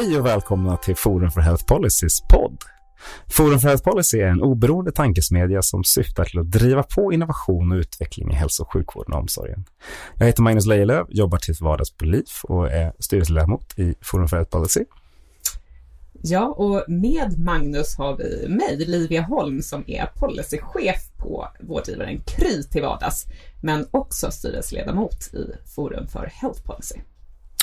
Hej 0.00 0.18
och 0.18 0.26
välkomna 0.26 0.76
till 0.76 0.96
Forum 0.96 1.30
för 1.30 1.40
Health 1.40 1.64
Policys 1.64 2.20
podd. 2.20 2.58
Forum 3.28 3.58
för 3.58 3.68
Health 3.68 3.84
Policy 3.84 4.18
är 4.18 4.26
en 4.26 4.42
oberoende 4.42 4.92
tankesmedja 4.92 5.62
som 5.62 5.84
syftar 5.84 6.24
till 6.24 6.38
att 6.38 6.50
driva 6.50 6.82
på 6.82 7.12
innovation 7.12 7.72
och 7.72 7.76
utveckling 7.76 8.30
i 8.30 8.34
hälso 8.34 8.62
och 8.62 8.72
sjukvården 8.72 9.14
och 9.14 9.20
omsorgen. 9.20 9.64
Jag 10.18 10.26
heter 10.26 10.42
Magnus 10.42 10.66
Lejelöw, 10.66 11.06
jobbar 11.08 11.38
till 11.38 11.54
vardags 11.60 11.90
på 11.90 12.04
LIF 12.04 12.44
och 12.44 12.72
är 12.72 12.92
styrelseledamot 12.98 13.78
i 13.78 13.94
Forum 14.00 14.28
för 14.28 14.36
Health 14.36 14.50
Policy. 14.50 14.84
Ja, 16.22 16.46
och 16.46 16.84
med 16.88 17.38
Magnus 17.38 17.96
har 17.96 18.16
vi 18.16 18.48
mig, 18.48 18.76
Livia 18.86 19.22
Holm, 19.22 19.62
som 19.62 19.84
är 19.86 20.06
policychef 20.06 21.10
på 21.16 21.48
vårdgivaren 21.60 22.20
Kry 22.26 22.62
till 22.62 22.82
vardags, 22.82 23.26
men 23.62 23.86
också 23.90 24.30
styrelseledamot 24.30 25.34
i 25.34 25.68
Forum 25.74 26.06
för 26.06 26.30
Health 26.32 26.62
Policy. 26.62 26.96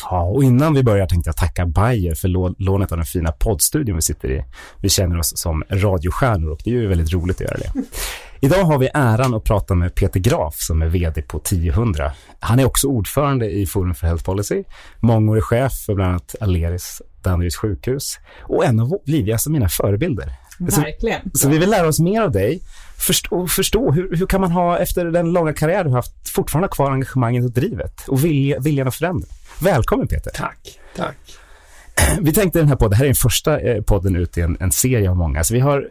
Ja, 0.02 0.24
och 0.24 0.44
innan 0.44 0.74
vi 0.74 0.84
börjar 0.84 1.08
tänkte 1.08 1.28
jag 1.28 1.38
tacka 1.38 1.66
Bayer 1.66 2.16
för 2.16 2.28
lånet 2.64 2.92
av 2.92 2.98
den 2.98 3.06
fina 3.06 3.32
poddstudion 3.32 3.96
vi 3.96 4.02
sitter 4.02 4.32
i. 4.32 4.46
Vi 4.82 4.90
känner 4.90 5.20
oss 5.20 5.38
som 5.38 5.64
radiostjärnor 5.70 6.52
och 6.52 6.60
det 6.64 6.70
är 6.70 6.74
ju 6.74 6.88
väldigt 6.88 7.14
roligt 7.14 7.36
att 7.36 7.42
göra 7.42 7.58
det. 7.58 7.72
Idag 8.40 8.64
har 8.64 8.78
vi 8.78 8.90
äran 8.94 9.34
att 9.34 9.44
prata 9.44 9.76
med 9.76 9.96
Peter 9.96 10.20
Graf 10.20 10.56
som 10.56 10.82
är 10.82 10.88
vd 10.88 11.22
på 11.22 11.38
1000. 11.38 11.96
Han 12.40 12.60
är 12.60 12.66
också 12.66 12.88
ordförande 12.88 13.52
i 13.52 13.66
Forum 13.66 13.96
för 13.96 14.08
Health 14.08 14.24
Policy, 14.24 14.64
mångårig 15.00 15.44
chef 15.44 15.74
för 15.86 15.94
bland 15.94 16.10
annat 16.10 16.36
Aleris 16.42 17.02
Danderyds 17.22 17.56
sjukhus 17.56 18.20
och 18.42 18.66
en 18.66 18.80
av 18.80 19.00
Livias 19.06 19.46
och 19.46 19.52
mina 19.52 19.70
förebilder. 19.70 20.34
Verkligen. 20.60 21.22
Så, 21.32 21.38
så, 21.38 21.50
vi 21.50 21.58
vill 21.58 21.70
lära 21.70 21.88
oss 21.88 22.00
mer 22.00 22.22
av 22.22 22.32
dig 22.32 22.62
förstå, 23.04 23.48
förstå 23.48 23.92
hur, 23.92 24.16
hur 24.16 24.26
kan 24.26 24.42
man 24.42 24.52
ha 24.52 24.78
efter 24.78 25.06
den 25.06 25.34
långa 25.34 25.54
karriär 25.54 25.84
du 25.84 25.90
har 25.90 25.96
haft 25.96 26.30
fortfarande 26.30 26.68
ha 26.68 26.72
kvar 26.72 26.92
engagemanget 26.92 27.46
och 27.46 27.52
drivet 27.52 28.08
och 28.08 28.26
vilja, 28.26 28.60
viljan 28.60 28.88
att 28.88 28.96
förändra. 28.96 29.28
Välkommen 29.60 30.08
Peter. 30.08 30.32
Tack, 30.32 30.80
tack. 30.96 31.18
Vi 32.22 32.34
tänkte 32.34 32.60
den 32.60 32.68
här 32.68 32.76
podden, 32.76 32.90
det 32.90 32.96
här 32.96 33.04
är 33.04 33.08
den 33.08 33.16
första 33.16 33.60
eh, 33.60 33.82
podden 33.82 34.16
ut 34.16 34.38
i 34.38 34.42
en, 34.42 34.58
en 34.60 34.72
serie 34.72 35.10
av 35.10 35.18
många, 35.18 35.44
så 35.44 35.54
vi 35.54 35.60
har 35.60 35.88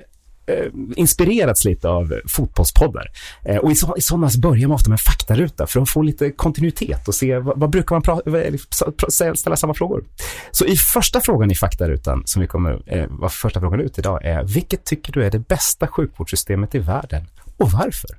Eh, 0.47 0.67
inspirerats 0.97 1.65
lite 1.65 1.89
av 1.89 2.21
fotbollspoddar. 2.29 3.11
Eh, 3.45 3.57
och 3.57 3.73
i, 3.73 3.75
så, 3.75 3.97
i 3.97 4.01
sådana 4.01 4.31
så 4.31 4.41
börjar 4.41 4.69
man 4.69 4.75
ofta 4.75 4.89
med 4.91 4.95
en 4.95 4.98
faktaruta 4.98 5.67
för 5.67 5.81
att 5.81 5.89
få 5.89 6.03
lite 6.03 6.31
kontinuitet 6.31 7.09
och 7.09 7.15
se 7.15 7.39
vad, 7.39 7.61
vad 7.61 7.71
brukar 7.71 7.95
man 7.95 8.03
pra, 8.03 9.35
ställa 9.35 9.57
samma 9.57 9.75
frågor. 9.75 10.05
Så 10.51 10.67
i 10.67 10.77
första 10.77 11.20
frågan 11.20 11.51
i 11.51 11.55
faktarutan, 11.55 12.23
som 12.27 12.43
vi 12.43 12.48
kommer 12.48 12.83
eh, 12.87 13.07
vara 13.09 13.31
första 13.31 13.61
frågan 13.61 13.81
ut 13.81 13.98
idag, 13.98 14.25
är 14.25 14.45
vilket 14.45 14.85
tycker 14.85 15.13
du 15.13 15.25
är 15.25 15.31
det 15.31 15.39
bästa 15.39 15.87
sjukvårdssystemet 15.87 16.75
i 16.75 16.79
världen 16.79 17.27
och 17.57 17.70
varför? 17.70 18.11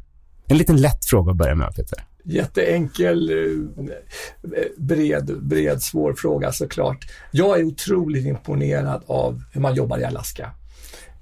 En 0.48 0.58
liten 0.58 0.78
lätt 0.78 1.06
fråga 1.06 1.32
att 1.32 1.38
börja 1.38 1.56
med, 1.56 1.76
Peter. 1.76 2.06
Jätteenkel, 2.24 3.30
eh, 3.30 4.64
bred, 4.78 5.40
bred, 5.42 5.82
svår 5.82 6.14
fråga 6.14 6.52
såklart. 6.52 7.06
Jag 7.32 7.60
är 7.60 7.64
otroligt 7.64 8.26
imponerad 8.26 9.04
av 9.08 9.44
hur 9.52 9.62
man 9.62 9.76
jobbar 9.76 9.98
i 9.98 10.04
Alaska. 10.04 10.52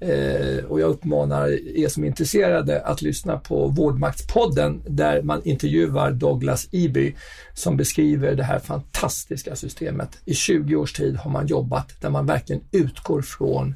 Eh, 0.02 0.64
och 0.64 0.80
jag 0.80 0.90
uppmanar 0.90 1.48
er 1.78 1.88
som 1.88 2.02
är 2.04 2.08
intresserade 2.08 2.80
att 2.80 3.02
lyssna 3.02 3.38
på 3.38 3.66
Vårdmaktspodden 3.66 4.82
där 4.86 5.22
man 5.22 5.42
intervjuar 5.44 6.12
Douglas 6.12 6.68
Eby 6.72 7.14
som 7.54 7.76
beskriver 7.76 8.34
det 8.34 8.44
här 8.44 8.58
fantastiska 8.58 9.56
systemet. 9.56 10.18
I 10.24 10.34
20 10.34 10.76
års 10.76 10.92
tid 10.92 11.16
har 11.16 11.30
man 11.30 11.46
jobbat 11.46 12.00
där 12.00 12.10
man 12.10 12.26
verkligen 12.26 12.62
utgår 12.72 13.22
från 13.22 13.74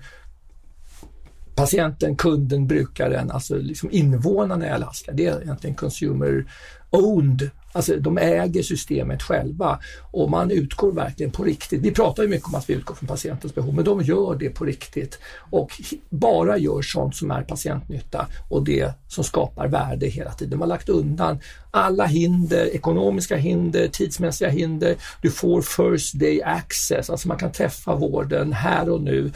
patienten, 1.54 2.16
kunden, 2.16 2.66
brukaren, 2.66 3.31
alltså 3.31 3.56
liksom 3.56 3.91
invånarna 3.92 4.66
i 4.66 4.70
Alaska. 4.70 5.12
Det 5.12 5.26
är 5.26 5.42
egentligen 5.42 5.76
consumer 5.76 6.47
owned, 6.91 7.50
alltså 7.76 7.97
de 7.97 8.19
äger 8.19 8.62
systemet 8.62 9.22
själva 9.22 9.78
och 10.10 10.31
man 10.31 10.50
utgår 10.50 10.92
verkligen 10.92 11.32
på 11.32 11.44
riktigt. 11.44 11.81
Vi 11.82 11.91
pratar 11.91 12.22
ju 12.22 12.28
mycket 12.28 12.48
om 12.48 12.54
att 12.54 12.70
vi 12.70 12.75
utgår 12.75 12.94
från 12.94 13.09
patientens 13.09 13.54
behov, 13.54 13.75
men 13.75 13.84
de 13.84 14.03
gör 14.03 14.37
det 14.37 14.50
på 14.50 14.64
riktigt 14.64 15.19
och 15.50 15.70
bara 16.10 16.59
gör 16.59 16.82
sånt 16.82 17.16
som 17.16 17.31
är 17.31 17.42
patientnytta 17.42 18.26
och 18.48 18.65
det 18.65 18.92
som 19.09 19.25
skapar 19.25 19.69
värde 19.69 20.06
hela 20.06 20.31
tiden. 20.31 20.50
De 20.50 20.60
har 20.60 20.69
lagt 20.69 20.88
undan 20.88 21.38
alla 21.70 22.06
hinder, 22.06 22.66
ekonomiska 22.66 23.36
hinder, 23.36 23.88
tidsmässiga 23.88 24.48
hinder. 24.48 24.97
Du 25.22 25.31
får 25.31 25.62
first 25.62 26.19
day 26.20 26.42
access, 26.42 27.10
alltså 27.10 27.28
man 27.28 27.38
kan 27.38 27.53
träffa 27.53 27.94
vården 27.94 28.53
här 28.53 28.91
och 28.91 29.00
nu 29.00 29.32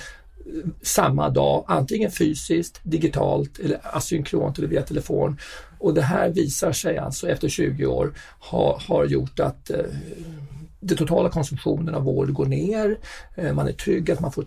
samma 0.82 1.28
dag, 1.28 1.64
antingen 1.68 2.10
fysiskt, 2.10 2.80
digitalt 2.82 3.58
eller 3.58 3.80
asynkront 3.82 4.58
eller 4.58 4.68
via 4.68 4.82
telefon. 4.82 5.38
Och 5.78 5.94
det 5.94 6.02
här 6.02 6.28
visar 6.28 6.72
sig 6.72 6.98
alltså 6.98 7.28
efter 7.28 7.48
20 7.48 7.86
år 7.86 8.14
ha, 8.40 8.80
har 8.88 9.04
gjort 9.04 9.40
att 9.40 9.70
eh, 9.70 9.84
den 10.80 10.96
totala 10.96 11.30
konsumtionen 11.30 11.94
av 11.94 12.02
vård 12.02 12.32
går 12.32 12.46
ner. 12.46 12.98
Eh, 13.36 13.52
man 13.52 13.68
är 13.68 13.72
trygg 13.72 14.10
att 14.10 14.20
man 14.20 14.32
får 14.32 14.44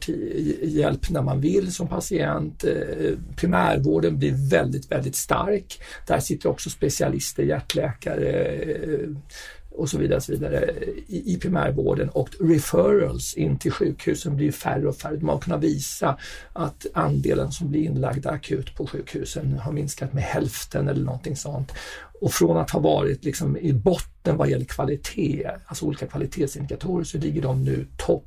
hjälp 0.64 1.10
när 1.10 1.22
man 1.22 1.42
vill 1.42 1.74
som 1.74 1.88
patient. 1.88 2.64
Eh, 2.64 3.18
primärvården 3.36 4.20
blir 4.20 4.50
väldigt, 4.50 4.92
väldigt 4.92 5.16
stark. 5.16 5.82
Där 6.08 6.20
sitter 6.20 6.50
också 6.50 6.70
specialister, 6.70 7.44
hjärtläkare, 7.44 8.30
eh, 8.30 9.10
och 9.76 9.90
så 9.90 9.98
vidare, 9.98 10.22
så 10.22 10.32
vidare 10.32 10.74
i, 11.08 11.34
i 11.34 11.38
primärvården 11.38 12.10
och 12.10 12.30
referrals 12.40 13.34
in 13.34 13.58
till 13.58 13.72
sjukhusen 13.72 14.36
blir 14.36 14.52
färre 14.52 14.88
och 14.88 14.96
färre. 14.96 15.20
Man 15.20 15.36
har 15.36 15.42
kunnat 15.42 15.64
visa 15.64 16.18
att 16.54 16.86
andelen 16.94 17.52
som 17.52 17.70
blir 17.70 17.82
inlagda 17.82 18.30
akut 18.30 18.76
på 18.76 18.88
sjukhusen 18.88 19.60
har 19.60 19.72
minskat 19.72 20.14
med 20.14 20.24
hälften 20.24 20.88
eller 20.88 21.06
någonting 21.06 21.36
sånt. 21.36 21.72
Och 22.22 22.32
från 22.32 22.58
att 22.58 22.72
ha 22.72 22.80
varit 22.80 23.26
liksom 23.26 23.58
i 23.58 23.74
botten 23.74 24.38
vad 24.38 24.50
gäller 24.50 24.66
kvalitet, 24.66 25.50
alltså 25.66 25.86
olika 25.86 26.08
kvalitetsindikatorer, 26.08 27.04
så 27.04 27.18
ligger 27.18 27.42
de 27.42 27.64
nu 27.64 27.88
topp 27.98 28.26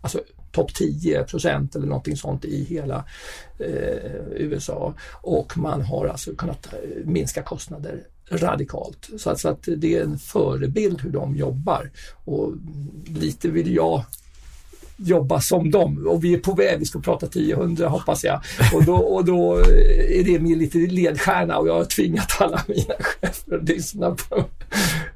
alltså 0.00 0.20
topp 0.52 0.74
10 0.74 1.24
procent 1.24 1.76
eller 1.76 1.86
någonting 1.86 2.16
sånt 2.16 2.44
i 2.44 2.64
hela 2.64 3.04
eh, 3.58 4.22
USA 4.34 4.94
och 5.22 5.58
man 5.58 5.82
har 5.82 6.06
alltså 6.06 6.34
kunnat 6.34 6.72
eh, 6.72 6.78
minska 7.04 7.42
kostnader 7.42 8.02
radikalt. 8.30 9.10
Så 9.18 9.30
att, 9.30 9.40
så 9.40 9.48
att 9.48 9.68
det 9.76 9.96
är 9.96 10.02
en 10.02 10.18
förebild 10.18 11.00
hur 11.00 11.10
de 11.10 11.36
jobbar 11.36 11.90
och 12.24 12.52
lite 13.06 13.48
vill 13.48 13.74
jag 13.74 14.04
jobba 15.04 15.40
som 15.40 15.70
dem 15.70 16.06
och 16.06 16.24
vi 16.24 16.34
är 16.34 16.38
på 16.38 16.54
väg, 16.54 16.78
vi 16.78 16.84
ska 16.84 17.00
prata 17.00 17.26
1000 17.26 17.86
hoppas 17.86 18.24
jag. 18.24 18.40
Och 18.74 18.84
då, 18.84 18.96
och 18.96 19.24
då 19.24 19.56
är 20.08 20.24
det 20.24 20.38
min 20.38 20.58
lite 20.58 20.78
ledstjärna 20.78 21.58
och 21.58 21.68
jag 21.68 21.74
har 21.74 21.84
tvingat 21.84 22.36
alla 22.38 22.62
mina 22.68 22.94
chefer 22.98 23.56
att 23.56 23.68
lyssna 23.68 24.10
på 24.10 24.44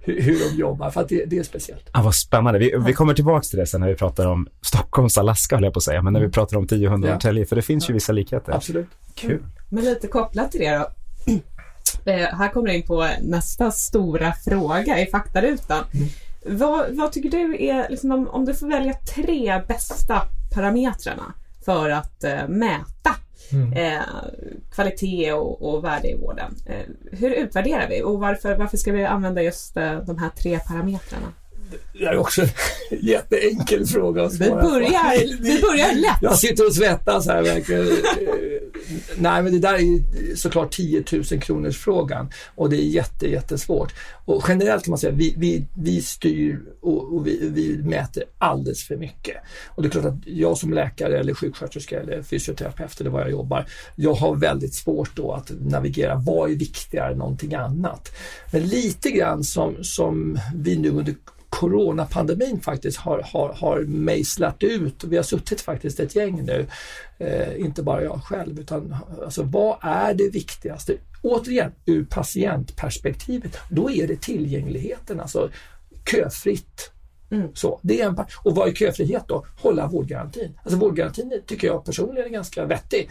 hur 0.00 0.50
de 0.50 0.56
jobbar 0.56 0.90
för 0.90 1.00
att 1.00 1.08
det, 1.08 1.24
det 1.24 1.38
är 1.38 1.42
speciellt. 1.42 1.88
Ah, 1.92 2.02
vad 2.02 2.14
spännande. 2.14 2.58
Vi, 2.58 2.74
vi 2.86 2.92
kommer 2.92 3.14
tillbaka 3.14 3.42
till 3.42 3.58
det 3.58 3.66
sen 3.66 3.80
när 3.80 3.88
vi 3.88 3.94
pratar 3.94 4.26
om 4.26 4.48
Stockholms 4.62 5.18
Alaska 5.18 5.56
höll 5.56 5.64
jag 5.64 5.72
på 5.72 5.78
att 5.78 5.84
säga, 5.84 6.02
men 6.02 6.12
när 6.12 6.20
vi 6.20 6.28
pratar 6.28 6.56
om 6.56 6.64
1000 6.64 6.82
ja. 6.82 6.96
Norrtälje, 6.96 7.46
för 7.46 7.56
det 7.56 7.62
finns 7.62 7.84
ja. 7.84 7.88
ju 7.88 7.94
vissa 7.94 8.12
likheter. 8.12 8.52
Absolut. 8.52 8.88
Kul. 9.14 9.30
Mm. 9.30 9.44
Men 9.68 9.84
lite 9.84 10.06
kopplat 10.06 10.52
till 10.52 10.60
det 10.60 10.78
då. 10.78 10.86
Eh, 12.04 12.36
här 12.38 12.48
kommer 12.48 12.68
jag 12.68 12.76
in 12.76 12.86
på 12.86 13.08
nästa 13.22 13.70
stora 13.70 14.32
fråga 14.32 15.00
i 15.00 15.06
faktarutan. 15.06 15.84
Mm. 15.94 16.08
Vad, 16.58 16.90
vad, 16.90 17.12
tycker 17.12 17.30
du 17.30 17.64
är, 17.64 17.88
liksom, 17.90 18.10
om, 18.10 18.28
om, 18.28 18.44
du 18.44 18.54
får 18.54 18.68
välja 18.68 18.94
tre 18.94 19.62
bästa 19.68 20.22
parametrarna 20.54 21.34
för 21.64 21.90
att 21.90 22.24
eh, 22.24 22.48
mäta 22.48 23.16
mm. 23.52 23.72
eh, 23.72 24.02
kvalitet 24.74 25.32
och, 25.32 25.74
och, 25.74 25.84
värde 25.84 26.10
i 26.10 26.14
vården. 26.14 26.54
Eh, 26.66 27.16
hur 27.18 27.30
utvärderar 27.30 27.88
vi 27.88 28.02
och 28.02 28.20
varför, 28.20 28.56
varför 28.56 28.76
ska 28.76 28.92
vi 28.92 29.04
använda 29.04 29.42
just 29.42 29.76
eh, 29.76 29.98
de 29.98 30.18
här 30.18 30.30
tre 30.30 30.58
parametrarna? 30.58 31.32
Det 31.92 32.04
är 32.04 32.16
också 32.16 32.42
en 32.42 32.48
jätteenkel 33.00 33.86
fråga 33.86 34.22
att 34.24 34.32
Vi 34.32 34.36
svara 34.46 34.62
på. 34.62 34.68
börjar, 34.68 35.42
vi 35.42 35.60
börjar 35.60 35.94
lätt. 35.94 36.18
Jag 36.20 36.38
sitter 36.38 36.66
och 36.66 36.74
svettas 36.74 37.26
här 37.26 37.42
verkligen. 37.42 37.88
Nej, 39.16 39.42
men 39.42 39.52
det 39.52 39.58
där 39.58 39.74
är 39.74 40.36
såklart 40.36 40.72
10 40.72 41.04
000 41.12 41.24
kronors 41.24 41.78
frågan 41.78 42.30
och 42.54 42.70
det 42.70 42.76
är 42.76 42.86
jätte, 42.86 43.30
jättesvårt. 43.30 43.94
Och 44.24 44.44
generellt 44.48 44.84
kan 44.84 44.90
man 44.90 44.98
säga 44.98 45.12
vi, 45.12 45.34
vi, 45.38 45.66
vi 45.74 46.02
styr 46.02 46.60
och, 46.80 47.14
och 47.14 47.26
vi, 47.26 47.48
vi 47.52 47.76
mäter 47.82 48.24
alldeles 48.38 48.84
för 48.84 48.96
mycket. 48.96 49.36
Och 49.66 49.82
det 49.82 49.88
är 49.88 49.90
klart 49.90 50.04
att 50.04 50.14
jag 50.26 50.58
som 50.58 50.72
läkare 50.72 51.18
eller 51.18 51.34
sjuksköterska 51.34 52.00
eller 52.00 52.22
fysioterapeut 52.22 53.00
eller 53.00 53.10
vad 53.10 53.22
jag 53.22 53.30
jobbar, 53.30 53.66
jag 53.96 54.14
har 54.14 54.36
väldigt 54.36 54.74
svårt 54.74 55.16
då 55.16 55.32
att 55.32 55.50
navigera. 55.60 56.14
Vad 56.14 56.50
är 56.50 56.54
viktigare 56.54 57.12
än 57.12 57.18
någonting 57.18 57.54
annat? 57.54 58.10
Men 58.52 58.62
lite 58.68 59.10
grann 59.10 59.44
som, 59.44 59.76
som 59.84 60.38
vi 60.54 60.76
nu 60.76 60.90
under 60.90 61.14
coronapandemin 61.54 62.60
faktiskt 62.60 62.98
har, 62.98 63.22
har, 63.32 63.52
har 63.52 63.80
mejslat 63.80 64.62
ut. 64.62 65.04
Vi 65.04 65.16
har 65.16 65.22
suttit 65.22 65.60
faktiskt 65.60 66.00
ett 66.00 66.16
gäng 66.16 66.42
nu, 66.44 66.66
eh, 67.18 67.60
inte 67.60 67.82
bara 67.82 68.04
jag 68.04 68.22
själv, 68.22 68.60
utan 68.60 68.96
alltså, 69.24 69.42
vad 69.42 69.76
är 69.80 70.14
det 70.14 70.28
viktigaste? 70.28 70.96
Återigen, 71.22 71.72
ur 71.86 72.04
patientperspektivet, 72.04 73.58
då 73.70 73.90
är 73.90 74.06
det 74.06 74.20
tillgängligheten, 74.20 75.20
alltså 75.20 75.50
köfritt. 76.10 76.90
Mm. 77.30 77.48
Så, 77.54 77.80
det 77.82 78.00
är 78.00 78.06
en, 78.06 78.18
och 78.44 78.54
vad 78.54 78.68
är 78.68 78.72
köfrihet 78.72 79.24
då? 79.28 79.46
Hålla 79.60 79.86
vårdgarantin. 79.86 80.58
Alltså 80.62 80.78
vårdgarantin 80.78 81.42
tycker 81.46 81.66
jag 81.66 81.84
personligen 81.84 82.26
är 82.26 82.30
ganska 82.30 82.66
vettig. 82.66 83.10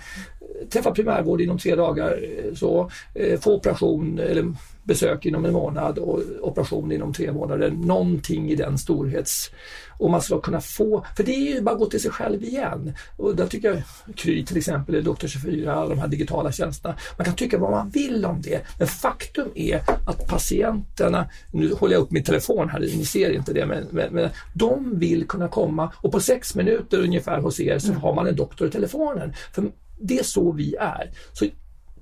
Träffa 0.70 0.92
primärvård 0.92 1.42
inom 1.42 1.58
tre 1.58 1.76
dagar, 1.76 2.20
eh, 2.24 2.54
så, 2.56 2.92
eh, 3.16 3.40
få 3.40 3.56
operation 3.56 4.20
eller 4.20 4.54
besök 4.84 5.26
inom 5.26 5.46
en 5.46 5.54
månad 5.54 5.98
och 5.98 6.22
operation 6.42 6.92
inom 6.92 7.14
tre 7.14 7.32
månader. 7.32 7.72
Någonting 7.72 8.52
i 8.52 8.56
den 8.56 8.78
storhets... 8.78 9.52
Och 9.98 10.10
man 10.10 10.22
ska 10.22 10.42
kunna 10.42 10.62
få, 10.62 11.06
för 11.18 11.24
det 11.24 11.32
är 11.32 11.56
ju 11.56 11.62
bara 11.62 11.72
att 11.72 11.80
gå 11.80 11.86
till 11.86 12.02
sig 12.02 12.12
själv 12.12 12.44
igen. 12.44 12.94
Och 13.18 13.36
där 13.36 13.48
tycker 13.48 13.68
jag 13.74 13.84
Kry 14.16 14.46
till 14.46 14.58
exempel, 14.58 14.96
eller 14.96 15.12
Doktor24, 15.12 15.72
alla 15.72 15.90
de 15.90 16.00
här 16.00 16.08
digitala 16.08 16.52
tjänsterna. 16.52 16.96
Man 17.18 17.26
kan 17.26 17.36
tycka 17.36 17.58
vad 17.58 17.72
man 17.72 17.90
vill 17.90 18.26
om 18.26 18.42
det, 18.42 18.62
men 18.80 18.88
faktum 18.88 19.48
är 19.56 19.82
att 20.08 20.28
patienterna, 20.28 21.30
nu 21.52 21.74
håller 21.74 21.94
jag 21.94 22.02
upp 22.02 22.12
min 22.12 22.24
telefon 22.24 22.70
här, 22.70 22.80
ni 22.80 23.06
ser 23.06 23.32
inte 23.32 23.54
det, 23.54 23.66
men, 23.66 23.88
men, 23.92 24.14
men 24.14 24.30
de 24.54 25.00
vill 25.00 25.28
kunna 25.28 25.48
komma 25.48 25.94
och 25.96 26.12
på 26.12 26.20
sex 26.20 26.56
minuter 26.56 27.00
ungefär 27.00 27.42
hos 27.42 27.60
er 27.60 27.80
så 27.80 27.94
har 27.94 28.14
man 28.14 28.28
en 28.28 28.36
doktor 28.36 28.68
i 28.68 28.72
telefonen. 28.72 29.34
För 29.54 29.72
det 30.00 30.20
är 30.20 30.24
så 30.24 30.52
vi 30.52 30.76
är. 30.76 31.12
Så 31.34 31.46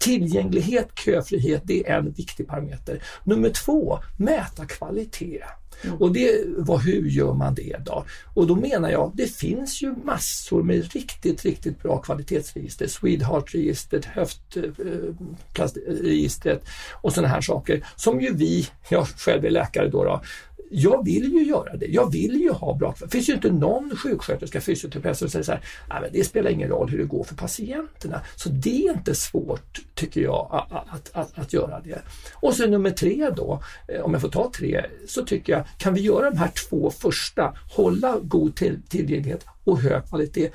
Tillgänglighet, 0.02 0.90
köfrihet, 1.06 1.62
det 1.66 1.90
är 1.90 1.98
en 1.98 2.12
viktig 2.12 2.48
parameter. 2.48 3.04
Nummer 3.24 3.50
två, 3.50 4.00
mäta 4.18 4.66
kvalitet. 4.66 5.44
Och 6.00 6.12
det, 6.12 6.44
vad, 6.58 6.82
hur 6.82 7.10
gör 7.10 7.34
man 7.34 7.56
det 7.56 7.78
då? 7.86 8.06
Och 8.34 8.48
då 8.48 8.56
menar 8.56 8.90
jag, 8.90 9.12
det 9.14 9.36
finns 9.36 9.82
ju 9.82 9.96
massor 10.04 10.64
med 10.64 10.94
riktigt, 10.94 11.46
riktigt 11.46 11.84
bra 11.84 11.98
kvalitetsregister. 11.98 12.88
Swedeheart-registret, 12.88 14.06
höftregistret 15.54 16.66
och 17.02 17.14
sådana 17.14 17.28
här 17.28 17.42
saker 17.42 17.86
som 17.96 18.22
ju 18.22 18.34
vi, 18.34 18.68
jag 18.90 19.08
själv 19.08 19.46
är 19.46 19.50
läkare 19.50 19.90
då, 19.90 20.04
då 20.04 20.22
jag 20.74 21.06
vill 21.06 21.34
ju 21.34 21.44
göra 21.44 21.78
det. 21.78 21.86
Jag 21.86 22.12
vill 22.12 22.42
ju 22.42 22.52
ha 22.52 22.76
bra 22.76 22.96
Det 23.00 23.10
finns 23.10 23.30
ju 23.30 23.34
inte 23.34 23.52
någon 23.52 23.96
sjuksköterska, 23.96 24.62
fysioterapeut 24.62 25.18
som 25.18 25.30
säger 25.30 25.44
så 25.44 25.52
här, 25.52 25.62
Nej, 25.90 26.02
men 26.02 26.10
det 26.14 26.24
spelar 26.24 26.52
ingen 26.52 26.70
roll 26.70 26.90
hur 26.90 26.98
det 26.98 27.04
går 27.04 27.24
för 27.24 27.36
patienterna. 27.36 28.22
Så 28.36 28.50
det 28.50 28.88
är 28.88 28.94
inte 28.94 29.16
svårt, 29.16 29.80
tycker 29.96 30.22
jag, 30.22 30.48
att, 30.52 30.72
att, 30.72 31.10
att, 31.14 31.40
att 31.40 31.54
göra 31.54 31.80
det. 31.80 32.02
Och 32.34 32.54
sen 32.54 32.72
nummer 32.72 32.92
tre 32.92 33.30
då, 33.36 33.64
eh, 33.88 34.02
om 34.02 34.14
jag 34.14 34.22
får 34.22 34.30
ta 34.30 34.52
tre, 34.56 34.86
så 35.08 35.26
tycker 35.26 35.54
jag, 35.54 35.64
kan 35.78 35.94
vi 35.94 36.02
göra 36.02 36.30
de 36.30 36.38
här 36.38 36.52
två 36.70 36.92
första, 36.92 37.56
hålla 37.76 38.20
god 38.24 38.56
till, 38.56 38.82
tillgänglighet 38.90 39.46
och 39.64 39.80
hög 39.80 40.06
kvalitet 40.08 40.50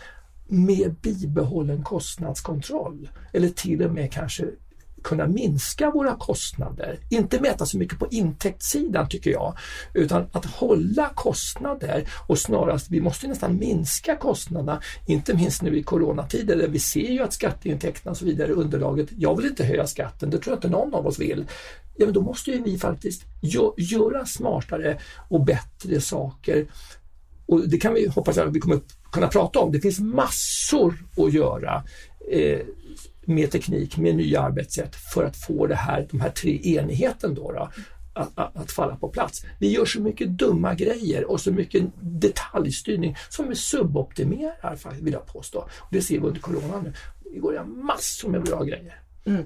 med 0.48 0.94
bibehållen 1.02 1.82
kostnadskontroll 1.82 3.08
eller 3.32 3.48
till 3.48 3.82
och 3.82 3.90
med 3.90 4.12
kanske 4.12 4.44
kunna 5.06 5.26
minska 5.26 5.90
våra 5.90 6.16
kostnader. 6.16 6.98
Inte 7.08 7.40
mäta 7.40 7.66
så 7.66 7.78
mycket 7.78 7.98
på 7.98 8.08
intäktssidan 8.10 9.08
tycker 9.08 9.30
jag, 9.30 9.56
utan 9.94 10.26
att 10.32 10.44
hålla 10.44 11.10
kostnader 11.14 12.08
och 12.28 12.38
snarast, 12.38 12.90
vi 12.90 13.00
måste 13.00 13.28
nästan 13.28 13.58
minska 13.58 14.16
kostnaderna, 14.16 14.80
inte 15.06 15.34
minst 15.34 15.62
nu 15.62 15.78
i 15.78 15.82
coronatider 15.82 16.56
där 16.56 16.68
vi 16.68 16.78
ser 16.78 17.10
ju 17.10 17.22
att 17.22 17.32
skatteintäkterna 17.32 18.10
och 18.10 18.16
så 18.16 18.24
vidare, 18.24 18.52
underlaget, 18.52 19.08
jag 19.16 19.36
vill 19.36 19.46
inte 19.46 19.64
höja 19.64 19.86
skatten, 19.86 20.30
det 20.30 20.38
tror 20.38 20.52
jag 20.52 20.58
inte 20.58 20.68
någon 20.68 20.94
av 20.94 21.06
oss 21.06 21.18
vill. 21.18 21.44
Ja, 21.96 22.04
men 22.04 22.14
då 22.14 22.20
måste 22.20 22.50
ju 22.50 22.62
vi 22.62 22.78
faktiskt 22.78 23.22
gö 23.42 23.70
göra 23.76 24.26
smartare 24.26 24.98
och 25.28 25.44
bättre 25.44 26.00
saker 26.00 26.66
och 27.46 27.68
det 27.68 27.78
kan 27.78 27.94
vi 27.94 28.08
hoppas 28.08 28.38
att 28.38 28.54
vi 28.54 28.60
kommer 28.60 28.80
kunna 29.12 29.28
prata 29.28 29.58
om. 29.58 29.72
Det 29.72 29.80
finns 29.80 30.00
massor 30.00 30.94
att 31.16 31.32
göra 31.32 31.82
eh, 32.30 32.60
med 33.26 33.50
teknik, 33.50 33.96
med 33.96 34.16
nya 34.16 34.40
arbetssätt 34.40 34.96
för 34.96 35.24
att 35.24 35.36
få 35.36 35.66
det 35.66 35.74
här, 35.74 36.06
de 36.10 36.20
här 36.20 36.30
tre 36.30 36.60
enigheten 36.62 37.34
då, 37.34 37.52
då 37.52 37.70
att, 38.16 38.38
att, 38.38 38.56
att, 38.56 38.72
falla 38.72 38.96
på 38.96 39.08
plats. 39.08 39.44
Vi 39.58 39.68
gör 39.68 39.84
så 39.84 40.00
mycket 40.00 40.28
dumma 40.28 40.74
grejer 40.74 41.30
och 41.30 41.40
så 41.40 41.52
mycket 41.52 41.84
detaljstyrning 42.00 43.16
som 43.28 43.48
vi 43.48 43.54
suboptimerar, 43.54 45.00
vill 45.00 45.12
jag 45.12 45.26
påstå. 45.26 45.58
Och 45.58 45.88
det 45.90 46.02
ser 46.02 46.20
vi 46.20 46.26
under 46.26 46.40
corona 46.40 46.80
nu. 46.80 46.92
Det 47.32 47.38
går 47.38 47.64
massor 47.64 48.28
med 48.28 48.42
bra 48.42 48.64
grejer. 48.64 49.00
Mm. 49.24 49.42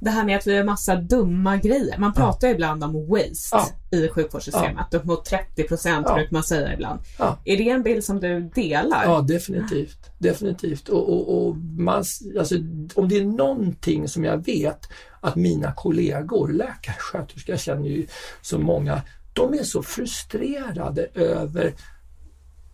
Det 0.00 0.10
här 0.10 0.24
med 0.24 0.36
att 0.36 0.46
vi 0.46 0.54
gör 0.54 0.64
massa 0.64 0.96
dumma 0.96 1.56
grejer. 1.56 1.98
Man 1.98 2.12
pratar 2.12 2.48
ja. 2.48 2.54
ibland 2.54 2.84
om 2.84 3.08
waste 3.08 3.56
ja. 3.90 3.98
i 3.98 4.08
sjukvårdssystemet. 4.08 4.86
Ja. 4.90 4.98
Upp 4.98 5.04
mot 5.04 5.24
30 5.24 5.62
procent 5.62 6.06
ja. 6.08 6.14
brukar 6.14 6.32
man 6.32 6.42
säga 6.42 6.74
ibland. 6.74 7.00
Ja. 7.18 7.38
Är 7.44 7.56
det 7.56 7.70
en 7.70 7.82
bild 7.82 8.04
som 8.04 8.20
du 8.20 8.40
delar? 8.40 9.04
Ja, 9.04 9.20
definitivt. 9.20 10.10
Definitivt. 10.18 10.88
Och, 10.88 11.08
och, 11.08 11.48
och 11.48 11.56
man, 11.56 12.04
alltså, 12.38 12.54
om 12.94 13.08
det 13.08 13.16
är 13.16 13.24
någonting 13.24 14.08
som 14.08 14.24
jag 14.24 14.46
vet 14.46 14.88
att 15.20 15.36
mina 15.36 15.72
kollegor, 15.72 16.48
läkare, 16.52 16.96
sköterskor, 16.98 17.52
jag 17.52 17.60
känner 17.60 17.88
ju 17.88 18.06
så 18.42 18.58
många, 18.58 19.02
de 19.32 19.54
är 19.54 19.62
så 19.62 19.82
frustrerade 19.82 21.06
över 21.14 21.74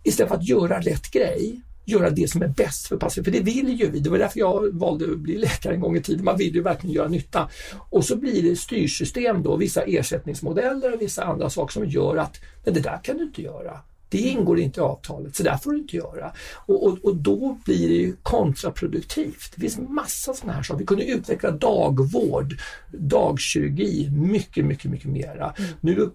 istället 0.03 0.29
för 0.29 0.37
att 0.37 0.47
göra 0.47 0.79
rätt 0.79 1.11
grej 1.11 1.61
göra 1.87 2.09
det 2.09 2.31
som 2.31 2.41
är 2.41 2.47
bäst 2.47 2.87
för 2.87 2.97
patienten. 2.97 3.33
För 3.33 3.39
det 3.39 3.45
vill 3.45 3.79
ju 3.79 3.91
vi. 3.91 3.99
Det 3.99 4.09
var 4.09 4.17
därför 4.17 4.39
jag 4.39 4.73
valde 4.73 5.05
att 5.11 5.17
bli 5.17 5.37
läkare 5.37 5.73
en 5.73 5.79
gång 5.79 5.97
i 5.97 6.01
tiden. 6.01 6.25
Man 6.25 6.37
vill 6.37 6.55
ju 6.55 6.61
verkligen 6.61 6.95
göra 6.95 7.07
nytta. 7.07 7.49
Och 7.89 8.05
så 8.05 8.15
blir 8.15 8.43
det 8.43 8.55
styrsystem 8.55 9.43
då, 9.43 9.55
vissa 9.55 9.81
ersättningsmodeller 9.81 10.93
och 10.93 11.01
vissa 11.01 11.23
andra 11.23 11.49
saker 11.49 11.73
som 11.73 11.85
gör 11.85 12.17
att 12.17 12.39
men 12.65 12.73
det 12.73 12.79
där 12.79 12.99
kan 13.03 13.17
du 13.17 13.23
inte 13.23 13.41
göra. 13.41 13.79
Det 14.09 14.17
ingår 14.17 14.59
inte 14.59 14.79
i 14.79 14.83
avtalet, 14.83 15.35
så 15.35 15.43
där 15.43 15.57
får 15.57 15.71
du 15.71 15.77
inte 15.77 15.95
göra. 15.95 16.31
Och, 16.65 16.87
och, 16.87 16.97
och 17.03 17.15
då 17.15 17.57
blir 17.65 17.87
det 17.87 17.95
ju 17.95 18.15
kontraproduktivt. 18.23 19.51
Det 19.55 19.61
finns 19.61 19.77
massa 19.77 20.33
sådana 20.33 20.53
här 20.53 20.63
saker. 20.63 20.79
Vi 20.79 20.85
kunde 20.85 21.05
utveckla 21.05 21.51
dagvård, 21.51 22.57
dagkirurgi 22.91 24.09
mycket, 24.11 24.65
mycket, 24.65 24.91
mycket 24.91 25.11
mera. 25.11 25.53
Mm. 25.57 25.69
Nu 25.81 26.09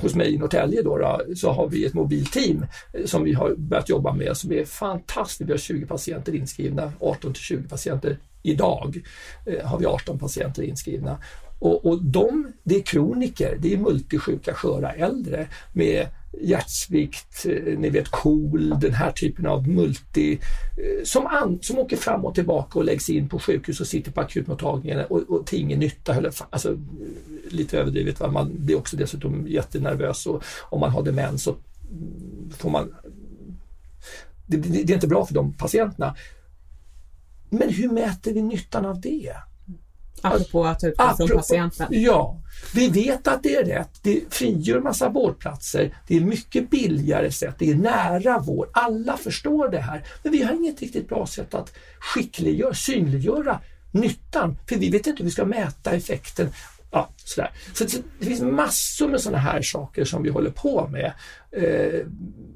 hos 0.00 0.14
mig 0.14 0.34
i 0.34 0.38
Norrtälje 0.38 0.82
då, 0.82 0.98
då, 0.98 1.20
så 1.36 1.50
har 1.52 1.68
vi 1.68 1.84
ett 1.84 1.94
mobilteam 1.94 2.66
eh, 2.92 3.04
som 3.04 3.24
vi 3.24 3.32
har 3.32 3.54
börjat 3.56 3.88
jobba 3.88 4.12
med 4.12 4.36
som 4.36 4.52
är 4.52 4.64
fantastiskt. 4.64 5.48
Vi 5.48 5.52
har 5.52 5.58
20 5.58 5.86
patienter 5.86 6.34
inskrivna, 6.34 6.92
18 7.00 7.32
till 7.32 7.42
20 7.42 7.68
patienter 7.68 8.18
idag 8.42 9.02
eh, 9.46 9.66
har 9.66 9.78
vi 9.78 9.86
18 9.86 10.18
patienter 10.18 10.62
inskrivna. 10.62 11.18
Och, 11.58 11.86
och 11.86 12.02
de, 12.02 12.52
det 12.62 12.76
är 12.76 12.82
kroniker, 12.82 13.56
det 13.60 13.72
är 13.72 13.78
multisjuka 13.78 14.54
sköra 14.54 14.92
äldre 14.92 15.48
med 15.72 16.06
hjärtsvikt, 16.40 17.46
eh, 17.46 17.78
ni 17.78 17.90
vet 17.90 18.08
KOL, 18.08 18.80
den 18.80 18.94
här 18.94 19.12
typen 19.12 19.46
av 19.46 19.68
multi 19.68 20.32
eh, 20.32 21.04
som, 21.04 21.26
an, 21.26 21.58
som 21.62 21.78
åker 21.78 21.96
fram 21.96 22.24
och 22.24 22.34
tillbaka 22.34 22.78
och 22.78 22.84
läggs 22.84 23.10
in 23.10 23.28
på 23.28 23.38
sjukhus 23.38 23.80
och 23.80 23.86
sitter 23.86 24.12
på 24.12 24.20
akutmottagningen 24.20 25.04
och, 25.08 25.22
och 25.22 25.46
till 25.46 25.60
ingen 25.60 25.78
nytta. 25.78 26.32
Alltså, 26.50 26.76
lite 27.50 27.78
överdrivet, 27.78 28.20
va? 28.20 28.30
man 28.30 28.52
blir 28.54 28.76
också 28.76 28.96
dessutom 28.96 29.46
jättenervös 29.48 30.26
och 30.26 30.44
om 30.62 30.80
man 30.80 30.90
har 30.90 31.02
demens 31.02 31.42
så 31.42 31.56
får 32.58 32.70
man 32.70 32.94
det, 34.46 34.56
det, 34.56 34.68
det 34.68 34.92
är 34.92 34.94
inte 34.94 35.06
bra 35.06 35.26
för 35.26 35.34
de 35.34 35.52
patienterna. 35.52 36.16
Men 37.50 37.70
hur 37.70 37.90
mäter 37.90 38.32
vi 38.32 38.42
nyttan 38.42 38.86
av 38.86 39.00
det? 39.00 39.32
Apropå 40.34 40.64
att 40.64 40.84
utgå 40.84 41.16
från 41.16 41.28
patienten. 41.28 41.86
Ja, 41.90 42.40
vi 42.74 42.88
vet 42.88 43.28
att 43.28 43.42
det 43.42 43.56
är 43.56 43.64
rätt. 43.64 43.90
Det 44.02 44.20
frigör 44.30 44.80
massa 44.80 45.08
vårdplatser. 45.08 45.94
Det 46.08 46.16
är 46.16 46.20
mycket 46.20 46.70
billigare 46.70 47.30
sätt. 47.30 47.54
Det 47.58 47.70
är 47.70 47.74
nära 47.74 48.38
vård. 48.38 48.68
Alla 48.72 49.16
förstår 49.16 49.68
det 49.68 49.80
här. 49.80 50.04
Men 50.22 50.32
vi 50.32 50.42
har 50.42 50.54
inget 50.54 50.80
riktigt 50.80 51.08
bra 51.08 51.26
sätt 51.26 51.54
att 51.54 51.72
skickliggöra, 52.00 52.74
synliggöra 52.74 53.60
nyttan. 53.90 54.58
För 54.68 54.76
vi 54.76 54.90
vet 54.90 55.06
inte 55.06 55.22
hur 55.22 55.24
vi 55.24 55.30
ska 55.30 55.44
mäta 55.44 55.90
effekten. 55.90 56.48
Ja, 56.90 57.08
sådär. 57.16 57.50
Så 57.74 57.84
det 58.18 58.26
finns 58.26 58.42
massor 58.42 59.08
med 59.08 59.20
sådana 59.20 59.38
här 59.38 59.62
saker 59.62 60.04
som 60.04 60.22
vi 60.22 60.30
håller 60.30 60.50
på 60.50 60.88
med. 60.88 61.12
Eh, 61.52 62.06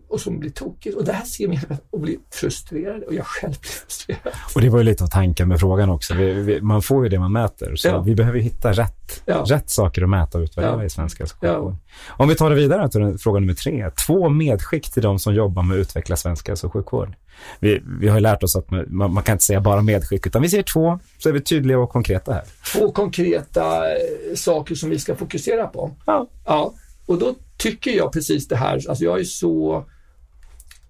och 0.08 0.20
som 0.20 0.38
blir 0.40 0.50
tokigt. 0.50 0.96
Och 0.96 1.04
det 1.04 1.12
här 1.12 1.24
ser 1.24 1.48
man 1.48 1.58
och 1.90 2.00
blir 2.00 2.16
frustrerad 2.30 3.02
och 3.02 3.14
jag 3.14 3.26
själv 3.26 3.52
blir 3.60 3.70
frustrerad. 3.70 4.32
Och 4.54 4.60
det 4.60 4.68
var 4.68 4.78
ju 4.78 4.84
lite 4.84 5.04
av 5.04 5.08
tanken 5.08 5.48
med 5.48 5.60
frågan 5.60 5.90
också. 5.90 6.14
Vi, 6.14 6.32
vi, 6.32 6.60
man 6.60 6.82
får 6.82 7.04
ju 7.04 7.08
det 7.08 7.18
man 7.18 7.32
mäter, 7.32 7.76
så 7.76 7.88
ja. 7.88 8.00
vi 8.00 8.14
behöver 8.14 8.38
hitta 8.38 8.72
rätt 8.72 9.22
Ja. 9.26 9.44
rätt 9.48 9.70
saker 9.70 10.02
att 10.02 10.08
mäta 10.08 10.38
och 10.38 10.42
utvärdera 10.42 10.72
Ja. 10.72 10.84
i 10.84 10.90
svensk 10.90 11.18
hälso 11.18 11.36
och 11.38 11.44
Ja. 11.44 11.54
sjukvård. 11.54 11.74
Om 12.08 12.28
vi 12.28 12.34
tar 12.34 12.50
det 12.50 12.56
vidare 12.56 12.88
till 12.88 13.18
fråga 13.18 13.40
nummer 13.40 13.54
tre. 13.54 13.90
Två 14.06 14.28
medskick 14.28 14.90
till 14.90 15.02
de 15.02 15.18
som 15.18 15.34
jobbar 15.34 15.62
med 15.62 15.74
att 15.76 15.80
utveckla 15.80 16.16
svensk 16.16 16.48
hälso 16.48 16.66
och 16.66 16.72
sjukvård. 16.72 17.14
Vi, 17.60 17.82
vi 18.00 18.08
har 18.08 18.16
ju 18.16 18.20
lärt 18.20 18.42
oss 18.42 18.56
att 18.56 18.70
man, 18.70 19.12
man 19.14 19.22
kan 19.22 19.32
inte 19.32 19.44
säga 19.44 19.60
bara 19.60 19.82
medskick, 19.82 20.26
utan 20.26 20.42
vi 20.42 20.48
säger 20.48 20.62
två, 20.62 20.98
så 21.18 21.28
är 21.28 21.32
vi 21.32 21.40
tydliga 21.40 21.78
och 21.78 21.90
konkreta 21.90 22.32
här. 22.32 22.44
Två 22.72 22.92
konkreta 22.92 23.90
eh, 23.90 24.34
saker 24.36 24.74
som 24.74 24.90
vi 24.90 24.98
ska 24.98 25.14
fokusera 25.16 25.66
på. 25.66 25.90
Ja. 26.06 26.26
Ja, 26.46 26.74
och 27.06 27.18
då 27.18 27.34
tycker 27.60 27.90
jag 27.90 28.12
precis 28.12 28.48
det 28.48 28.56
här, 28.56 28.88
alltså 28.88 29.04
jag 29.04 29.20
är 29.20 29.24
så, 29.24 29.84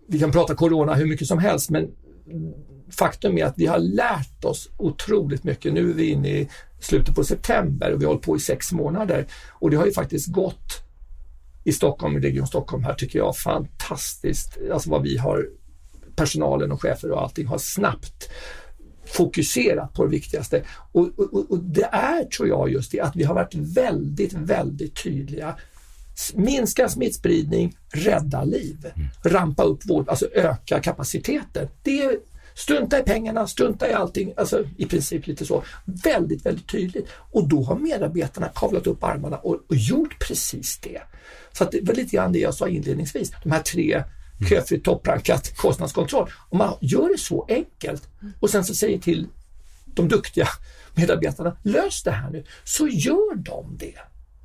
vi 0.08 0.18
kan 0.18 0.32
prata 0.32 0.54
corona 0.54 0.94
hur 0.94 1.06
mycket 1.06 1.26
som 1.26 1.38
helst, 1.38 1.70
men 1.70 1.90
faktum 2.90 3.38
är 3.38 3.44
att 3.44 3.54
vi 3.56 3.66
har 3.66 3.78
lärt 3.78 4.44
oss 4.44 4.68
otroligt 4.76 5.44
mycket. 5.44 5.72
Nu 5.72 5.90
är 5.90 5.94
vi 5.94 6.10
inne 6.10 6.28
i 6.28 6.48
slutet 6.80 7.14
på 7.14 7.24
september 7.24 7.92
och 7.92 8.00
vi 8.00 8.04
har 8.04 8.12
hållit 8.12 8.26
på 8.26 8.36
i 8.36 8.40
sex 8.40 8.72
månader 8.72 9.26
och 9.48 9.70
det 9.70 9.76
har 9.76 9.86
ju 9.86 9.92
faktiskt 9.92 10.32
gått 10.32 10.84
i 11.64 11.72
Stockholm, 11.72 12.16
i 12.16 12.20
Region 12.20 12.46
Stockholm 12.46 12.84
här 12.84 12.94
tycker 12.94 13.18
jag 13.18 13.36
fantastiskt, 13.36 14.58
alltså 14.72 14.90
vad 14.90 15.02
vi 15.02 15.16
har, 15.16 15.48
personalen 16.16 16.72
och 16.72 16.82
chefer 16.82 17.10
och 17.10 17.22
allting 17.22 17.46
har 17.46 17.58
snabbt 17.58 18.30
fokuserat 19.04 19.94
på 19.94 20.04
det 20.04 20.10
viktigaste. 20.10 20.62
Och, 20.92 21.08
och, 21.16 21.50
och 21.50 21.58
det 21.58 21.88
är, 21.92 22.24
tror 22.24 22.48
jag, 22.48 22.70
just 22.70 22.92
det 22.92 23.00
att 23.00 23.16
vi 23.16 23.24
har 23.24 23.34
varit 23.34 23.54
väldigt, 23.54 24.32
väldigt 24.32 25.02
tydliga. 25.02 25.56
Minska 26.34 26.88
smittspridning, 26.88 27.76
rädda 27.92 28.44
liv, 28.44 28.92
rampa 29.24 29.62
upp 29.62 29.86
vård, 29.86 30.08
alltså 30.08 30.26
öka 30.34 30.80
kapaciteten. 30.80 31.68
Det 31.82 32.02
är, 32.02 32.18
strunta 32.54 32.98
i 32.98 33.02
pengarna, 33.02 33.46
strunta 33.46 33.90
i 33.90 33.92
allting, 33.92 34.32
alltså 34.36 34.64
i 34.76 34.86
princip 34.86 35.26
lite 35.26 35.46
så. 35.46 35.62
Väldigt, 35.84 36.46
väldigt 36.46 36.68
tydligt. 36.68 37.08
Och 37.12 37.48
då 37.48 37.62
har 37.62 37.76
medarbetarna 37.76 38.48
kavlat 38.48 38.86
upp 38.86 39.04
armarna 39.04 39.36
och, 39.36 39.54
och 39.68 39.76
gjort 39.76 40.18
precis 40.28 40.78
det. 40.78 41.00
Så 41.52 41.64
att 41.64 41.72
det 41.72 41.80
var 41.82 41.94
lite 41.94 42.16
grann 42.16 42.32
det 42.32 42.38
jag 42.38 42.54
sa 42.54 42.68
inledningsvis, 42.68 43.32
de 43.42 43.52
här 43.52 43.62
tre 43.62 44.04
köfri, 44.48 44.80
topprankat, 44.80 45.56
kostnadskontroll. 45.56 46.30
Om 46.48 46.58
man 46.58 46.74
gör 46.80 47.08
det 47.08 47.18
så 47.18 47.46
enkelt 47.48 48.08
och 48.40 48.50
sen 48.50 48.64
så 48.64 48.74
säger 48.74 48.98
till 48.98 49.26
de 49.86 50.08
duktiga 50.08 50.48
medarbetarna, 50.94 51.56
lös 51.62 52.02
det 52.02 52.10
här 52.10 52.30
nu, 52.30 52.44
så 52.64 52.88
gör 52.88 53.36
de 53.36 53.76
det. 53.78 53.98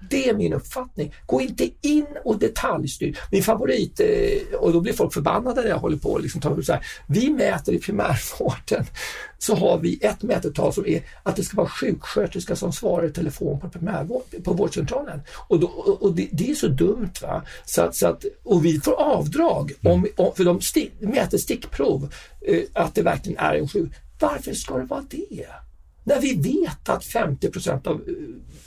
Det 0.10 0.30
är 0.30 0.34
min 0.34 0.54
uppfattning. 0.54 1.14
Gå 1.26 1.42
inte 1.42 1.70
in 1.82 2.06
och 2.24 2.40
detaljstyr. 2.40 3.20
Min 3.32 3.44
favorit, 3.44 4.00
eh, 4.00 4.58
och 4.60 4.74
då 4.74 4.82
blir 4.82 4.94
folk 4.94 5.14
förbannade 5.14 5.62
när 5.62 5.70
jag 5.70 5.78
håller 5.78 5.98
på 5.98 6.10
och 6.10 6.22
liksom 6.22 6.42
tar 6.42 6.60
upp 6.60 6.66
så 6.66 6.74
här. 6.74 6.86
Vi 7.08 7.30
mäter 7.30 7.74
i 7.74 7.80
primärvården, 7.80 8.86
så 9.38 9.56
har 9.56 9.78
vi 9.80 10.00
ett 10.02 10.24
mätetal 10.24 10.74
som 10.74 10.86
är 10.88 11.04
att 11.24 11.36
det 11.36 11.44
ska 11.44 11.58
vara 11.58 11.70
sjuksköterska 11.70 12.56
som 12.56 12.74
svarar 12.74 13.08
i 13.08 13.12
telefon 13.12 13.60
på, 13.60 13.70
primärvård, 13.70 14.24
på 14.44 14.54
vårdcentralen. 14.54 15.22
Och, 15.48 15.60
då, 15.60 15.68
och 15.68 16.04
och 16.04 16.16
det, 16.16 16.30
det 16.32 16.52
är 16.52 16.56
så 16.56 16.68
dumt. 16.68 17.14
va 17.22 17.44
så 17.66 17.82
att, 17.82 17.96
så 17.96 18.08
att, 18.08 18.26
Och 18.44 18.66
vi 18.66 18.80
får 18.80 18.94
avdrag, 18.94 19.72
om, 19.84 20.08
om, 20.16 20.36
för 20.36 20.44
de 20.44 20.62
sti, 20.62 20.92
mäter 21.00 21.38
stickprov, 21.38 22.14
eh, 22.42 22.62
att 22.74 22.96
det 22.96 23.02
verkligen 23.02 23.40
är 23.40 23.56
en 23.56 23.68
sjuk. 23.68 23.92
Varför 24.20 24.54
ska 24.54 24.78
det 24.78 24.86
vara 24.86 25.06
det? 25.10 25.48
När 26.08 26.22
vi 26.22 26.34
vet 26.36 26.90
att 26.90 27.06
50 27.06 27.50
procent 27.52 27.88
av 27.88 27.96
eh, 27.96 28.14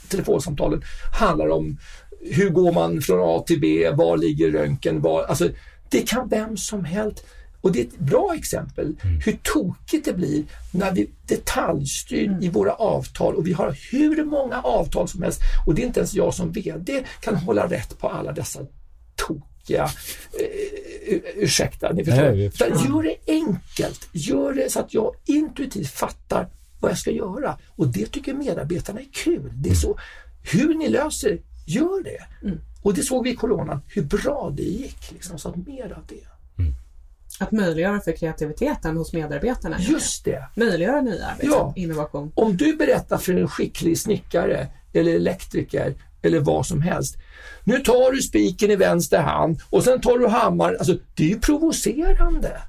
telefonsamtalen 0.09 0.81
handlar 1.19 1.49
om 1.49 1.77
hur 2.21 2.49
går 2.49 2.71
man 2.73 3.01
från 3.01 3.19
A 3.37 3.43
till 3.47 3.59
B, 3.59 3.89
var 3.93 4.17
ligger 4.17 4.51
röntgen, 4.51 5.01
var, 5.01 5.23
alltså 5.23 5.49
det 5.89 6.01
kan 6.01 6.29
vem 6.29 6.57
som 6.57 6.85
helst. 6.85 7.23
Och 7.61 7.71
det 7.71 7.79
är 7.81 7.85
ett 7.85 7.99
bra 7.99 8.35
exempel 8.35 8.95
hur 9.25 9.39
tokigt 9.43 10.05
det 10.05 10.13
blir 10.13 10.43
när 10.73 10.91
vi 10.93 11.09
detaljstyr 11.27 12.37
i 12.41 12.49
våra 12.49 12.73
avtal 12.73 13.35
och 13.35 13.47
vi 13.47 13.53
har 13.53 13.75
hur 13.91 14.23
många 14.25 14.61
avtal 14.61 15.07
som 15.07 15.21
helst. 15.23 15.39
Och 15.67 15.75
det 15.75 15.81
är 15.81 15.85
inte 15.85 15.99
ens 15.99 16.13
jag 16.13 16.33
som 16.33 16.51
VD 16.51 17.03
kan 17.21 17.35
hålla 17.35 17.67
rätt 17.67 17.99
på 17.99 18.07
alla 18.09 18.31
dessa 18.31 18.59
tokiga, 19.15 19.89
ur- 21.07 21.21
ursäkta, 21.35 21.91
ni 21.91 22.05
förstår. 22.05 22.23
Nej, 22.23 22.45
Utan 22.45 22.67
Gör 22.85 23.03
det 23.03 23.15
enkelt, 23.33 24.09
gör 24.13 24.53
det 24.53 24.71
så 24.71 24.79
att 24.79 24.93
jag 24.93 25.15
intuitivt 25.25 25.89
fattar 25.91 26.47
vad 26.79 26.91
jag 26.91 26.97
ska 26.97 27.11
göra 27.11 27.57
och 27.75 27.87
det 27.87 28.05
tycker 28.05 28.33
medarbetarna 28.33 28.99
är 28.99 29.07
kul. 29.13 29.51
Det 29.55 29.69
är 29.69 29.73
så, 29.75 29.97
hur 30.51 30.73
ni 30.73 30.89
löser 30.89 31.39
gör 31.67 32.03
det. 32.03 32.51
Och 32.81 32.93
det 32.93 33.03
såg 33.03 33.23
vi 33.23 33.29
i 33.31 33.35
coronan, 33.35 33.81
hur 33.87 34.01
bra 34.03 34.53
det 34.57 34.63
gick. 34.63 35.11
Liksom, 35.11 35.39
så 35.39 35.49
att 35.49 35.55
mer 35.55 35.93
av 35.97 36.03
det. 36.07 36.25
Att 37.39 37.51
möjliggöra 37.51 37.99
för 37.99 38.11
kreativiteten 38.11 38.97
hos 38.97 39.13
medarbetarna. 39.13 39.79
Just 39.79 40.25
det. 40.25 40.43
Möjliggöra 40.55 41.01
nya 41.01 41.27
liksom, 41.39 41.51
Ja. 41.51 41.73
innovation. 41.75 42.31
Om 42.35 42.57
du 42.57 42.75
berättar 42.75 43.17
för 43.17 43.33
en 43.33 43.47
skicklig 43.47 43.97
snickare 43.99 44.67
eller 44.93 45.15
elektriker 45.15 45.93
eller 46.21 46.39
vad 46.39 46.65
som 46.65 46.81
helst. 46.81 47.17
Nu 47.63 47.79
tar 47.79 48.11
du 48.11 48.21
spiken 48.21 48.71
i 48.71 48.75
vänster 48.75 49.21
hand 49.21 49.59
och 49.69 49.83
sen 49.83 50.01
tar 50.01 50.17
du 50.17 50.27
hammaren. 50.27 50.75
Alltså, 50.79 50.97
det 51.15 51.23
är 51.23 51.27
ju 51.27 51.39
provocerande. 51.39 52.61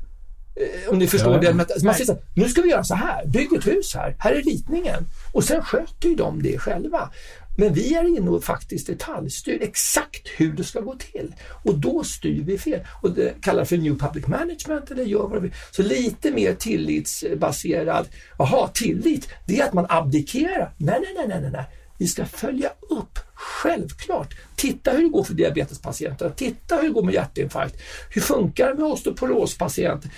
Eh, 0.60 0.90
Om 0.90 0.98
ni 0.98 1.06
förstår 1.06 1.32
Ja, 1.32 1.40
det. 1.40 1.54
Man 1.54 1.66
säger 1.66 2.04
så 2.04 2.12
här, 2.12 2.22
nu 2.34 2.48
ska 2.48 2.62
vi 2.62 2.70
göra 2.70 2.84
så 2.84 2.94
här, 2.94 3.26
bygg 3.26 3.52
ett 3.52 3.66
hus 3.66 3.94
här, 3.94 4.16
här 4.18 4.32
är 4.32 4.42
ritningen. 4.42 5.06
Och 5.32 5.44
sen 5.44 5.62
sköter 5.62 6.08
ju 6.08 6.14
de 6.14 6.42
det 6.42 6.58
själva. 6.58 7.10
Men 7.58 7.74
vi 7.74 7.94
är 7.94 8.16
inne 8.16 8.30
och 8.30 8.44
faktiskt 8.44 8.86
detaljstyr 8.86 9.58
exakt 9.62 10.28
hur 10.36 10.52
det 10.52 10.64
ska 10.64 10.80
gå 10.80 10.94
till. 11.12 11.34
Och 11.64 11.78
då 11.78 12.04
styr 12.04 12.42
vi 12.42 12.58
fel. 12.58 12.80
Och 13.02 13.10
det 13.10 13.34
kallar 13.42 13.64
för 13.64 13.76
New 13.76 13.98
Public 13.98 14.26
Management 14.26 14.90
eller 14.90 15.04
gör 15.04 15.28
vad 15.28 15.42
vi 15.42 15.52
Så 15.70 15.82
lite 15.82 16.30
mer 16.30 16.54
tillitsbaserad. 16.54 18.08
Jaha, 18.38 18.68
tillit, 18.74 19.28
det 19.46 19.60
är 19.60 19.64
att 19.64 19.72
man 19.72 19.86
abdikerar. 19.88 20.74
Nej, 20.76 21.00
nej, 21.00 21.14
nej, 21.16 21.28
nej, 21.28 21.40
nej, 21.40 21.50
nej. 21.50 21.64
Vi 21.98 22.06
ska 22.06 22.24
följa 22.24 22.70
upp, 22.90 23.18
självklart. 23.34 24.34
Titta 24.56 24.90
hur 24.90 25.02
det 25.02 25.08
går 25.08 25.24
för 25.24 25.34
diabetespatienter, 25.34 26.30
titta 26.30 26.76
hur 26.76 26.82
det 26.82 26.88
går 26.88 27.02
med 27.02 27.14
hjärtinfarkt. 27.14 27.76
Hur 28.10 28.20
funkar 28.20 28.68
det 28.68 28.74
med 28.74 28.84
osteoporospatienter? 28.84 30.10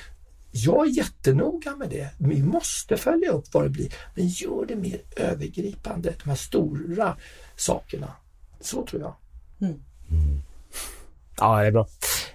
Jag 0.55 0.87
är 0.87 0.91
jättenoga 0.91 1.77
med 1.77 1.91
det. 1.91 2.09
Vi 2.19 2.43
måste 2.43 2.97
följa 2.97 3.31
upp 3.31 3.55
vad 3.55 3.65
det 3.65 3.69
blir, 3.69 3.95
men 4.15 4.29
gör 4.29 4.67
det 4.67 4.77
mer 4.77 5.01
övergripande, 5.17 6.15
de 6.23 6.29
här 6.29 6.37
stora 6.37 7.17
sakerna. 7.57 8.13
Så 8.61 8.87
tror 8.87 9.03
jag. 9.03 9.15
Ja, 11.39 11.61
det 11.61 11.67
är 11.67 11.71
bra. 11.71 11.87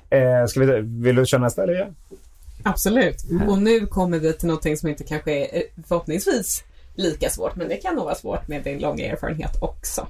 Eh, 0.09 0.45
ska 0.47 0.59
vi, 0.59 0.81
vill 0.81 1.15
du 1.15 1.25
köra 1.25 1.41
nästa 1.41 1.63
eller? 1.63 1.73
Ja? 1.73 1.87
Absolut. 2.63 3.25
Och 3.47 3.57
nu 3.57 3.87
kommer 3.87 4.19
vi 4.19 4.33
till 4.33 4.47
någonting 4.47 4.77
som 4.77 4.89
inte 4.89 5.03
kanske 5.03 5.31
är 5.31 5.57
eh, 5.57 5.83
förhoppningsvis 5.87 6.63
lika 6.95 7.29
svårt, 7.29 7.55
men 7.55 7.67
det 7.67 7.75
kan 7.75 7.95
nog 7.95 8.05
vara 8.05 8.15
svårt 8.15 8.47
med 8.47 8.63
din 8.63 8.79
långa 8.79 9.05
erfarenhet 9.05 9.61
också. 9.61 10.07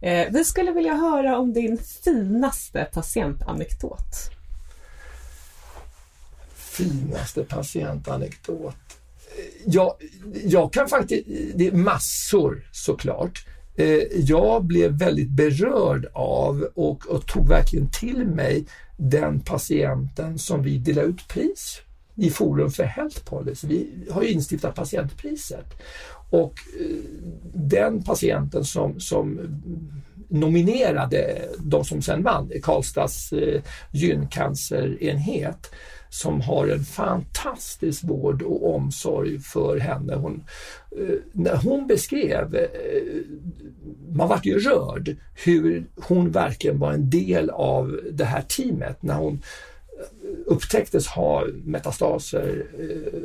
Eh, 0.00 0.26
vi 0.30 0.44
skulle 0.44 0.72
vilja 0.72 0.94
höra 0.94 1.38
om 1.38 1.52
din 1.52 1.78
finaste 1.78 2.88
patientanekdot. 2.92 4.33
Finaste 6.74 7.44
patientanekdot. 7.44 8.74
Jag, 9.66 9.92
jag 10.44 10.72
kan 10.72 10.88
faktiskt, 10.88 11.24
det 11.54 11.66
är 11.66 11.72
massor 11.72 12.68
såklart. 12.72 13.46
Eh, 13.76 14.02
jag 14.14 14.64
blev 14.64 14.98
väldigt 14.98 15.30
berörd 15.30 16.06
av 16.12 16.68
och, 16.74 17.06
och 17.06 17.26
tog 17.26 17.48
verkligen 17.48 17.90
till 17.90 18.26
mig 18.26 18.64
den 18.96 19.40
patienten 19.40 20.38
som 20.38 20.62
vi 20.62 20.78
delade 20.78 21.08
ut 21.08 21.28
pris 21.28 21.80
i 22.16 22.30
Forum 22.30 22.70
för 22.70 22.84
Health 22.84 23.24
Policy. 23.24 23.66
Vi 23.68 24.08
har 24.10 24.22
ju 24.22 24.28
instiftat 24.28 24.74
patientpriset. 24.74 25.66
Och 26.30 26.54
eh, 26.80 26.96
den 27.54 28.02
patienten 28.02 28.64
som, 28.64 29.00
som 29.00 29.40
nominerade 30.28 31.48
de 31.58 31.84
som 31.84 32.02
sen 32.02 32.22
vann, 32.22 32.50
Karlstads 32.62 33.32
eh, 33.32 33.62
gyncancerenhet, 33.92 35.70
som 36.14 36.40
har 36.40 36.66
en 36.66 36.84
fantastisk 36.84 38.04
vård 38.04 38.42
och 38.42 38.74
omsorg 38.74 39.38
för 39.38 39.78
henne. 39.78 40.14
Hon, 40.14 40.44
eh, 40.90 41.14
när 41.32 41.56
hon 41.56 41.86
beskrev, 41.86 42.54
eh, 42.54 42.68
man 44.12 44.28
vart 44.28 44.46
ju 44.46 44.58
rörd, 44.58 45.16
hur 45.44 45.86
hon 45.96 46.30
verkligen 46.30 46.78
var 46.78 46.92
en 46.92 47.10
del 47.10 47.50
av 47.50 48.00
det 48.12 48.24
här 48.24 48.42
teamet 48.42 49.02
när 49.02 49.14
hon 49.14 49.34
eh, 49.34 50.28
upptäcktes 50.46 51.06
ha 51.06 51.44
metastaser, 51.64 52.66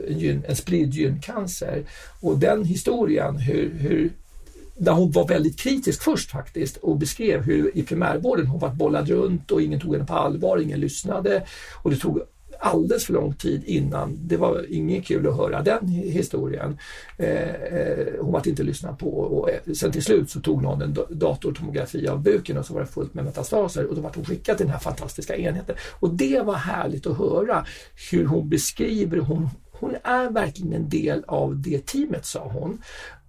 en, 0.08 0.44
en 0.48 0.56
spridd 0.56 0.94
gyncancer. 0.94 1.84
Och 2.20 2.38
den 2.38 2.66
historien, 2.66 3.38
hur, 3.38 3.74
hur 3.80 4.12
där 4.78 4.92
hon 4.92 5.12
var 5.12 5.28
väldigt 5.28 5.60
kritisk 5.60 6.04
först 6.04 6.32
faktiskt 6.32 6.78
och 6.78 6.98
beskrev 6.98 7.44
hur 7.44 7.78
i 7.78 7.84
primärvården 7.84 8.48
hon 8.48 8.60
var 8.60 8.70
bollad 8.70 9.10
runt 9.10 9.52
och 9.52 9.62
ingen 9.62 9.80
tog 9.80 9.94
henne 9.94 10.06
på 10.06 10.14
allvar, 10.14 10.58
ingen 10.58 10.80
lyssnade 10.80 11.44
och 11.84 11.92
det 11.92 11.98
tog 11.98 12.22
alldeles 12.60 13.06
för 13.06 13.14
lång 13.14 13.34
tid 13.34 13.64
innan. 13.66 14.18
Det 14.28 14.38
var 14.38 14.66
inget 14.70 15.06
kul 15.06 15.28
att 15.28 15.38
höra 15.38 15.62
den 15.62 15.88
historien. 15.88 16.78
Eh, 17.18 17.54
eh 17.54 18.08
hon 18.22 18.32
var 18.32 18.48
inte 18.48 18.64
lyssnad 18.64 19.00
på 19.00 19.10
och 19.10 19.50
eh, 19.50 19.74
sen 19.74 19.92
till 19.92 20.04
slut 20.04 20.30
så 20.30 20.40
tog 20.40 20.64
någon 20.64 20.82
en 20.82 20.98
datortomografi 21.10 22.08
av 22.08 22.24
buken 22.24 22.58
och 22.58 22.66
så 22.66 22.74
var 22.74 22.82
det 22.82 22.88
fullt 22.88 23.14
med 23.14 23.26
metastaser 23.26 23.86
och 23.86 23.96
då 23.96 24.02
var 24.02 24.12
hon 24.16 24.26
skickad 24.26 24.58
till 24.58 24.66
den 24.66 24.74
här 24.74 24.80
fantastiska 24.80 25.38
enheten. 25.38 25.76
Och 26.00 26.10
det 26.10 26.42
var 26.42 26.56
härligt 26.56 27.08
att 27.08 27.18
höra 27.18 27.66
hur 28.12 28.26
hon 28.26 28.50
beskriver, 28.50 29.18
hon, 29.18 29.50
hon 29.72 29.96
är 30.04 30.30
verkligen 30.30 30.74
en 30.74 30.90
del 30.90 31.24
av 31.28 31.62
det 31.62 31.86
teamet 31.86 32.26
sa 32.26 32.48
hon. 32.48 32.82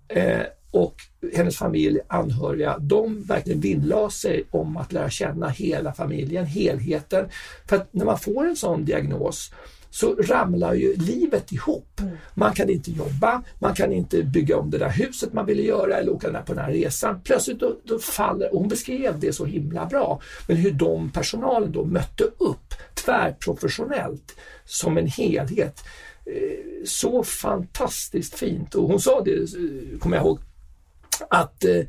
Eh, 0.09 0.43
och 0.71 0.95
hennes 1.35 1.57
familj, 1.57 2.01
anhöriga, 2.09 2.79
de 2.79 3.23
verkligen 3.23 3.61
vinnlade 3.61 4.11
sig 4.11 4.45
om 4.51 4.77
att 4.77 4.93
lära 4.93 5.11
känna 5.11 5.49
hela 5.49 5.93
familjen, 5.93 6.47
helheten. 6.47 7.29
För 7.69 7.77
att 7.77 7.95
när 7.95 8.05
man 8.05 8.19
får 8.19 8.47
en 8.47 8.57
sån 8.57 8.85
diagnos 8.85 9.53
så 9.91 10.15
ramlar 10.15 10.75
ju 10.75 10.97
livet 10.97 11.53
ihop. 11.53 12.01
Mm. 12.01 12.17
Man 12.35 12.53
kan 12.53 12.71
inte 12.71 12.91
jobba, 12.91 13.43
man 13.59 13.75
kan 13.75 13.93
inte 13.93 14.23
bygga 14.23 14.57
om 14.57 14.71
det 14.71 14.79
där 14.79 14.91
huset 14.91 15.33
man 15.33 15.47
ville 15.47 15.63
göra 15.63 15.97
eller 15.97 16.13
åka 16.13 16.43
på 16.43 16.55
den 16.55 16.65
här 16.65 16.73
resan. 16.73 17.21
Plötsligt 17.25 17.61
då, 17.61 17.77
då 17.85 17.99
faller, 17.99 18.53
och 18.53 18.59
hon 18.59 18.69
beskrev 18.69 19.21
det 19.21 19.33
så 19.33 19.45
himla 19.45 19.87
bra, 19.87 20.21
men 20.49 20.57
hur 20.57 20.71
de 20.71 21.11
personalen 21.11 21.73
då 21.73 21.85
mötte 21.85 22.25
upp 22.25 22.75
tvärprofessionellt 22.95 24.37
som 24.65 24.99
en 24.99 25.07
helhet. 25.07 25.85
Eh, 26.27 26.85
så 26.85 27.23
fantastiskt 27.23 28.35
fint 28.35 28.75
och 28.75 28.89
hon 28.89 29.01
sa 29.01 29.21
det, 29.21 29.33
eh, 29.33 29.99
kommer 29.99 30.17
jag 30.17 30.27
ihåg, 30.27 30.39
att 31.31 31.65
eh, 31.65 31.83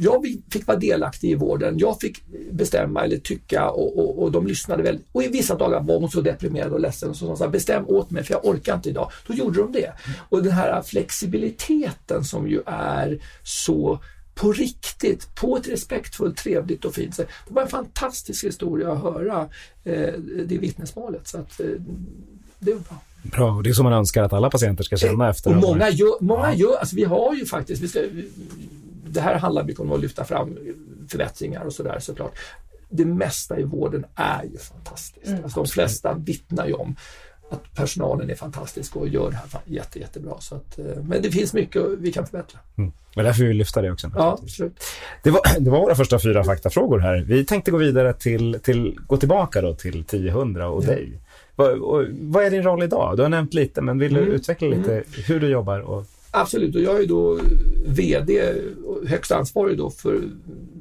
jag 0.00 0.26
fick 0.50 0.66
vara 0.66 0.78
delaktig 0.78 1.30
i 1.30 1.34
vården, 1.34 1.78
jag 1.78 2.00
fick 2.00 2.22
bestämma 2.52 3.04
eller 3.04 3.18
tycka 3.18 3.70
och, 3.70 3.98
och, 3.98 4.22
och 4.22 4.32
de 4.32 4.46
lyssnade 4.46 4.82
väl. 4.82 4.98
Och 5.12 5.22
i 5.22 5.28
vissa 5.28 5.54
dagar 5.54 5.80
var 5.80 6.00
hon 6.00 6.10
så 6.10 6.20
deprimerad 6.20 6.72
och 6.72 6.80
ledsen 6.80 7.10
och 7.10 7.16
så 7.16 7.36
sa 7.36 7.48
bestäm 7.48 7.86
åt 7.86 8.10
mig 8.10 8.24
för 8.24 8.34
jag 8.34 8.44
orkar 8.44 8.74
inte 8.74 8.88
idag. 8.88 9.10
Då 9.26 9.34
gjorde 9.34 9.58
de 9.60 9.72
det. 9.72 9.92
Och 10.28 10.42
den 10.42 10.52
här 10.52 10.82
flexibiliteten 10.82 12.24
som 12.24 12.48
ju 12.48 12.62
är 12.66 13.18
så 13.42 14.00
på 14.34 14.52
riktigt, 14.52 15.34
på 15.34 15.56
ett 15.56 15.68
respektfullt, 15.68 16.36
trevligt 16.36 16.84
och 16.84 16.94
fint 16.94 17.14
sätt. 17.14 17.28
Det 17.48 17.54
var 17.54 17.62
en 17.62 17.68
fantastisk 17.68 18.44
historia 18.44 18.92
att 18.92 19.02
höra 19.02 19.48
eh, 19.84 20.14
det 20.46 20.58
vittnesmålet. 20.58 21.28
Så 21.28 21.38
att, 21.38 21.60
eh, 21.60 21.66
det 22.58 22.72
var 22.72 22.80
bra. 22.80 22.98
Bra, 23.24 23.52
och 23.52 23.62
det 23.62 23.70
är 23.70 23.74
så 23.74 23.82
man 23.82 23.92
önskar 23.92 24.22
att 24.22 24.32
alla 24.32 24.50
patienter 24.50 24.84
ska 24.84 24.96
känna 24.96 25.30
efter. 25.30 25.50
Och 25.50 25.56
många 25.56 25.90
gör, 25.90 26.14
många 26.20 26.52
ja. 26.52 26.54
gör, 26.54 26.76
alltså 26.76 26.96
vi 26.96 27.04
har 27.04 27.34
ju 27.34 27.46
faktiskt, 27.46 27.82
vi 27.82 27.88
ska, 27.88 28.00
det 29.06 29.20
här 29.20 29.38
handlar 29.38 29.64
mycket 29.64 29.80
om 29.80 29.92
att 29.92 30.00
lyfta 30.00 30.24
fram 30.24 30.58
förbättringar 31.08 31.64
och 31.64 31.72
sådär 31.72 31.98
såklart. 32.00 32.38
Det 32.88 33.04
mesta 33.04 33.58
i 33.60 33.62
vården 33.62 34.04
är 34.14 34.44
ju 34.44 34.58
fantastiskt. 34.58 35.28
Mm, 35.28 35.44
alltså, 35.44 35.60
de 35.60 35.68
flesta 35.68 36.14
vittnar 36.14 36.66
ju 36.66 36.72
om 36.72 36.96
att 37.50 37.74
personalen 37.74 38.30
är 38.30 38.34
fantastisk 38.34 38.96
och 38.96 39.08
gör 39.08 39.30
det 39.30 39.36
här 39.36 39.60
jätte, 39.64 39.98
jättebra. 39.98 40.40
Så 40.40 40.54
att, 40.54 40.78
eh, 40.78 40.84
men 41.02 41.22
det 41.22 41.30
finns 41.30 41.54
mycket 41.54 41.82
vi 41.98 42.12
kan 42.12 42.26
förbättra. 42.26 42.60
Mm. 42.78 42.92
Men 43.16 43.24
därför 43.24 43.40
vill 43.40 43.48
vi 43.48 43.54
lyfta 43.54 43.82
det 43.82 43.92
också. 43.92 44.10
Ja, 44.16 44.38
absolut. 44.42 44.84
Det 45.22 45.30
var, 45.30 45.40
det 45.60 45.70
var 45.70 45.78
våra 45.80 45.94
första 45.94 46.18
fyra 46.18 46.44
faktafrågor 46.44 46.98
här. 46.98 47.24
Vi 47.28 47.44
tänkte 47.44 47.70
gå 47.70 47.76
vidare 47.76 48.12
till, 48.12 48.60
till 48.62 48.98
gå 49.06 49.16
tillbaka 49.16 49.60
då 49.60 49.74
till 49.74 50.00
1000 50.00 50.56
och 50.56 50.84
ja. 50.84 50.86
dig. 50.86 51.20
Vad, 51.56 51.78
vad 52.10 52.44
är 52.44 52.50
din 52.50 52.62
roll 52.62 52.82
idag? 52.82 53.16
Du 53.16 53.22
har 53.22 53.28
nämnt 53.28 53.54
lite, 53.54 53.80
men 53.80 53.98
vill 53.98 54.14
du 54.14 54.20
mm. 54.20 54.32
utveckla 54.32 54.68
lite 54.68 54.92
mm. 54.92 55.04
hur 55.26 55.40
du 55.40 55.48
jobbar? 55.48 55.80
Och... 55.80 56.06
Absolut, 56.30 56.74
och 56.74 56.80
jag 56.80 57.02
är 57.02 57.06
då 57.06 57.40
VD, 57.86 58.54
högst 59.06 59.32
ansvarig 59.32 59.78
då 59.78 59.90
för 59.90 60.20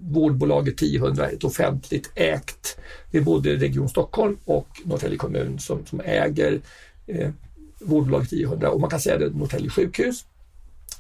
vårdbolaget 0.02 0.74
1000, 0.74 1.20
ett 1.20 1.44
offentligt 1.44 2.12
ägt. 2.16 2.78
Det 3.12 3.18
är 3.18 3.22
både 3.22 3.56
Region 3.56 3.90
Stockholm 3.90 4.38
och 4.46 4.68
Norrtälje 4.84 5.18
kommun 5.18 5.60
som, 5.60 5.86
som 5.86 6.02
äger 6.06 6.60
eh, 7.08 7.30
vårdbolaget 7.80 8.28
1000 8.28 8.66
och 8.66 8.82
man 8.82 8.90
kan 8.90 9.00
säga 9.00 9.18
det 9.18 9.26
är 9.26 9.30
Norrtälje 9.30 9.70
sjukhus, 9.70 10.26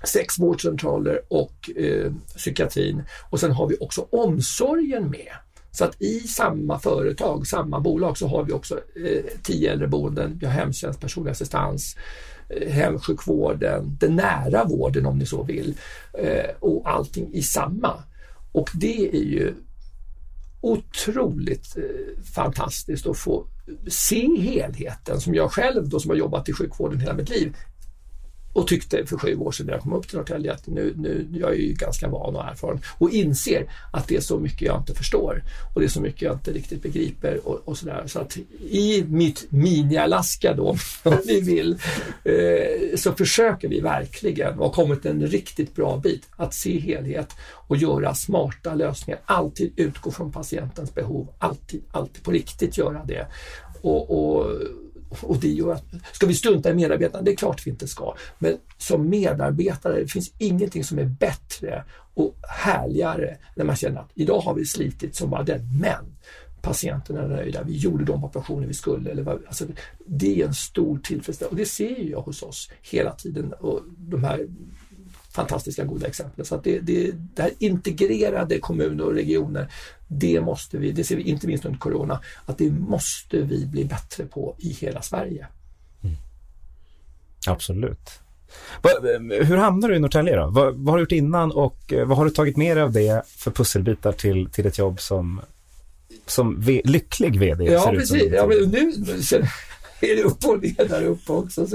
sex 0.04 0.40
vårdcentraler 0.40 1.22
och 1.28 1.70
eh, 1.76 2.12
psykiatrin 2.36 3.04
och 3.30 3.40
sen 3.40 3.52
har 3.52 3.68
vi 3.68 3.78
också 3.80 4.08
omsorgen 4.10 5.10
med. 5.10 5.34
Så 5.74 5.86
att 5.86 6.02
i 6.02 6.20
samma 6.20 6.80
företag, 6.80 7.48
samma 7.48 7.80
bolag 7.80 8.18
så 8.18 8.28
har 8.28 8.44
vi 8.44 8.54
också 8.54 8.76
eh, 8.76 9.24
tio 9.44 9.72
äldreboenden, 9.72 10.38
vi 10.40 10.46
har 10.46 10.54
hemtjänst, 10.54 11.00
personlig 11.00 11.32
assistans, 11.32 11.96
eh, 12.50 12.72
hemsjukvården, 12.72 13.98
den 14.00 14.16
nära 14.16 14.66
vården 14.66 15.06
om 15.06 15.18
ni 15.18 15.26
så 15.26 15.44
vill 15.44 15.78
eh, 16.14 16.50
och 16.60 16.90
allting 16.90 17.34
i 17.34 17.44
samma. 17.44 18.04
Och 18.52 18.70
det 18.74 19.10
är 19.10 19.24
ju 19.24 19.54
otroligt 20.62 21.78
eh, 21.78 22.24
fantastiskt 22.24 23.08
att 23.08 23.18
få 23.18 23.48
se 23.88 24.42
helheten 24.42 25.22
som 25.22 25.36
jag 25.36 25.52
själv 25.52 25.90
då 25.90 26.00
som 26.00 26.10
har 26.10 26.18
jobbat 26.18 26.50
i 26.50 26.54
sjukvården 26.54 27.00
hela 27.00 27.14
mitt 27.14 27.30
liv 27.30 27.56
och 28.54 28.68
tyckte 28.68 29.06
för 29.06 29.18
sju 29.18 29.36
år 29.36 29.52
sedan 29.52 29.66
när 29.66 29.74
jag 29.74 29.82
kom 29.82 29.94
upp 29.94 30.08
till 30.08 30.18
Norrtälje 30.18 30.54
att 30.54 30.68
nu, 30.68 30.94
nu, 30.98 31.28
jag 31.32 31.52
är 31.52 31.56
ju 31.56 31.74
ganska 31.74 32.08
van 32.08 32.36
och 32.36 32.44
erfaren 32.44 32.82
och 32.98 33.10
inser 33.10 33.66
att 33.92 34.08
det 34.08 34.16
är 34.16 34.22
så 34.22 34.40
mycket 34.40 34.62
jag 34.62 34.80
inte 34.80 34.94
förstår 34.94 35.44
och 35.74 35.82
det 35.82 35.86
är 35.86 35.90
så 35.90 36.02
mycket 36.02 36.22
jag 36.22 36.34
inte 36.34 36.52
riktigt 36.52 36.84
begriper 36.84 37.48
och, 37.48 37.62
och 37.66 37.78
sådär. 37.78 38.04
Så 38.08 38.20
att 38.20 38.38
i 38.70 39.04
mitt 39.08 39.46
mini-Alaska 39.50 40.54
då, 40.54 40.78
om 41.04 41.18
ni 41.26 41.42
vill, 41.42 41.78
eh, 42.24 42.96
så 42.96 43.14
försöker 43.14 43.68
vi 43.68 43.80
verkligen 43.80 44.60
och 44.60 44.66
har 44.66 44.74
kommit 44.74 45.06
en 45.06 45.28
riktigt 45.28 45.76
bra 45.76 45.98
bit 45.98 46.28
att 46.36 46.54
se 46.54 46.80
helhet 46.80 47.30
och 47.68 47.78
göra 47.78 48.16
smarta 48.16 48.76
lösningar. 48.76 49.22
Alltid 49.26 49.74
utgå 49.76 50.12
från 50.12 50.32
patientens 50.32 50.96
behov, 50.96 51.28
alltid, 51.40 51.84
alltid 51.92 52.24
på 52.24 52.32
riktigt 52.32 52.78
göra 52.78 53.04
det. 53.06 53.28
och, 53.82 54.36
och 54.36 54.52
och 55.22 55.38
det 55.38 55.48
gör 55.48 55.72
att, 55.72 55.84
ska 56.12 56.28
vi 56.28 56.34
strunta 56.34 56.72
i 56.72 56.74
medarbetarna? 56.74 57.24
Det 57.24 57.32
är 57.32 57.36
klart 57.36 57.68
vi 57.68 57.72
inte 57.72 57.88
ska. 57.88 58.16
Men 58.40 58.58
som 58.78 59.10
medarbetare, 59.10 60.00
det 60.00 60.08
finns 60.08 60.32
ingenting 60.38 60.84
som 60.84 61.00
är 61.00 61.06
bättre 61.06 61.84
och 62.14 62.36
härligare 62.50 63.38
när 63.56 63.66
man 63.66 63.76
känner 63.76 64.00
att 64.00 64.12
idag 64.14 64.40
har 64.40 64.54
vi 64.54 64.66
slitit 64.66 65.16
som 65.16 65.30
bara 65.30 65.44
den, 65.44 65.80
men 65.80 66.16
patienterna 66.62 67.22
är 67.22 67.28
nöjda, 67.28 67.64
vi 67.64 67.78
gjorde 67.78 68.06
de 68.06 68.24
operationer 68.24 68.68
vi 68.68 68.74
skulle. 68.74 69.12
Eller 69.12 69.24
vad, 69.24 69.42
alltså, 69.48 69.66
det 70.06 70.42
är 70.42 70.46
en 70.46 70.54
stor 70.54 70.98
tillfredsställelse 70.98 71.52
och 71.52 71.56
det 71.56 71.66
ser 71.66 72.10
jag 72.10 72.22
hos 72.22 72.44
oss 72.44 72.72
hela 72.82 73.12
tiden. 73.12 73.54
Och 73.54 73.82
de 73.98 74.24
här 74.24 74.48
fantastiska 75.34 75.84
goda 75.84 76.08
exempel. 76.08 76.46
Så 76.46 76.56
att 76.56 76.64
det, 76.64 76.80
det, 76.80 77.12
det 77.36 77.42
här 77.42 77.52
integrerade 77.60 78.60
kommuner 78.60 79.04
och 79.04 79.14
regioner, 79.14 79.68
det 80.08 80.42
måste 80.42 80.78
vi, 80.78 80.92
det 80.92 81.04
ser 81.04 81.16
vi 81.16 81.24
inte 81.24 81.48
minst 81.48 81.66
under 81.66 81.80
Corona, 81.80 82.20
att 82.46 82.58
det 82.58 82.72
måste 82.72 83.42
vi 83.42 83.66
bli 83.66 83.86
bättre 83.86 84.26
på 84.26 84.56
i 84.60 84.70
hela 84.70 85.02
Sverige. 85.02 85.48
Mm. 86.04 86.16
Absolut. 87.48 88.20
Hur 89.42 89.58
hamnade 89.58 89.94
du 89.94 89.98
i 89.98 90.00
Norrtälje 90.00 90.36
då? 90.36 90.50
Vad, 90.50 90.76
vad, 90.76 90.90
har 90.90 90.98
du 90.98 91.04
gjort 91.04 91.12
innan 91.12 91.52
och 91.52 91.94
eh, 91.94 92.06
vad 92.06 92.18
har 92.18 92.26
du 92.26 92.32
tagit 92.32 92.58
med 92.58 92.78
dig 92.78 92.84
av 92.84 92.92
det 92.92 93.22
för 93.28 93.52
pusselbitar 93.52 94.12
till, 94.12 94.50
till 94.50 94.66
ett 94.66 94.78
jobb 94.78 95.02
som, 95.02 95.42
som 96.26 96.64
lycklig 96.84 97.40
VD? 97.40 97.64
Ja, 97.64 97.92
precis. 97.92 98.32
Ja, 98.34 98.46
nu, 98.46 98.94
är 100.12 100.16
det 100.16 100.24
upp 100.24 100.46
och 100.46 100.62
ner 100.62 100.88
där 100.90 101.06
uppe 101.06 101.32
också. 101.32 101.68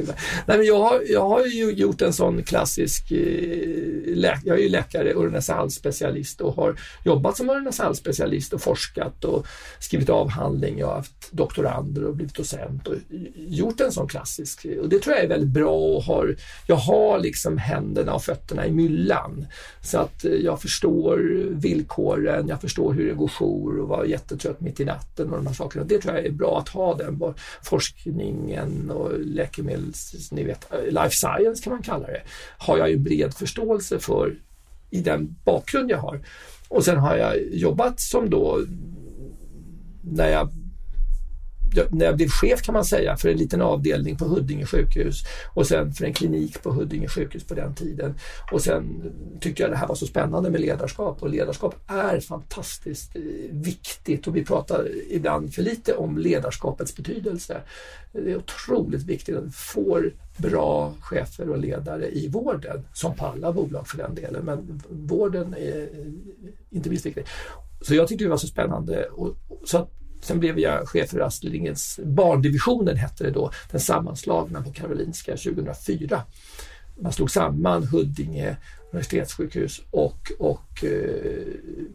Nej, 0.47 0.59
men 0.59 0.65
jag, 0.65 0.79
har, 0.79 1.03
jag 1.09 1.29
har 1.29 1.47
ju 1.47 1.73
gjort 1.73 2.03
en 2.03 2.13
sån 2.13 2.43
klassisk, 2.43 3.11
eh, 3.11 3.19
jag 4.45 4.59
är 4.59 4.63
ju 4.63 4.69
läkare 4.69 5.15
och 5.15 5.25
renässansspecialist 5.25 6.41
och 6.41 6.55
har 6.55 6.81
jobbat 7.05 7.37
som 7.37 7.51
renässansspecialist 7.51 8.53
och 8.53 8.63
forskat 8.63 9.25
och 9.25 9.47
skrivit 9.81 10.09
avhandling. 10.09 10.79
Jag 10.79 10.87
har 10.87 10.95
haft 10.95 11.33
doktorander 11.33 12.05
och 12.05 12.17
blivit 12.17 12.35
docent 12.35 12.87
och 12.87 12.95
gjort 13.35 13.81
en 13.81 13.93
sån 13.93 14.09
klassisk 14.09 14.65
eh, 14.65 14.79
och 14.79 14.89
det 14.89 14.99
tror 14.99 15.17
jag 15.17 15.25
är 15.25 15.29
väldigt 15.29 15.55
bra 15.55 15.77
och 15.77 16.03
har, 16.03 16.37
jag 16.67 16.77
har 16.77 17.19
liksom 17.19 17.59
händerna 17.59 18.15
och 18.15 18.23
fötterna 18.23 18.67
i 18.67 18.71
myllan 18.71 19.47
så 19.83 19.99
att 19.99 20.25
eh, 20.25 20.33
jag 20.33 20.63
förstår 20.63 21.19
villkoren, 21.51 22.49
jag 22.49 22.61
förstår 22.61 22.93
hur 22.93 23.09
det 23.09 23.15
går 23.15 23.29
jour 23.29 23.79
och 23.79 23.89
var 23.89 24.05
jättetrött 24.05 24.61
mitt 24.61 24.81
i 24.81 24.85
natten 24.85 25.31
och 25.31 25.37
de 25.37 25.47
här 25.47 25.55
sakerna. 25.55 25.85
Det 25.85 25.99
tror 25.99 26.15
jag 26.15 26.27
är 26.27 26.31
bra 26.31 26.59
att 26.59 26.69
ha 26.69 26.95
den 26.95 27.19
forskningen 27.63 28.18
forskningen 28.19 28.91
och 28.91 29.21
läkemedels, 29.21 30.33
ni 30.33 30.45
vet, 30.45 30.71
life 30.91 31.11
science 31.11 31.63
kan 31.63 31.73
man 31.73 31.83
kalla 31.83 32.07
det, 32.07 32.23
har 32.59 32.79
jag 32.79 32.91
ju 32.91 32.97
bred 32.97 33.35
förståelse 33.35 33.99
för 33.99 34.37
i 34.91 35.01
den 35.01 35.37
bakgrund 35.45 35.91
jag 35.91 35.99
har. 35.99 36.21
Och 36.69 36.85
sen 36.85 36.99
har 36.99 37.17
jag 37.17 37.37
jobbat 37.53 38.01
som 38.01 38.31
då, 38.31 38.61
när 40.03 40.29
jag 40.29 40.49
när 41.91 42.07
jag 42.07 42.17
blev 42.17 42.29
chef 42.29 42.63
kan 42.63 42.73
man 42.73 42.85
säga 42.85 43.17
för 43.17 43.29
en 43.29 43.37
liten 43.37 43.63
avdelning 43.63 44.17
på 44.17 44.25
Huddinge 44.25 44.67
sjukhus 44.67 45.23
och 45.55 45.67
sen 45.67 45.93
för 45.93 46.05
en 46.05 46.13
klinik 46.13 46.63
på 46.63 46.71
Huddinge 46.71 47.09
sjukhus 47.09 47.45
på 47.45 47.55
den 47.55 47.75
tiden. 47.75 48.15
Och 48.53 48.63
sen 48.63 49.13
tyckte 49.41 49.63
jag 49.63 49.71
det 49.71 49.77
här 49.77 49.89
var 49.89 49.95
så 49.95 50.07
spännande 50.07 50.51
med 50.51 50.61
ledarskap 50.61 51.23
och 51.23 51.31
ledarskap 51.31 51.75
är 51.87 52.21
fantastiskt 52.21 53.17
eh, 53.17 53.23
viktigt 53.51 54.27
och 54.27 54.37
vi 54.37 54.45
pratar 54.45 54.89
ibland 55.11 55.55
för 55.55 55.63
lite 55.63 55.95
om 55.95 56.19
ledarskapets 56.19 56.97
betydelse. 56.97 57.61
Det 58.13 58.33
är 58.33 58.37
otroligt 58.37 59.03
viktigt 59.03 59.37
att 59.37 59.45
vi 59.45 59.51
får 59.51 60.13
bra 60.37 60.95
chefer 61.01 61.51
och 61.51 61.59
ledare 61.59 62.11
i 62.11 62.29
vården, 62.29 62.87
som 62.95 63.15
på 63.15 63.27
alla 63.27 63.53
bolag 63.53 63.89
för 63.89 63.99
den 63.99 64.15
delen, 64.15 64.45
men 64.45 64.83
vården 64.89 65.55
är 65.55 65.81
eh, 65.81 66.07
inte 66.71 66.91
minst 66.91 67.07
viktig. 67.07 67.25
Så 67.81 67.95
jag 67.95 68.09
tyckte 68.09 68.25
det 68.25 68.31
var 68.31 68.37
så 68.37 68.47
spännande. 68.47 69.05
Och, 69.05 69.37
så 69.65 69.79
att 69.79 69.98
Sen 70.21 70.41
blev 70.41 70.59
jag 70.59 70.89
chef 70.89 71.11
för 71.11 71.21
Astrid 71.21 71.53
Lindgrens 71.53 72.01
barndivisionen 72.05 72.97
hette 72.97 73.25
det 73.25 73.31
då, 73.31 73.51
den 73.71 73.81
sammanslagna 73.81 74.63
på 74.63 74.73
Karolinska 74.73 75.33
2004 75.37 76.23
man 77.01 77.13
slog 77.13 77.31
samman 77.31 77.85
Huddinge 77.85 78.57
universitetssjukhus 78.91 79.83
och, 79.91 80.33
och 80.39 80.85
eh, 80.85 81.47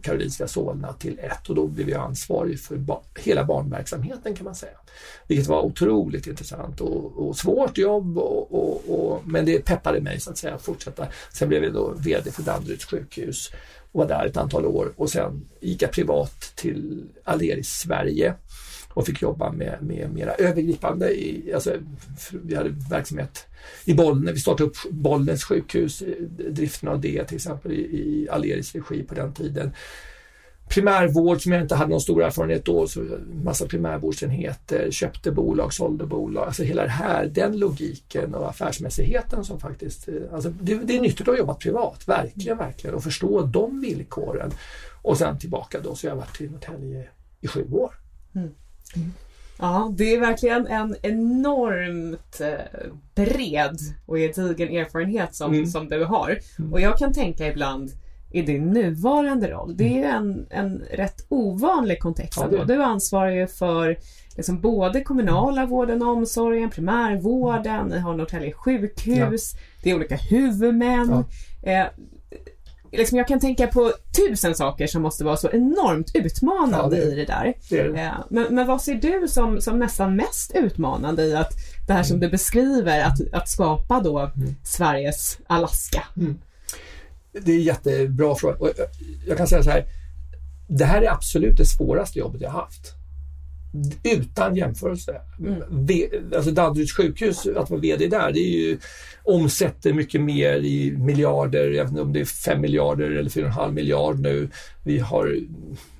Karolinska 0.02 0.48
Solna 0.48 0.92
till 0.92 1.18
ett 1.18 1.48
och 1.48 1.54
då 1.54 1.66
blev 1.66 1.90
jag 1.90 2.00
ansvarig 2.00 2.60
för 2.60 2.76
ba 2.76 3.00
hela 3.18 3.44
barnverksamheten 3.44 4.34
kan 4.34 4.44
man 4.44 4.54
säga. 4.54 4.78
Vilket 5.26 5.46
var 5.46 5.62
otroligt 5.62 6.26
intressant 6.26 6.80
och, 6.80 7.28
och 7.28 7.36
svårt 7.36 7.78
jobb 7.78 8.18
och, 8.18 8.54
och, 8.54 8.82
och, 8.88 9.22
men 9.26 9.44
det 9.44 9.64
peppade 9.64 10.00
mig 10.00 10.20
så 10.20 10.30
att 10.30 10.38
säga 10.38 10.54
att 10.54 10.62
fortsätta. 10.62 11.06
Sen 11.32 11.48
blev 11.48 11.64
jag 11.64 11.72
då 11.72 11.94
VD 11.96 12.30
för 12.30 12.42
Danderyds 12.42 12.84
sjukhus 12.84 13.50
och 13.92 13.98
var 14.00 14.08
där 14.08 14.26
ett 14.26 14.36
antal 14.36 14.66
år 14.66 14.92
och 14.96 15.10
sen 15.10 15.48
gick 15.60 15.82
jag 15.82 15.92
privat 15.92 16.52
till 16.54 17.04
Aleris 17.24 17.68
Sverige 17.68 18.34
och 18.94 19.06
fick 19.06 19.22
jobba 19.22 19.52
med, 19.52 19.78
med 19.80 20.10
mera 20.14 20.34
övergripande, 20.34 21.10
i, 21.10 21.52
alltså, 21.54 21.72
vi 22.32 22.54
hade 22.54 22.74
verksamhet 22.90 23.46
i 23.84 23.94
Bollnäs, 23.94 24.34
vi 24.34 24.40
startade 24.40 24.70
upp 24.70 24.76
Bollnäs 24.90 25.44
sjukhus, 25.44 26.02
eh, 26.02 26.22
driften 26.50 26.88
av 26.88 27.00
det 27.00 27.24
till 27.24 27.36
exempel 27.36 27.72
i, 27.72 27.76
i 27.76 28.28
Aleris 28.30 28.74
regi 28.74 29.02
på 29.02 29.14
den 29.14 29.32
tiden. 29.32 29.72
Primärvård 30.68 31.42
som 31.42 31.52
jag 31.52 31.62
inte 31.62 31.74
hade 31.74 31.90
någon 31.90 32.00
stor 32.00 32.22
erfarenhet 32.22 32.64
då, 32.64 32.86
så 32.86 33.04
massa 33.44 33.66
primärvårdsenheter, 33.66 34.90
köpte 34.90 35.32
bolag, 35.32 35.72
sålde 35.72 36.06
bolag, 36.06 36.46
alltså 36.46 36.62
hela 36.62 36.82
det 36.82 36.88
här, 36.88 37.26
den 37.26 37.58
logiken 37.58 38.34
och 38.34 38.48
affärsmässigheten 38.48 39.44
som 39.44 39.60
faktiskt, 39.60 40.08
eh, 40.08 40.14
alltså 40.32 40.50
det, 40.60 40.74
det 40.74 40.96
är 40.96 41.00
nyttigt 41.00 41.28
att 41.28 41.38
jobba 41.38 41.54
privat, 41.54 42.08
verkligen, 42.08 42.58
verkligen 42.58 42.96
och 42.96 43.02
förstå 43.02 43.42
de 43.42 43.80
villkoren. 43.80 44.50
Och 45.02 45.18
sen 45.18 45.38
tillbaka 45.38 45.80
då, 45.80 45.94
så 45.94 46.06
jag 46.06 46.12
har 46.12 46.16
varit 46.16 46.40
i 46.40 46.48
Norrtälje 46.48 47.08
i 47.40 47.46
sju 47.46 47.68
år. 47.72 47.94
Mm. 48.34 48.50
Ja, 49.58 49.92
det 49.96 50.14
är 50.14 50.20
verkligen 50.20 50.66
en 50.66 50.96
enormt 51.02 52.40
eh, 52.40 52.90
bred 53.14 53.78
och 54.06 54.16
gedigen 54.16 54.76
erfarenhet 54.76 55.34
som, 55.34 55.52
mm. 55.52 55.66
som 55.66 55.88
du 55.88 56.04
har. 56.04 56.38
Mm. 56.58 56.72
Och 56.72 56.80
jag 56.80 56.98
kan 56.98 57.12
tänka 57.12 57.46
ibland 57.46 57.90
i 58.32 58.42
din 58.42 58.70
nuvarande 58.70 59.50
roll, 59.50 59.76
det 59.76 60.02
är 60.02 60.16
en, 60.16 60.46
en 60.50 60.78
rätt 60.78 61.26
ovanlig 61.28 62.00
kontext. 62.00 62.40
Ja, 62.52 62.64
du 62.64 62.82
ansvarar 62.82 63.30
ju 63.30 63.46
för 63.46 63.98
liksom 64.36 64.60
både 64.60 65.00
kommunala 65.00 65.66
vården 65.66 66.02
och 66.02 66.08
omsorgen, 66.08 66.70
primärvården, 66.70 67.86
ni 67.86 67.98
har 67.98 68.14
Norrtälje 68.14 68.52
sjukhus, 68.52 69.52
ja. 69.54 69.60
det 69.82 69.90
är 69.90 69.94
olika 69.94 70.16
huvudmän. 70.16 71.24
Ja. 71.62 71.70
Eh, 71.70 71.86
liksom 72.96 73.18
jag 73.18 73.28
kan 73.28 73.40
tänka 73.40 73.66
på 73.66 73.92
tusen 74.16 74.54
saker 74.54 74.86
som 74.86 75.02
måste 75.02 75.24
vara 75.24 75.36
så 75.36 75.50
enormt 75.50 76.10
utmanande 76.14 76.96
ja, 76.96 77.04
det, 77.04 77.12
i 77.12 77.14
det 77.14 77.24
där. 77.24 77.54
Det 77.70 77.82
det. 77.82 78.14
Men, 78.30 78.54
men 78.54 78.66
vad 78.66 78.82
ser 78.82 78.94
du 78.94 79.28
som, 79.28 79.60
som 79.60 79.78
nästan 79.78 80.16
mest 80.16 80.52
utmanande 80.54 81.22
i 81.22 81.36
att 81.36 81.52
det 81.86 81.92
här 81.92 82.02
som 82.02 82.16
mm. 82.16 82.20
du 82.20 82.30
beskriver, 82.30 83.04
att, 83.04 83.32
att 83.32 83.48
skapa 83.48 84.00
då 84.00 84.18
mm. 84.18 84.54
Sveriges 84.64 85.38
Alaska? 85.46 86.02
Mm. 86.16 86.38
Det 87.32 87.52
är 87.52 87.56
en 87.56 87.62
jättebra 87.62 88.34
fråga. 88.34 88.56
Och 88.58 88.70
jag 89.26 89.36
kan 89.36 89.46
säga 89.46 89.62
så 89.62 89.70
här, 89.70 89.84
det 90.68 90.84
här 90.84 91.02
är 91.02 91.10
absolut 91.10 91.56
det 91.56 91.66
svåraste 91.66 92.18
jobbet 92.18 92.40
jag 92.40 92.50
haft 92.50 93.03
utan 94.02 94.56
jämförelse. 94.56 95.20
Mm. 95.38 95.62
Alltså 96.36 96.50
Danderyds 96.50 96.92
sjukhus, 96.92 97.46
att 97.46 97.70
vara 97.70 97.80
VD 97.80 98.06
där, 98.06 98.32
det 98.32 98.40
är 98.40 98.50
ju, 98.50 98.78
omsätter 99.22 99.92
mycket 99.92 100.20
mer 100.20 100.56
i 100.56 100.96
miljarder, 100.98 101.70
jag 101.70 101.84
vet 101.84 101.90
inte 101.90 102.02
om 102.02 102.12
det 102.12 102.20
är 102.20 102.24
5 102.24 102.60
miljarder 102.60 103.10
eller 103.10 103.30
4,5 103.30 103.72
miljard 103.72 104.20
nu. 104.20 104.48
Vi 104.84 104.98
har, 104.98 105.38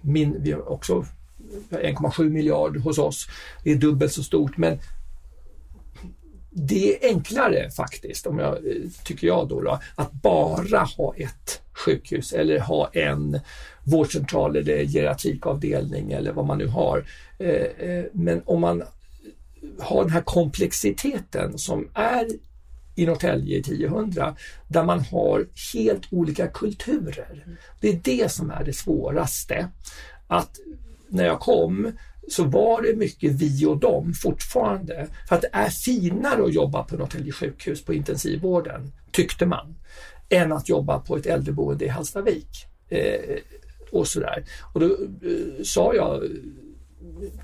min, 0.00 0.42
vi 0.42 0.52
har 0.52 0.72
också 0.72 1.04
1,7 1.70 2.30
miljard 2.30 2.76
hos 2.76 2.98
oss. 2.98 3.26
Det 3.64 3.72
är 3.72 3.76
dubbelt 3.76 4.12
så 4.12 4.22
stort 4.22 4.56
men 4.56 4.78
det 6.50 7.04
är 7.04 7.08
enklare 7.08 7.70
faktiskt, 7.70 8.26
om 8.26 8.38
jag, 8.38 8.58
tycker 9.04 9.26
jag 9.26 9.48
då, 9.48 9.60
då, 9.60 9.80
att 9.94 10.12
bara 10.12 10.78
ha 10.78 11.14
ett 11.16 11.62
sjukhus 11.72 12.32
eller 12.32 12.58
ha 12.58 12.90
en 12.92 13.40
vårdcentral 13.84 14.56
eller 14.56 14.84
geriatrikavdelning 14.84 16.12
eller 16.12 16.32
vad 16.32 16.46
man 16.46 16.58
nu 16.58 16.66
har. 16.66 17.04
Eh, 17.38 17.88
eh, 17.88 18.04
men 18.12 18.42
om 18.44 18.60
man 18.60 18.82
har 19.78 20.02
den 20.02 20.12
här 20.12 20.22
komplexiteten 20.22 21.58
som 21.58 21.88
är 21.94 22.26
i 22.94 23.06
Norrtälje 23.06 23.56
i 23.56 23.60
1000 23.60 24.14
där 24.68 24.84
man 24.84 25.00
har 25.00 25.46
helt 25.74 26.02
olika 26.10 26.46
kulturer. 26.46 27.58
Det 27.80 27.88
är 27.88 28.00
det 28.04 28.32
som 28.32 28.50
är 28.50 28.64
det 28.64 28.72
svåraste. 28.72 29.68
Att 30.26 30.50
när 31.08 31.24
jag 31.24 31.40
kom 31.40 31.92
så 32.28 32.44
var 32.44 32.82
det 32.82 32.96
mycket 32.96 33.32
vi 33.32 33.66
och 33.66 33.78
dem 33.78 34.12
fortfarande. 34.14 35.06
För 35.28 35.36
att 35.36 35.42
det 35.42 35.48
är 35.52 35.68
finare 35.68 36.44
att 36.44 36.54
jobba 36.54 36.82
på 36.82 36.96
Norrtälje 36.96 37.32
sjukhus 37.32 37.84
på 37.84 37.94
intensivvården, 37.94 38.92
tyckte 39.12 39.46
man, 39.46 39.74
än 40.28 40.52
att 40.52 40.68
jobba 40.68 40.98
på 40.98 41.16
ett 41.16 41.26
äldreboende 41.26 41.84
i 41.84 41.88
Hallstavik. 41.88 42.48
Eh, 42.88 43.36
och 43.94 44.08
sådär. 44.08 44.44
Och 44.72 44.80
då 44.80 44.86
eh, 44.86 45.62
sa 45.64 45.94
jag 45.94 46.22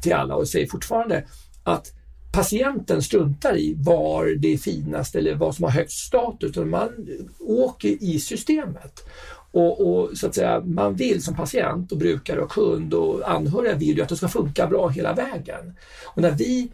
till 0.03 0.13
alla 0.13 0.35
och 0.35 0.49
säger 0.49 0.67
fortfarande 0.67 1.25
att 1.65 1.93
patienten 2.33 3.03
struntar 3.03 3.57
i 3.57 3.75
var 3.79 4.27
det 4.39 4.53
är 4.53 4.59
finast 4.59 5.15
eller 5.15 5.35
vad 5.35 5.55
som 5.55 5.65
har 5.65 5.71
högst 5.71 6.07
status, 6.07 6.51
utan 6.51 6.71
man 6.71 7.09
åker 7.41 8.03
i 8.03 8.21
systemet. 8.21 9.05
Och, 9.53 9.81
och, 9.81 10.19
så 10.19 10.27
att 10.27 10.35
säga, 10.35 10.63
man 10.65 10.95
vill 10.95 11.23
som 11.23 11.35
patient 11.35 11.93
och 11.93 11.99
brukare 11.99 12.41
och 12.41 12.51
kund 12.51 12.95
och 12.95 13.31
anhöriga 13.31 13.75
vill 13.75 13.97
ju 13.97 14.03
att 14.03 14.09
det 14.09 14.17
ska 14.17 14.29
funka 14.29 14.67
bra 14.67 14.89
hela 14.89 15.15
vägen. 15.15 15.77
Och 16.05 16.23
när 16.23 16.31
vi 16.31 16.73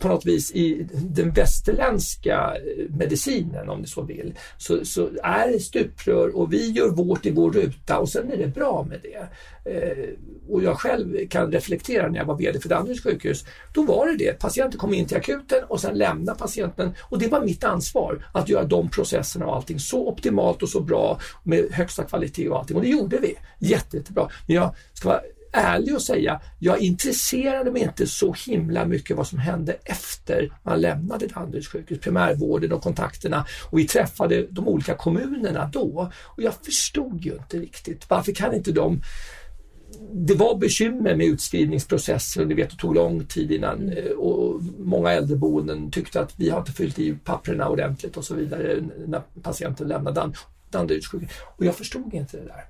på 0.00 0.08
något 0.08 0.26
vis 0.26 0.52
i 0.52 0.86
den 0.92 1.30
västerländska 1.30 2.54
eh, 2.56 2.96
medicinen 2.96 3.68
om 3.68 3.80
ni 3.80 3.86
så 3.86 4.02
vill, 4.02 4.34
så, 4.58 4.84
så 4.84 5.10
är 5.22 5.52
det 5.52 5.60
stuprör 5.60 6.36
och 6.36 6.52
vi 6.52 6.70
gör 6.70 6.88
vårt 6.88 7.26
i 7.26 7.30
vår 7.30 7.52
ruta 7.52 7.98
och 7.98 8.08
sen 8.08 8.32
är 8.32 8.36
det 8.36 8.46
bra 8.46 8.86
med 8.88 9.00
det. 9.02 9.28
Eh, 9.70 10.08
och 10.48 10.62
jag 10.62 10.78
själv 10.78 11.28
kan 11.28 11.52
reflektera 11.52 12.08
när 12.08 12.18
jag 12.18 12.24
var 12.24 12.36
VD 12.36 12.60
för 12.60 12.68
Danderyds 12.68 13.02
sjukhus, 13.02 13.44
då 13.74 13.82
var 13.82 14.06
det 14.06 14.16
det. 14.16 14.38
Patienten 14.38 14.80
kom 14.80 14.94
in 14.94 15.06
till 15.06 15.16
akuten 15.16 15.64
och 15.68 15.80
sen 15.80 15.98
lämnade 15.98 16.38
patienten 16.38 16.92
och 17.00 17.18
det 17.18 17.28
var 17.28 17.44
mitt 17.44 17.64
ansvar 17.64 18.26
att 18.32 18.48
göra 18.48 18.64
de 18.64 18.90
processerna 18.90 19.46
och 19.46 19.56
allting 19.56 19.78
så 19.78 20.08
optimalt 20.08 20.62
och 20.62 20.68
så 20.68 20.80
bra 20.80 21.20
med 21.42 21.72
högsta 21.72 22.04
kvalitet 22.04 22.48
och 22.48 22.58
allting 22.58 22.76
och 22.76 22.82
det 22.82 22.88
gjorde 22.88 23.18
vi 23.18 23.36
jätte, 23.58 23.96
jättebra. 23.96 24.28
Men 24.46 24.56
jag 24.56 24.74
ska 24.92 25.08
vara 25.08 25.20
ärlig 25.52 25.94
och 25.94 26.02
säga, 26.02 26.40
jag 26.58 26.78
intresserade 26.78 27.70
mig 27.70 27.82
inte 27.82 28.06
så 28.06 28.34
himla 28.46 28.84
mycket 28.84 29.16
vad 29.16 29.26
som 29.26 29.38
hände 29.38 29.76
efter 29.84 30.52
man 30.62 30.80
lämnade 30.80 31.26
Danderyds 31.26 31.68
sjukhus, 31.68 32.00
primärvården 32.00 32.72
och 32.72 32.82
kontakterna 32.82 33.46
och 33.70 33.78
vi 33.78 33.86
träffade 33.86 34.46
de 34.50 34.68
olika 34.68 34.94
kommunerna 34.94 35.70
då 35.72 36.10
och 36.36 36.42
jag 36.42 36.54
förstod 36.54 37.24
ju 37.24 37.32
inte 37.32 37.58
riktigt 37.58 38.10
varför 38.10 38.32
kan 38.32 38.54
inte 38.54 38.72
de 38.72 39.00
det 40.12 40.34
var 40.34 40.58
bekymmer 40.58 41.16
med 41.16 41.26
utskrivningsprocessen, 41.26 42.48
ni 42.48 42.54
vet 42.54 42.70
det 42.70 42.76
tog 42.76 42.94
lång 42.94 43.24
tid 43.24 43.52
innan 43.52 43.80
mm. 43.80 44.06
eh, 44.06 44.12
och 44.12 44.62
många 44.78 45.10
äldreboenden 45.10 45.90
tyckte 45.90 46.20
att 46.20 46.34
vi 46.36 46.50
har 46.50 46.58
inte 46.58 46.72
fyllt 46.72 46.98
i 46.98 47.14
papperna 47.24 47.68
ordentligt 47.68 48.16
och 48.16 48.24
så 48.24 48.34
vidare 48.34 48.82
när 49.06 49.22
patienten 49.42 49.88
lämnade 49.88 50.32
Danderyds 50.70 51.06
sjukhus. 51.06 51.30
Och 51.56 51.64
jag 51.64 51.74
förstod 51.74 52.14
inte 52.14 52.36
det 52.36 52.44
där. 52.44 52.64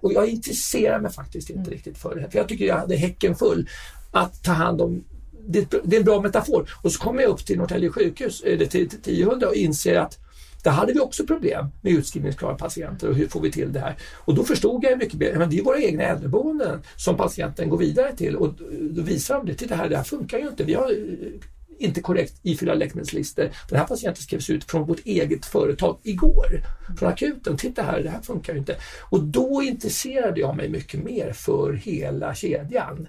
Och 0.00 0.12
jag 0.12 0.28
intresserar 0.28 1.00
mig 1.00 1.12
faktiskt 1.12 1.50
inte 1.50 1.60
mm. 1.60 1.72
riktigt 1.72 1.98
för 1.98 2.14
det 2.14 2.20
här. 2.20 2.28
För 2.28 2.38
jag 2.38 2.48
tycker 2.48 2.64
jag 2.64 2.76
hade 2.76 2.96
häcken 2.96 3.36
full 3.36 3.68
att 4.12 4.42
ta 4.42 4.52
hand 4.52 4.80
om 4.80 5.04
det, 5.48 5.70
det 5.84 5.96
är 5.96 6.00
en 6.00 6.04
bra 6.04 6.20
metafor. 6.20 6.70
Och 6.82 6.92
så 6.92 7.02
kommer 7.02 7.22
jag 7.22 7.30
upp 7.30 7.46
till 7.46 7.58
Norrtälje 7.58 7.90
sjukhus, 7.90 8.42
eller 8.42 8.66
till, 8.66 8.88
till 8.88 9.02
10 9.02 9.26
och 9.26 9.54
inser 9.54 9.96
att 9.96 10.18
där 10.66 10.70
hade 10.70 10.92
vi 10.92 11.00
också 11.00 11.26
problem 11.26 11.66
med 11.80 11.92
utskrivningsklara 11.92 12.54
patienter 12.54 13.08
och 13.08 13.14
hur 13.14 13.28
får 13.28 13.40
vi 13.40 13.52
till 13.52 13.72
det 13.72 13.80
här? 13.80 13.96
Och 14.14 14.34
då 14.34 14.44
förstod 14.44 14.84
jag 14.84 14.98
mycket 14.98 15.18
mer, 15.18 15.34
men 15.34 15.50
det 15.50 15.58
är 15.58 15.62
våra 15.62 15.78
egna 15.78 16.02
äldreboenden 16.02 16.82
som 16.96 17.16
patienten 17.16 17.68
går 17.68 17.78
vidare 17.78 18.16
till 18.16 18.36
och 18.36 18.54
då 18.80 19.02
visar 19.02 19.34
de 19.34 19.46
det, 19.46 19.54
titta 19.54 19.74
här, 19.74 19.88
det 19.88 19.96
här 19.96 20.04
funkar 20.04 20.38
ju 20.38 20.48
inte. 20.48 20.64
Vi 20.64 20.74
har 20.74 20.90
inte 21.78 22.00
korrekt 22.00 22.34
ifyllda 22.42 22.74
läkemedelslistor. 22.74 23.50
Den 23.68 23.78
här 23.78 23.86
patienten 23.86 24.22
skrevs 24.22 24.50
ut 24.50 24.64
från 24.64 24.86
vårt 24.86 25.06
eget 25.06 25.46
företag 25.46 25.98
igår, 26.02 26.62
från 26.98 27.08
akuten. 27.08 27.56
Titta 27.56 27.82
här, 27.82 28.02
det 28.02 28.10
här 28.10 28.20
funkar 28.20 28.52
ju 28.52 28.58
inte. 28.58 28.76
Och 29.10 29.24
då 29.24 29.62
intresserade 29.62 30.40
jag 30.40 30.56
mig 30.56 30.68
mycket 30.68 31.04
mer 31.04 31.32
för 31.32 31.72
hela 31.72 32.34
kedjan. 32.34 33.08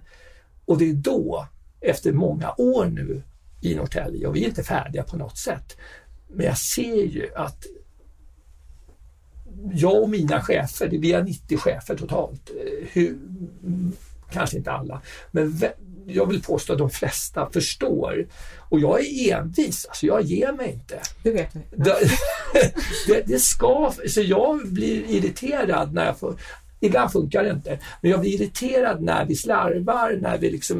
Och 0.65 0.77
det 0.77 0.89
är 0.89 0.93
då, 0.93 1.47
efter 1.81 2.11
många 2.11 2.53
år 2.57 2.85
nu 2.85 3.23
i 3.61 3.75
Norrtälje, 3.75 4.27
och 4.27 4.35
vi 4.35 4.43
är 4.43 4.47
inte 4.47 4.63
färdiga 4.63 5.03
på 5.03 5.17
något 5.17 5.37
sätt, 5.37 5.77
men 6.27 6.45
jag 6.45 6.57
ser 6.57 7.03
ju 7.03 7.29
att 7.35 7.65
jag 9.73 10.03
och 10.03 10.09
mina 10.09 10.41
chefer, 10.41 10.87
vi 10.87 11.13
är 11.13 11.23
90 11.23 11.57
chefer 11.57 11.95
totalt, 11.95 12.49
eh, 12.49 12.87
hur, 12.91 13.17
kanske 14.31 14.57
inte 14.57 14.71
alla, 14.71 15.01
men 15.31 15.59
jag 16.07 16.25
vill 16.25 16.43
påstå 16.43 16.73
att 16.73 16.79
de 16.79 16.89
flesta 16.89 17.49
förstår. 17.53 18.27
Och 18.69 18.79
jag 18.79 18.99
är 19.05 19.35
envis, 19.35 19.85
alltså 19.85 20.05
jag 20.05 20.21
ger 20.21 20.51
mig 20.51 20.71
inte. 20.71 20.99
Det 21.23 21.31
vet 21.31 21.55
vi. 21.55 21.61
Det, 21.75 21.95
det, 23.07 23.23
det, 23.27 23.39
ska, 23.39 23.93
så 24.07 24.21
jag 24.21 24.67
blir 24.67 25.09
irriterad 25.09 25.93
när 25.93 26.05
jag 26.05 26.19
får 26.19 26.35
Ibland 26.79 27.11
funkar 27.11 27.43
det 27.43 27.49
inte, 27.49 27.79
men 28.01 28.11
jag 28.11 28.19
blir 28.19 28.33
irriterad 28.33 29.01
när 29.01 29.25
vi 29.25 29.35
slarvar, 29.35 30.17
när 30.21 30.37
vi 30.37 30.51
liksom 30.51 30.77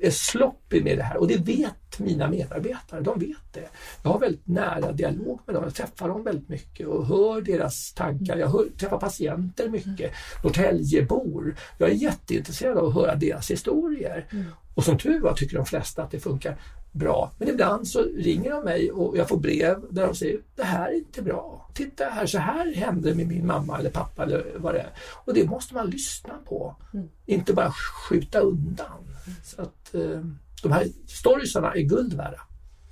är 0.00 0.10
sloppy 0.10 0.82
med 0.82 0.98
det 0.98 1.02
här 1.02 1.16
och 1.16 1.28
det 1.28 1.36
vet 1.36 1.98
mina 1.98 2.28
medarbetare, 2.28 3.00
de 3.00 3.18
vet 3.18 3.52
det. 3.52 3.68
Jag 4.02 4.10
har 4.10 4.18
väldigt 4.18 4.46
nära 4.46 4.92
dialog 4.92 5.40
med 5.46 5.54
dem, 5.54 5.64
jag 5.64 5.74
träffar 5.74 6.08
dem 6.08 6.24
väldigt 6.24 6.48
mycket 6.48 6.86
och 6.86 7.06
hör 7.06 7.40
deras 7.40 7.92
tankar. 7.92 8.36
Jag 8.36 8.48
hör, 8.48 8.66
träffar 8.78 8.98
patienter 8.98 9.68
mycket, 9.68 10.12
Norrtäljebor. 10.42 11.56
Jag 11.78 11.90
är 11.90 11.94
jätteintresserad 11.94 12.78
av 12.78 12.86
att 12.86 12.94
höra 12.94 13.14
deras 13.14 13.50
historier. 13.50 14.26
Och 14.74 14.84
som 14.84 14.98
tur 14.98 15.20
var 15.20 15.34
tycker 15.34 15.56
de 15.56 15.66
flesta 15.66 16.02
att 16.02 16.10
det 16.10 16.20
funkar 16.20 16.56
bra. 16.96 17.32
Men 17.38 17.48
ibland 17.48 17.88
så 17.88 18.02
ringer 18.02 18.50
de 18.50 18.64
mig 18.64 18.92
och 18.92 19.16
jag 19.16 19.28
får 19.28 19.36
brev 19.36 19.76
där 19.90 20.06
de 20.06 20.14
säger 20.14 20.40
det 20.54 20.64
här 20.64 20.88
är 20.88 20.96
inte 20.96 21.22
bra. 21.22 21.70
Titta 21.74 22.04
här, 22.04 22.26
så 22.26 22.38
här 22.38 22.74
hände 22.74 23.14
med 23.14 23.26
min 23.26 23.46
mamma 23.46 23.78
eller 23.78 23.90
pappa 23.90 24.22
eller 24.22 24.44
vad 24.56 24.74
det 24.74 24.80
är. 24.80 24.90
Och 25.24 25.34
det 25.34 25.44
måste 25.44 25.74
man 25.74 25.90
lyssna 25.90 26.34
på. 26.48 26.76
Mm. 26.94 27.08
Inte 27.26 27.52
bara 27.52 27.72
skjuta 27.72 28.38
undan. 28.38 29.04
Så 29.44 29.62
att 29.62 29.94
eh, 29.94 30.20
de 30.62 30.72
här 30.72 30.86
storiesarna 31.06 31.72
är 31.74 31.82
guld 31.82 32.12
värda. 32.12 32.40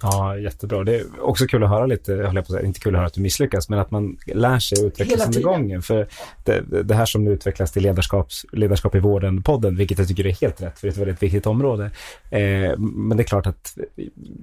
Ja, 0.04 0.38
jättebra. 0.38 0.84
Det 0.84 0.96
är 0.96 1.04
också 1.20 1.46
kul 1.46 1.64
att 1.64 1.70
höra 1.70 1.86
lite, 1.86 2.12
jag 2.12 2.26
håller 2.26 2.42
på 2.42 2.46
att 2.46 2.56
säga, 2.56 2.66
inte 2.66 2.80
kul 2.80 2.94
att 2.94 2.98
höra 2.98 3.06
att 3.06 3.14
du 3.14 3.20
misslyckas, 3.20 3.68
men 3.68 3.78
att 3.78 3.90
man 3.90 4.16
lär 4.26 4.58
sig 4.58 4.78
och 4.78 4.86
utvecklas 4.86 5.26
under 5.26 5.40
gången. 5.40 5.82
För 5.82 6.08
det, 6.44 6.82
det, 6.82 6.94
här 6.94 7.06
som 7.06 7.24
nu 7.24 7.30
utvecklas 7.30 7.72
till 7.72 7.82
ledarskaps, 7.82 8.46
ledarskap 8.52 8.94
i 8.94 8.98
vården-podden, 8.98 9.76
vilket 9.76 9.98
jag 9.98 10.08
tycker 10.08 10.26
är 10.26 10.32
helt 10.32 10.62
rätt, 10.62 10.78
för 10.78 10.86
det 10.86 10.88
är 10.88 10.92
ett 10.92 10.98
väldigt 10.98 11.22
viktigt 11.22 11.46
område. 11.46 11.90
Eh, 12.30 12.78
men 12.78 13.16
det 13.16 13.22
är 13.22 13.24
klart 13.24 13.46
att 13.46 13.78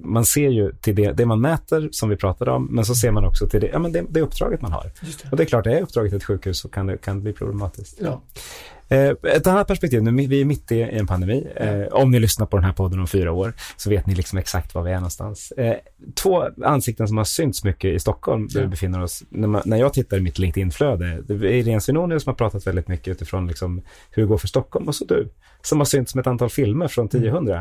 man 0.02 0.24
ser 0.24 0.48
ju 0.48 0.72
till 0.72 0.94
det, 0.94 1.12
det 1.12 1.26
man 1.26 1.40
mäter, 1.40 1.88
som 1.92 2.08
vi 2.08 2.16
pratade 2.16 2.50
om, 2.50 2.68
men 2.70 2.84
så 2.84 2.94
ser 2.94 3.10
man 3.10 3.24
också 3.24 3.46
till 3.46 3.60
det, 3.60 3.68
ja, 3.72 3.78
men 3.78 3.92
det, 3.92 4.04
det 4.08 4.20
uppdraget 4.20 4.62
man 4.62 4.72
har. 4.72 4.82
Det. 4.82 5.30
Och 5.30 5.36
det 5.36 5.42
är 5.42 5.46
klart, 5.46 5.64
det 5.64 5.78
är 5.78 5.82
uppdraget 5.82 6.12
ett 6.12 6.24
sjukhus 6.24 6.58
så 6.58 6.68
kan 6.68 6.86
det, 6.86 6.96
kan 6.96 7.22
bli 7.22 7.32
problematiskt. 7.32 7.98
Ja. 8.00 8.22
Eh, 8.92 9.32
ett 9.36 9.46
annat 9.46 9.66
perspektiv, 9.66 10.02
nu, 10.02 10.26
vi 10.26 10.40
är 10.40 10.44
mitt 10.44 10.72
i 10.72 10.82
en 10.82 11.06
pandemi. 11.06 11.46
Eh, 11.56 11.82
om 11.90 12.10
ni 12.10 12.20
lyssnar 12.20 12.46
på 12.46 12.56
den 12.56 12.64
här 12.64 12.72
podden 12.72 13.00
om 13.00 13.06
fyra 13.06 13.32
år 13.32 13.52
så 13.76 13.90
vet 13.90 14.06
ni 14.06 14.14
liksom 14.14 14.38
exakt 14.38 14.74
var 14.74 14.82
vi 14.82 14.90
är 14.90 14.94
någonstans. 14.94 15.52
Eh, 15.52 15.76
två 16.14 16.44
ansikten 16.64 17.08
som 17.08 17.16
har 17.16 17.24
synts 17.24 17.64
mycket 17.64 17.94
i 17.94 17.98
Stockholm, 17.98 18.48
där 18.48 18.60
vi 18.60 18.66
befinner 18.66 19.02
oss. 19.02 19.22
När, 19.28 19.48
man, 19.48 19.62
när 19.64 19.76
jag 19.76 19.92
tittar 19.92 20.16
i 20.16 20.20
mitt 20.20 20.38
LinkedIn-flöde, 20.38 21.22
det 21.26 21.34
är 21.34 21.44
Irene 21.44 21.80
Svenonius 21.80 22.22
som 22.22 22.30
har 22.30 22.34
pratat 22.34 22.66
väldigt 22.66 22.88
mycket 22.88 23.08
utifrån 23.08 23.46
liksom 23.46 23.82
hur 24.10 24.22
det 24.22 24.28
går 24.28 24.38
för 24.38 24.48
Stockholm 24.48 24.88
och 24.88 24.94
så 24.94 25.04
du, 25.04 25.28
som 25.62 25.80
har 25.80 25.84
synts 25.84 26.14
med 26.14 26.22
ett 26.22 26.26
antal 26.26 26.50
filmer 26.50 26.88
från 26.88 27.08
10 27.08 27.32
Mm. 27.32 27.56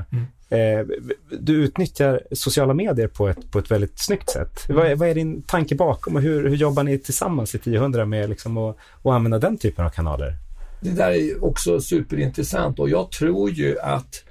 Mm. 0.49 0.91
du 1.39 1.53
utnyttjar 1.53 2.21
sociala 2.31 2.73
medier 2.73 3.07
på 3.07 3.27
ett, 3.29 3.51
på 3.51 3.59
ett 3.59 3.71
väldigt 3.71 3.99
snyggt 3.99 4.29
sätt. 4.29 4.69
Mm. 4.69 4.81
Vad, 4.81 4.91
är, 4.91 4.95
vad 4.95 5.09
är 5.09 5.15
din 5.15 5.41
tanke 5.41 5.75
bakom 5.75 6.15
och 6.15 6.21
hur, 6.21 6.49
hur 6.49 6.55
jobbar 6.55 6.83
ni 6.83 6.97
tillsammans 6.97 7.55
i 7.55 7.57
10 7.57 8.05
med 8.05 8.29
liksom 8.29 8.57
att, 8.57 8.77
att 9.03 9.11
använda 9.11 9.39
den 9.39 9.57
typen 9.57 9.85
av 9.85 9.89
kanaler? 9.89 10.35
Det 10.81 10.89
där 10.89 11.11
är 11.11 11.43
också 11.43 11.81
superintressant 11.81 12.79
och 12.79 12.89
jag 12.89 13.11
tror 13.11 13.49
ju 13.49 13.79
att 13.79 14.23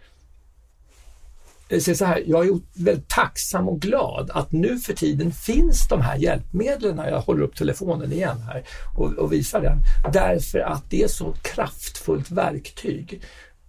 eh, 1.69 1.79
jag, 1.87 1.97
så 1.97 2.05
här, 2.05 2.23
jag 2.27 2.47
är 2.47 2.61
väldigt 2.75 3.09
tacksam 3.09 3.69
och 3.69 3.81
glad 3.81 4.31
att 4.31 4.53
nu 4.53 4.79
för 4.79 4.93
tiden 4.93 5.33
finns 5.33 5.89
de 5.89 6.01
här 6.01 6.17
hjälpmedlen. 6.17 6.97
Jag 6.99 7.21
håller 7.21 7.43
upp 7.43 7.57
telefonen 7.57 8.13
igen 8.13 8.39
här 8.39 8.65
och, 8.97 9.13
och 9.13 9.33
visar 9.33 9.61
den. 9.61 9.79
Därför 10.13 10.59
att 10.59 10.91
det 10.91 11.03
är 11.03 11.09
så 11.09 11.35
kraftfullt 11.43 12.31
verktyg. 12.31 13.23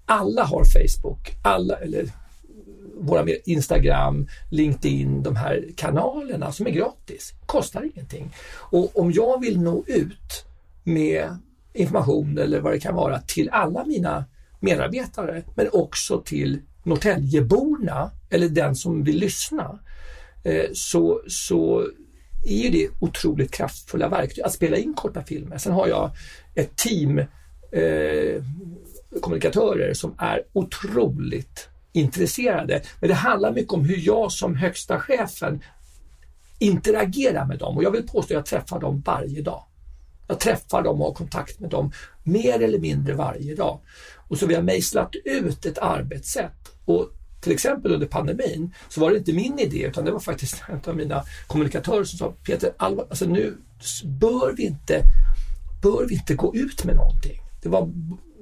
Alla 0.06 0.44
har 0.44 0.64
Facebook, 0.66 1.32
alla, 1.44 1.76
eller 1.76 2.12
våra 3.00 3.26
Instagram, 3.46 4.28
LinkedIn, 4.52 5.24
de 5.24 5.36
här 5.36 5.66
kanalerna 5.76 6.52
som 6.52 6.68
är 6.68 6.72
gratis. 6.72 7.34
Kostar 7.46 7.90
ingenting. 7.96 8.34
Och 8.54 9.00
om 9.00 9.12
jag 9.12 9.40
vill 9.42 9.62
nå 9.62 9.84
ut 9.88 10.46
med 10.84 11.38
information 11.74 12.38
eller 12.38 12.60
vad 12.60 12.74
det 12.74 12.80
kan 12.80 12.96
vara 12.96 13.20
till 13.20 13.50
alla 13.50 13.86
mina 13.86 14.26
medarbetare 14.60 15.44
men 15.56 15.68
också 15.74 16.22
till 16.22 16.62
Norrtäljeborna 16.84 18.12
eller 18.30 18.50
den 18.50 18.76
som 18.76 19.04
vill 19.04 19.18
lyssna 19.20 19.80
eh, 20.44 20.66
så, 20.74 21.22
så 21.28 21.88
är 22.46 22.64
ju 22.64 22.70
det 22.70 22.90
otroligt 23.00 23.52
kraftfulla 23.52 24.10
verktyg 24.10 24.44
att 24.44 24.54
spela 24.54 24.78
in 24.78 24.94
korta 24.94 25.24
filmer. 25.24 25.58
Sen 25.58 25.74
har 25.74 25.88
jag 25.88 26.12
ett 26.56 26.78
team 26.78 27.20
eh, 27.72 28.44
kommunikatörer 29.22 29.94
som 29.94 30.16
är 30.18 30.44
otroligt 30.54 31.70
intresserade. 31.94 32.82
Men 33.00 33.10
det 33.10 33.16
handlar 33.16 33.52
mycket 33.54 33.74
om 33.74 33.86
hur 33.86 33.98
jag 33.98 34.32
som 34.32 34.56
högsta 34.56 35.00
chefen 35.00 35.64
interagerar 36.60 37.46
med 37.46 37.60
dem 37.60 37.78
och 37.78 37.84
jag 37.84 37.92
vill 37.92 38.08
påstå 38.08 38.20
att 38.20 38.30
jag 38.30 38.46
träffar 38.46 38.80
dem 38.80 39.04
varje 39.06 39.42
dag. 39.42 39.64
Jag 40.32 40.40
träffar 40.40 40.82
dem 40.82 41.02
och 41.02 41.08
har 41.08 41.14
kontakt 41.14 41.60
med 41.60 41.70
dem 41.70 41.92
mer 42.24 42.62
eller 42.62 42.80
mindre 42.80 43.14
varje 43.14 43.56
dag. 43.56 43.80
Och 44.28 44.38
så 44.38 44.46
vi 44.46 44.56
har 44.56 44.62
mejslat 44.62 45.16
ut 45.26 45.66
ett 45.66 45.78
arbetssätt. 45.78 46.72
Och 46.86 47.10
till 47.42 47.52
exempel 47.52 47.92
under 47.92 48.08
pandemin 48.08 48.74
så 48.90 49.02
var 49.02 49.12
det 49.12 49.18
inte 49.18 49.34
min 49.34 49.60
idé 49.60 49.78
utan 49.78 50.06
det 50.06 50.12
var 50.12 50.20
faktiskt 50.20 50.64
en 50.70 50.82
av 50.86 50.96
mina 50.96 51.24
kommunikatörer 51.48 52.04
som 52.04 52.18
sa 52.20 52.34
Peter, 52.44 52.74
allvar, 52.78 53.08
alltså 53.10 53.26
nu 53.26 53.58
bör 54.06 54.54
vi, 54.58 54.64
inte, 54.64 55.02
bör 55.82 56.06
vi 56.10 56.16
inte 56.16 56.36
gå 56.36 56.56
ut 56.56 56.86
med 56.86 56.96
någonting. 56.96 57.40
Det 57.64 57.70
var 57.70 57.90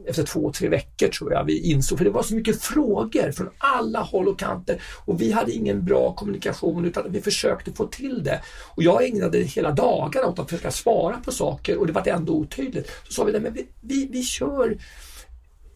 efter 0.09 0.23
två, 0.23 0.51
tre 0.51 0.69
veckor 0.69 1.07
tror 1.07 1.33
jag 1.33 1.43
vi 1.43 1.71
insåg, 1.71 1.97
för 1.97 2.05
det 2.05 2.11
var 2.11 2.23
så 2.23 2.35
mycket 2.35 2.61
frågor 2.61 3.31
från 3.31 3.49
alla 3.57 3.99
håll 3.99 4.27
och 4.27 4.39
kanter 4.39 4.81
och 5.05 5.21
vi 5.21 5.31
hade 5.31 5.51
ingen 5.51 5.85
bra 5.85 6.13
kommunikation 6.13 6.85
utan 6.85 7.11
vi 7.11 7.21
försökte 7.21 7.71
få 7.71 7.85
till 7.85 8.23
det. 8.23 8.41
Och 8.75 8.83
jag 8.83 9.05
ägnade 9.05 9.37
hela 9.37 9.71
dagarna 9.71 10.27
åt 10.27 10.39
att 10.39 10.49
försöka 10.49 10.71
svara 10.71 11.17
på 11.25 11.31
saker 11.31 11.79
och 11.79 11.87
det 11.87 11.93
var 11.93 12.07
ändå 12.07 12.33
otydligt. 12.33 12.91
Så 13.07 13.13
sa 13.13 13.23
vi, 13.23 13.31
nej, 13.31 13.41
men 13.41 13.53
vi, 13.53 13.67
vi, 13.81 14.05
vi 14.11 14.23
kör 14.23 14.77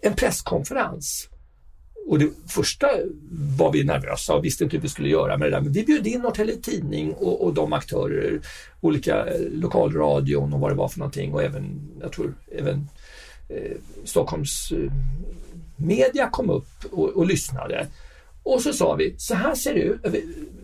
en 0.01 0.13
presskonferens. 0.13 1.29
Och 2.07 2.19
det 2.19 2.29
första 2.47 2.87
var 3.57 3.71
vi 3.71 3.83
nervösa 3.83 4.35
och 4.35 4.45
visste 4.45 4.63
inte 4.63 4.75
hur 4.75 4.81
vi 4.81 4.89
skulle 4.89 5.09
göra 5.09 5.37
med 5.37 5.47
det 5.47 5.51
där. 5.51 5.61
Men 5.61 5.71
vi 5.71 5.83
bjöd 5.83 6.07
in 6.07 6.21
Norrtelje 6.21 6.55
Tidning 6.55 7.13
och, 7.13 7.45
och 7.45 7.53
de 7.53 7.73
aktörer, 7.73 8.41
olika 8.81 9.25
eh, 9.25 9.41
lokalradion 9.51 10.53
och 10.53 10.59
vad 10.59 10.71
det 10.71 10.75
var 10.75 10.87
för 10.87 10.99
någonting 10.99 11.33
och 11.33 11.43
även, 11.43 11.91
jag 12.01 12.11
tror, 12.11 12.33
även 12.51 12.87
eh, 13.55 13.77
Stockholms 14.03 14.71
eh, 14.71 14.91
media 15.77 16.29
kom 16.29 16.49
upp 16.49 16.69
och, 16.91 17.09
och, 17.09 17.25
lyssnade. 17.25 17.87
Och 18.43 18.61
så 18.61 18.73
sa 18.73 18.95
vi, 18.95 19.15
så 19.17 19.35
här 19.35 19.55
ser 19.55 19.73
det 19.73 19.81
ut, 19.81 20.05
eh, 20.05 20.13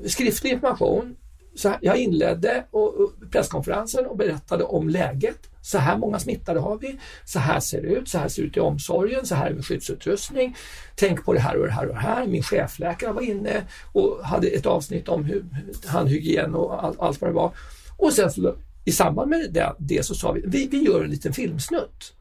skriftlig 0.06 0.52
information. 0.52 1.16
Så 1.56 1.70
här, 1.70 1.78
jag 1.82 1.98
inledde 1.98 2.66
och, 2.72 2.96
och 2.96 3.14
presskonferensen 3.32 4.06
och 4.06 4.18
berättade 4.18 4.64
om 4.64 4.90
läget. 4.90 5.50
Så 5.62 5.78
här 5.78 5.98
många 5.98 6.20
smittade 6.20 6.60
har 6.60 6.78
vi. 6.78 7.00
Så 7.26 7.40
här 7.40 7.60
ser 7.60 7.82
det 7.82 7.88
ut. 7.88 8.10
Så 8.10 8.18
här 8.18 8.28
ser 8.28 8.42
det 8.42 8.48
ut 8.48 8.58
i 8.58 8.60
omsorgen. 8.60 9.26
Så 9.26 9.36
här 9.36 9.54
med 9.54 9.66
skyddsutrustning. 9.66 10.56
Tänk 10.96 11.26
på 11.26 11.34
det 11.34 11.40
här 11.40 11.58
och 11.58 11.66
det 11.66 11.72
här 11.72 11.88
och 11.88 11.94
det 11.94 12.00
här. 12.00 12.28
Min 12.28 12.44
chefläkare 12.44 13.14
var 13.14 13.22
inne 13.22 13.64
och 13.94 14.26
hade 14.26 14.48
ett 14.48 14.66
avsnitt 14.66 15.10
om 15.10 15.24
hur, 15.24 15.46
handhygien 15.86 16.56
och 16.56 16.84
all, 16.84 16.96
allt 17.00 17.22
vad 17.22 17.30
det 17.30 17.34
var. 17.34 17.52
Och 17.98 18.14
sen 18.14 18.32
så, 18.32 18.56
i 18.86 18.92
samband 18.92 19.30
med 19.30 19.48
det, 19.52 19.76
det 19.78 20.06
så 20.06 20.16
sa 20.16 20.32
vi, 20.32 20.42
vi, 20.46 20.68
vi 20.68 20.84
gör 20.84 21.04
en 21.04 21.10
liten 21.10 21.34
filmsnutt. 21.34 22.14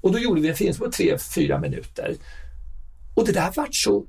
Och 0.00 0.12
då 0.12 0.18
gjorde 0.18 0.40
vi 0.40 0.48
en 0.48 0.54
film 0.54 0.74
på 0.74 0.90
tre, 0.90 1.18
fyra 1.18 1.60
minuter. 1.60 2.16
Och 3.14 3.26
det 3.26 3.32
där 3.32 3.52
vart 3.56 3.74
så 3.74 4.04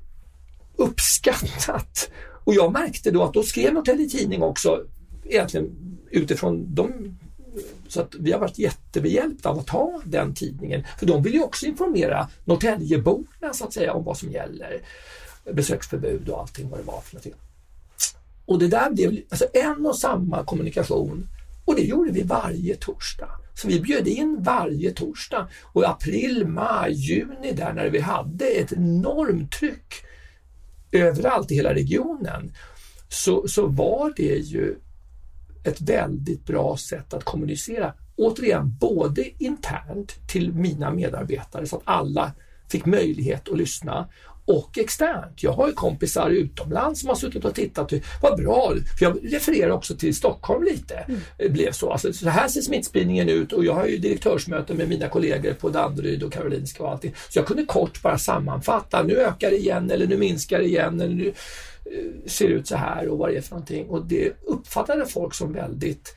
uppskattat. 0.75 2.09
Och 2.43 2.53
jag 2.53 2.73
märkte 2.73 3.11
då 3.11 3.23
att 3.23 3.33
då 3.33 3.43
skrev 3.43 3.73
Norrtelje 3.73 4.09
Tidning 4.09 4.43
också 4.43 4.83
egentligen 5.23 5.97
utifrån 6.11 6.75
de 6.75 7.17
så 7.87 8.01
att 8.01 8.15
vi 8.19 8.31
har 8.31 8.39
varit 8.39 8.57
jättebehjälpta 8.57 9.49
av 9.49 9.59
att 9.59 9.69
ha 9.69 10.01
den 10.05 10.33
tidningen. 10.33 10.83
För 10.99 11.05
de 11.05 11.23
vill 11.23 11.33
ju 11.33 11.43
också 11.43 11.65
informera 11.65 12.29
Norrtäljeborna 12.45 13.53
så 13.53 13.65
att 13.65 13.73
säga 13.73 13.93
om 13.93 14.03
vad 14.03 14.17
som 14.17 14.31
gäller. 14.31 14.81
Besöksförbud 15.53 16.29
och 16.29 16.39
allting 16.39 16.69
vad 16.69 16.79
det 16.79 16.83
var 16.83 17.01
för 17.01 17.15
någonting. 17.15 17.33
Och 18.45 18.59
det 18.59 18.67
där 18.67 18.91
blev 18.91 19.21
alltså 19.29 19.45
en 19.53 19.85
och 19.85 19.97
samma 19.97 20.43
kommunikation 20.43 21.27
och 21.67 21.75
det 21.75 21.81
gjorde 21.81 22.11
vi 22.11 22.23
varje 22.23 22.75
torsdag. 22.75 23.29
Så 23.53 23.67
vi 23.67 23.79
bjöd 23.79 24.07
in 24.07 24.37
varje 24.39 24.91
torsdag 24.91 25.47
och 25.63 25.83
i 25.83 25.85
april, 25.85 26.47
maj, 26.47 26.93
juni 26.93 27.51
där 27.51 27.73
när 27.73 27.89
vi 27.89 27.99
hade 27.99 28.45
ett 28.45 28.71
enormt 28.71 29.51
tryck 29.51 29.93
överallt 30.91 31.51
i 31.51 31.55
hela 31.55 31.73
regionen 31.73 32.51
så, 33.09 33.47
så 33.47 33.67
var 33.67 34.13
det 34.15 34.37
ju 34.37 34.75
ett 35.63 35.81
väldigt 35.81 36.45
bra 36.45 36.77
sätt 36.77 37.13
att 37.13 37.23
kommunicera. 37.23 37.93
Återigen, 38.15 38.77
både 38.79 39.43
internt 39.43 40.29
till 40.29 40.53
mina 40.53 40.91
medarbetare 40.91 41.65
så 41.65 41.75
att 41.75 41.83
alla 41.85 42.31
fick 42.69 42.85
möjlighet 42.85 43.49
att 43.49 43.57
lyssna 43.57 44.09
och 44.47 44.77
externt. 44.77 45.43
Jag 45.43 45.51
har 45.51 45.67
ju 45.67 45.73
kompisar 45.73 46.29
utomlands 46.29 46.99
som 46.99 47.09
har 47.09 47.15
suttit 47.15 47.45
och 47.45 47.55
tittat. 47.55 47.93
Vad 48.21 48.37
bra! 48.37 48.73
För 48.99 49.05
jag 49.05 49.33
refererar 49.33 49.69
också 49.69 49.95
till 49.95 50.15
Stockholm 50.15 50.63
lite. 50.63 50.95
Mm. 50.95 51.19
Det 51.37 51.49
blev 51.49 51.71
så. 51.71 51.91
Alltså, 51.91 52.13
så 52.13 52.29
här 52.29 52.47
ser 52.47 52.61
smittspridningen 52.61 53.29
ut 53.29 53.53
och 53.53 53.65
jag 53.65 53.73
har 53.73 53.85
ju 53.85 53.97
direktörsmöten 53.97 54.77
med 54.77 54.89
mina 54.89 55.09
kollegor 55.09 55.53
på 55.53 55.69
Danderyd 55.69 56.23
och 56.23 56.33
Karolinska 56.33 56.83
och 56.83 56.91
allting. 56.91 57.13
Så 57.29 57.39
jag 57.39 57.47
kunde 57.47 57.65
kort 57.65 58.01
bara 58.01 58.17
sammanfatta. 58.17 59.03
Nu 59.03 59.17
ökar 59.17 59.49
det 59.49 59.57
igen 59.57 59.91
eller 59.91 60.07
nu 60.07 60.17
minskar 60.17 60.57
det 60.59 60.65
igen. 60.65 61.01
Eller 61.01 61.15
nu 61.15 61.27
eh, 61.27 62.29
ser 62.29 62.47
det 62.47 62.53
ut 62.53 62.67
så 62.67 62.75
här 62.75 63.07
och 63.07 63.17
vad 63.17 63.29
det 63.29 63.37
är 63.37 63.41
för 63.41 63.51
någonting. 63.51 63.87
Och 63.87 64.05
det 64.05 64.33
uppfattade 64.45 65.05
folk 65.05 65.33
som 65.33 65.53
väldigt 65.53 66.15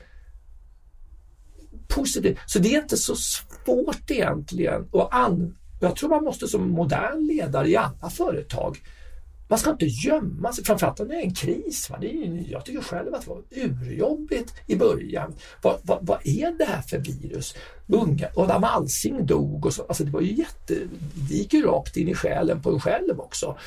positivt. 1.87 2.37
Så 2.45 2.59
det 2.59 2.75
är 2.75 2.81
inte 2.81 2.97
så 2.97 3.15
svårt 3.15 4.11
egentligen 4.11 4.89
att 4.93 5.13
jag 5.81 5.95
tror 5.95 6.09
man 6.09 6.23
måste 6.23 6.47
som 6.47 6.69
modern 6.69 7.27
ledare 7.27 7.69
i 7.69 7.75
alla 7.75 8.09
företag 8.09 8.77
man 9.51 9.59
ska 9.59 9.71
inte 9.71 9.85
gömma 9.85 10.53
sig, 10.53 10.63
framförallt 10.63 10.99
när 10.99 11.05
det 11.05 11.15
är 11.15 11.21
en 11.21 11.33
kris. 11.33 11.89
Va? 11.89 11.97
Det 12.01 12.07
är, 12.07 12.51
jag 12.51 12.65
tycker 12.65 12.81
själv 12.81 13.15
att 13.15 13.21
det 13.21 13.29
var 13.29 13.41
urjobbigt 13.51 14.53
i 14.67 14.75
början. 14.75 15.33
Vad, 15.61 15.79
vad, 15.83 15.97
vad 16.01 16.17
är 16.23 16.57
det 16.57 16.65
här 16.65 16.81
för 16.81 16.97
virus? 16.97 17.55
Unga, 17.87 18.27
och 18.33 18.43
Adam 18.43 18.63
Alsing 18.63 19.25
dog 19.25 19.65
och 19.65 19.73
så, 19.73 19.83
alltså 19.83 20.03
det 20.03 20.11
var 20.11 20.21
ju 20.21 20.33
jätte, 20.33 20.75
det 21.29 21.35
gick 21.35 21.53
ju 21.53 21.65
rakt 21.65 21.97
in 21.97 22.07
i 22.07 22.15
själen 22.15 22.61
på 22.61 22.69
en 22.69 22.79
själv 22.79 23.19
också. 23.19 23.57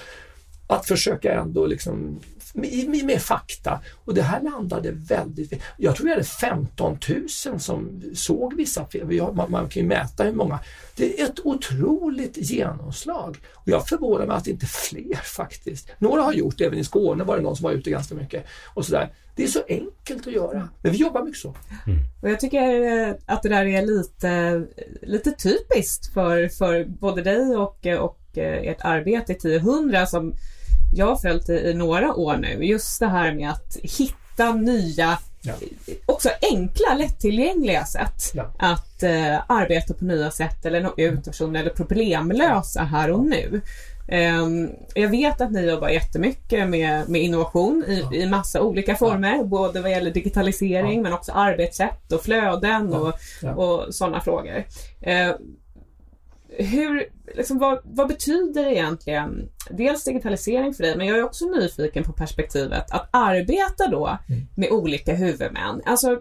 Att 0.66 0.86
försöka 0.86 1.32
ändå 1.32 1.66
liksom 1.66 2.20
med, 2.54 3.04
med, 3.04 3.22
fakta. 3.22 3.80
Och 4.04 4.14
det 4.14 4.22
här 4.22 4.42
landade 4.42 4.90
väldigt... 4.92 5.62
Jag 5.76 5.96
tror 5.96 6.04
vi 6.04 6.12
hade 6.12 6.24
15 6.24 6.98
000 7.46 7.60
som 7.60 8.02
såg 8.14 8.54
vissa 8.56 8.86
film. 8.86 9.36
Man, 9.36 9.50
man 9.50 9.68
kan 9.68 9.82
ju 9.82 9.88
mäta 9.88 10.24
hur 10.24 10.32
många. 10.32 10.58
Det 10.96 11.20
är 11.20 11.24
ett 11.24 11.40
otroligt 11.44 12.36
genomslag. 12.36 13.36
Och 13.54 13.68
jag 13.68 13.88
förvånar 13.88 14.26
mig 14.26 14.36
att 14.36 14.46
inte 14.46 14.66
fler 14.66 15.16
faktiskt. 15.24 15.88
Några 15.98 16.22
har 16.22 16.32
gjort 16.32 16.58
det, 16.58 16.64
även 16.64 16.78
i 16.78 16.84
Skåne 16.84 17.24
var 17.24 17.36
det 17.36 17.42
någon 17.42 17.56
som 17.56 17.64
var 17.64 17.72
ute 17.72 17.90
ganska 17.90 18.14
mycket. 18.14 18.46
Och 18.74 18.86
sådär. 18.86 19.12
Det 19.36 19.44
är 19.44 19.48
så 19.48 19.62
enkelt 19.68 20.26
att 20.26 20.32
göra, 20.32 20.68
men 20.82 20.92
vi 20.92 20.98
jobbar 20.98 21.22
mycket 21.22 21.40
så. 21.40 21.54
Mm. 21.86 21.98
Och 22.22 22.30
jag 22.30 22.40
tycker 22.40 22.82
eh, 22.82 23.14
att 23.26 23.42
det 23.42 23.48
där 23.48 23.66
är 23.66 23.86
lite, 23.86 24.62
lite 25.02 25.30
typiskt 25.30 26.12
för, 26.14 26.48
för 26.48 26.84
både 26.84 27.22
dig 27.22 27.56
och, 27.56 27.86
och 28.00 28.38
eh, 28.38 28.68
ert 28.68 28.80
arbete 28.80 29.32
i 29.48 29.56
1000 29.56 30.06
som 30.06 30.34
jag 30.92 31.06
har 31.06 31.16
följt 31.16 31.48
i, 31.48 31.52
i 31.52 31.74
några 31.74 32.14
år 32.14 32.36
nu. 32.36 32.64
Just 32.64 33.00
det 33.00 33.06
här 33.06 33.34
med 33.34 33.50
att 33.50 33.76
hitta 33.82 34.52
nya 34.52 35.18
Ja. 35.46 35.54
Också 36.06 36.28
enkla, 36.52 36.94
lättillgängliga 36.94 37.84
sätt 37.84 38.32
ja. 38.34 38.50
att 38.58 39.02
uh, 39.02 39.40
arbeta 39.46 39.94
på 39.94 40.04
nya 40.04 40.30
sätt 40.30 40.66
eller 40.66 40.80
nå 40.80 40.94
ut 40.96 41.24
personer 41.24 41.60
eller 41.60 41.70
problemlösa 41.70 42.82
här 42.82 43.10
och 43.10 43.24
nu. 43.26 43.60
Um, 44.08 44.70
jag 44.94 45.08
vet 45.08 45.40
att 45.40 45.52
ni 45.52 45.66
jobbar 45.66 45.88
jättemycket 45.88 46.68
med, 46.68 47.08
med 47.08 47.22
innovation 47.22 47.84
i, 47.88 48.00
ja. 48.00 48.14
i 48.14 48.26
massa 48.26 48.60
olika 48.60 48.96
former, 48.96 49.36
ja. 49.36 49.44
både 49.44 49.80
vad 49.80 49.90
gäller 49.90 50.10
digitalisering 50.10 51.02
men 51.02 51.12
också 51.12 51.32
arbetssätt 51.32 52.12
och 52.12 52.22
flöden 52.22 52.92
och, 52.92 53.14
och 53.56 53.94
sådana 53.94 54.20
frågor. 54.20 54.64
Uh, 55.06 55.34
hur, 56.58 57.08
liksom, 57.34 57.58
vad, 57.58 57.78
vad, 57.84 58.08
betyder 58.08 58.66
egentligen 58.66 59.48
dels 59.70 60.04
digitalisering 60.04 60.74
för 60.74 60.82
dig, 60.82 60.96
men 60.96 61.06
jag 61.06 61.18
är 61.18 61.24
också 61.24 61.44
nyfiken 61.44 62.04
på 62.04 62.12
perspektivet 62.12 62.90
att 62.90 63.08
arbeta 63.10 63.88
då 63.90 64.18
mm. 64.28 64.46
med 64.54 64.70
olika 64.70 65.14
huvudmän. 65.14 65.82
Alltså, 65.84 66.20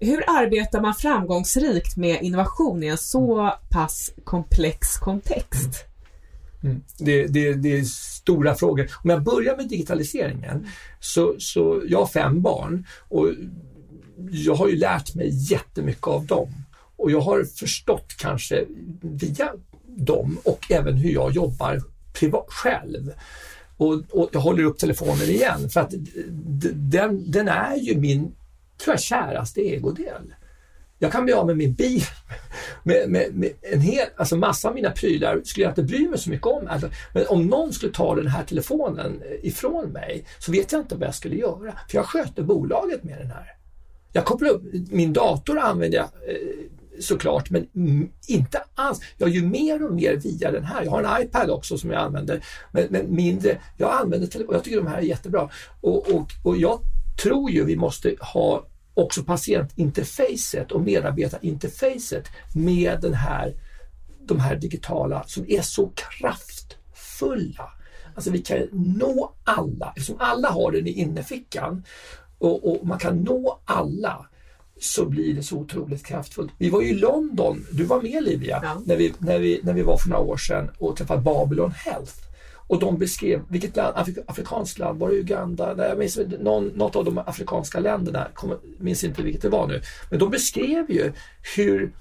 hur 0.00 0.24
arbetar 0.26 0.80
man 0.80 0.94
framgångsrikt 0.94 1.96
med 1.96 2.22
innovation 2.22 2.82
i 2.82 2.86
en 2.86 2.98
så 2.98 3.52
pass 3.70 4.12
komplex 4.24 4.96
kontext? 4.96 5.84
Mm. 6.62 6.82
Det, 6.98 7.26
det, 7.26 7.54
det, 7.54 7.78
är 7.78 7.82
stora 7.84 8.54
frågor. 8.54 8.90
Om 9.04 9.10
jag 9.10 9.22
börjar 9.22 9.56
med 9.56 9.68
digitaliseringen, 9.68 10.66
så, 11.00 11.34
så 11.38 11.82
jag 11.88 11.98
har 11.98 12.06
fem 12.06 12.42
barn 12.42 12.86
och 13.08 13.28
jag 14.30 14.54
har 14.54 14.68
ju 14.68 14.76
lärt 14.76 15.14
mig 15.14 15.30
jättemycket 15.50 16.06
av 16.06 16.26
dem. 16.26 16.48
Och 16.96 17.10
jag 17.10 17.20
har 17.20 17.44
förstått 17.44 18.14
kanske 18.18 18.64
via 19.00 19.52
dem 19.84 20.38
och 20.44 20.70
även 20.70 20.96
hur 20.96 21.10
jag 21.10 21.32
jobbar 21.32 21.82
privat 22.12 22.46
själv. 22.48 23.12
Och, 23.76 24.02
och, 24.10 24.28
jag 24.32 24.40
håller 24.40 24.64
upp 24.64 24.78
telefonen 24.78 25.28
igen 25.28 25.70
för 25.70 25.80
att 25.80 25.94
den, 26.74 27.30
den 27.30 27.48
är 27.48 27.76
ju 27.76 27.96
min, 27.98 28.34
tror 28.78 28.94
jag, 28.94 29.00
käraste 29.00 29.60
egodel. 29.60 30.34
Jag 30.98 31.12
kan 31.12 31.24
bli 31.24 31.34
av 31.34 31.46
med 31.46 31.56
min 31.56 31.72
bil, 31.72 32.02
med, 32.82 33.10
med, 33.10 33.34
med, 33.34 33.52
en 33.60 33.80
hel, 33.80 34.06
alltså 34.16 34.36
massa 34.36 34.68
av 34.68 34.74
mina 34.74 34.90
prylar 34.90 35.40
skulle 35.44 35.64
jag 35.64 35.70
inte 35.70 35.82
bry 35.82 36.08
mig 36.08 36.18
så 36.18 36.30
mycket 36.30 36.46
om. 36.46 36.66
Alltså, 36.68 36.88
men 37.14 37.26
om 37.28 37.46
någon 37.46 37.72
skulle 37.72 37.92
ta 37.92 38.14
den 38.14 38.26
här 38.26 38.44
telefonen 38.44 39.22
eh, 39.22 39.48
ifrån 39.48 39.88
mig 39.88 40.24
så 40.38 40.52
vet 40.52 40.72
jag 40.72 40.80
inte 40.80 40.94
vad 40.94 41.06
jag 41.08 41.14
skulle 41.14 41.36
göra. 41.36 41.78
För 41.90 41.98
jag 41.98 42.06
sköter 42.06 42.42
bolaget 42.42 43.04
med 43.04 43.18
den 43.18 43.30
här. 43.30 43.46
Jag 44.12 44.24
kopplar 44.24 44.48
upp, 44.48 44.62
min 44.90 45.12
dator 45.12 45.58
använder 45.58 45.98
jag 45.98 46.06
eh, 46.06 46.36
såklart, 47.00 47.50
men 47.50 47.66
inte 48.26 48.62
alls. 48.74 49.00
Jag 49.16 49.28
gör 49.28 49.42
mer 49.42 49.86
och 49.86 49.94
mer 49.94 50.16
via 50.16 50.50
den 50.50 50.64
här. 50.64 50.84
Jag 50.84 50.90
har 50.90 51.02
en 51.02 51.22
iPad 51.22 51.50
också 51.50 51.78
som 51.78 51.90
jag 51.90 52.02
använder, 52.02 52.44
men, 52.72 52.86
men 52.90 53.14
mindre. 53.14 53.58
Jag 53.76 53.94
använder 53.94 54.26
telefon. 54.26 54.54
Jag 54.54 54.64
tycker 54.64 54.76
de 54.76 54.86
här 54.86 54.98
är 54.98 55.02
jättebra. 55.02 55.50
Och, 55.80 56.08
och, 56.08 56.30
och 56.42 56.56
jag 56.56 56.80
tror 57.22 57.50
ju 57.50 57.64
vi 57.64 57.76
måste 57.76 58.14
ha 58.20 58.66
också 58.94 59.22
patientinterfacet 59.22 60.72
och 60.72 60.80
medarbetarinterfacet 60.80 62.28
med 62.54 62.98
den 63.00 63.14
här, 63.14 63.54
de 64.26 64.40
här 64.40 64.56
digitala 64.56 65.24
som 65.26 65.44
är 65.48 65.62
så 65.62 65.92
kraftfulla. 65.94 67.72
Alltså 68.14 68.30
vi 68.30 68.38
kan 68.38 68.68
nå 68.72 69.34
alla, 69.44 69.92
eftersom 69.96 70.16
alla 70.18 70.48
har 70.50 70.72
den 70.72 70.86
i 70.86 70.90
innerfickan 70.90 71.84
och, 72.38 72.70
och 72.70 72.86
man 72.86 72.98
kan 72.98 73.16
nå 73.16 73.60
alla 73.64 74.26
så 74.80 75.04
blir 75.06 75.34
det 75.34 75.42
så 75.42 75.56
otroligt 75.56 76.06
kraftfullt. 76.06 76.52
Vi 76.58 76.70
var 76.70 76.82
ju 76.82 76.88
i 76.88 76.94
London, 76.94 77.66
du 77.72 77.84
var 77.84 78.02
med 78.02 78.24
Livia, 78.24 78.60
ja. 78.62 78.82
när, 78.86 78.96
vi, 78.96 79.14
när, 79.18 79.38
vi, 79.38 79.60
när 79.62 79.72
vi 79.72 79.82
var 79.82 79.96
för 79.96 80.08
några 80.08 80.22
år 80.22 80.36
sedan 80.36 80.70
och 80.78 80.96
träffade 80.96 81.22
Babylon 81.22 81.70
Health. 81.70 82.12
Och 82.68 82.78
de 82.78 82.98
beskrev, 82.98 83.42
vilket 83.48 83.76
land, 83.76 83.96
Afrik, 83.96 84.18
afrikanskt 84.26 84.78
land, 84.78 84.98
var 84.98 85.08
det 85.08 85.16
Uganda? 85.16 85.74
Nej, 85.74 85.88
jag 85.88 85.98
minns, 85.98 86.18
någon, 86.40 86.66
något 86.66 86.96
av 86.96 87.04
de 87.04 87.18
afrikanska 87.18 87.80
länderna, 87.80 88.28
jag 88.42 88.58
minns 88.78 89.04
inte 89.04 89.22
vilket 89.22 89.42
det 89.42 89.48
var 89.48 89.66
nu. 89.66 89.82
Men 90.10 90.18
de 90.18 90.30
beskrev 90.30 90.90
ju 90.90 91.12
hur 91.56 91.92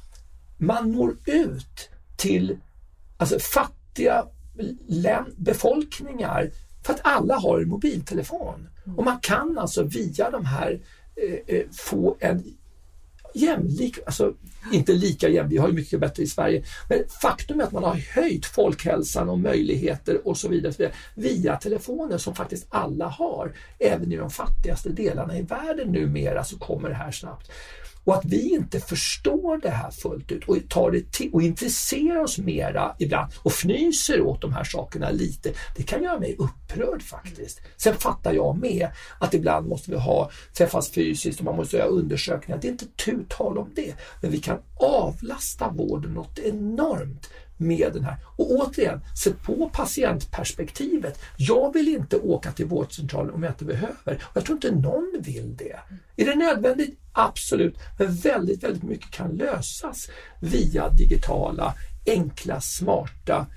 man 0.58 0.92
når 0.92 1.16
ut 1.26 1.90
till 2.18 2.58
alltså, 3.18 3.40
fattiga 3.40 4.26
befolkningar 5.36 6.50
för 6.84 6.94
att 6.94 7.02
alla 7.04 7.36
har 7.36 7.60
en 7.60 7.70
mobiltelefon. 7.70 8.68
Och 8.98 9.04
man 9.04 9.20
kan 9.20 9.58
alltså 9.58 9.84
via 9.84 10.30
de 10.30 10.46
här 10.46 10.80
eh, 11.16 11.56
eh 11.56 11.64
få 11.72 12.16
en 12.20 12.44
jämlik, 13.36 14.00
alltså 14.06 14.34
inte 14.72 14.94
lika 14.94 15.30
jämlik, 15.30 15.54
vi 15.54 15.58
har 15.58 15.68
ju 15.68 15.74
mycket 15.74 16.00
bättre 16.00 16.24
i 16.24 16.28
Sverige, 16.28 16.64
men 16.90 17.00
faktum 17.22 17.60
är 17.60 17.64
att 17.64 17.72
man 17.72 17.84
har 17.84 17.96
höjt 17.96 18.46
folkhälsan 18.46 19.30
och 19.30 19.40
möjligheter 19.40 20.28
och 20.28 20.38
så 20.38 20.48
vidare, 20.48 20.74
så 20.74 20.78
vidare 20.78 20.96
via 21.16 21.56
telefoner 21.58 22.18
som 22.18 22.36
faktiskt 22.36 22.66
alla 22.70 23.08
har. 23.08 23.54
Även 23.80 24.12
i 24.12 24.18
de 24.18 24.30
fattigaste 24.30 24.90
delarna 24.90 25.38
i 25.38 25.42
världen 25.42 25.92
numera 25.92 26.44
så 26.44 26.58
kommer 26.58 26.90
det 26.90 26.96
här 26.96 27.12
snabbt. 27.12 27.52
Och 28.06 28.16
att 28.16 28.26
vi 28.26 28.54
inte 28.54 28.80
förstår 28.80 29.58
det 29.58 29.70
här 29.70 29.92
fullt 29.92 30.32
ut 30.32 30.48
och, 30.48 30.58
tar 30.70 30.92
det 30.92 31.12
till, 31.12 31.34
och 31.34 31.42
intresserar 31.42 32.24
oss 32.24 32.38
mera 32.38 32.96
ibland 33.00 33.34
och 33.38 33.52
fnyser 33.52 34.22
åt 34.22 34.42
de 34.42 34.54
här 34.54 34.64
sakerna 34.64 35.10
lite, 35.10 35.54
det 35.76 35.84
kan 35.84 36.04
göra 36.04 36.20
mig 36.20 36.36
upprörd 36.40 37.02
faktiskt. 37.02 37.62
Sen 37.78 37.96
fattar 37.96 38.34
jag 38.34 38.58
med 38.58 38.88
att 39.20 39.34
ibland 39.34 39.68
måste 39.68 39.92
vi 39.92 39.98
ha 39.98 40.32
träffas 40.54 40.90
fysiskt 40.90 41.40
och 41.40 41.46
man 41.46 41.56
måste 41.56 41.78
göra 41.78 41.88
undersökningar. 41.88 42.62
Det 42.62 42.68
är 42.68 42.72
inte 42.72 42.86
tu 42.86 43.26
tal 43.30 43.58
om 43.58 43.70
det. 43.76 43.96
Men 44.22 44.32
vi 44.32 44.40
kan 44.40 44.58
avlasta 44.80 45.70
vården 45.70 46.12
något 46.12 46.40
enormt 46.40 47.30
med 47.58 47.94
den 47.94 48.04
här. 48.04 48.16
Och 48.36 48.52
återigen, 48.52 49.02
sätt 49.24 49.42
på 49.44 49.70
patientperspektivet. 49.74 51.20
Jag 51.38 51.74
vill 51.74 51.88
inte 51.88 52.18
åka 52.18 52.52
till 52.52 52.66
vårdcentralen 52.66 53.34
om 53.34 53.44
jag 53.44 53.52
inte 53.52 53.66
behöver. 53.66 54.20
Och 54.24 54.38
jag 54.38 54.46
tror 54.46 54.56
inte 54.56 54.72
någon 54.72 55.16
vill 55.20 55.56
det. 55.56 55.80
Är 56.16 56.26
det 56.26 56.36
nödvändigt? 56.36 57.00
Absolut. 57.12 57.78
Men 57.98 58.16
väldigt, 58.16 58.64
väldigt 58.64 58.84
mycket 58.84 59.12
kan 59.12 59.32
lösas 59.32 60.10
via 60.40 60.90
digitala, 60.90 61.74
enkla, 62.06 62.62
smarta 62.62 63.48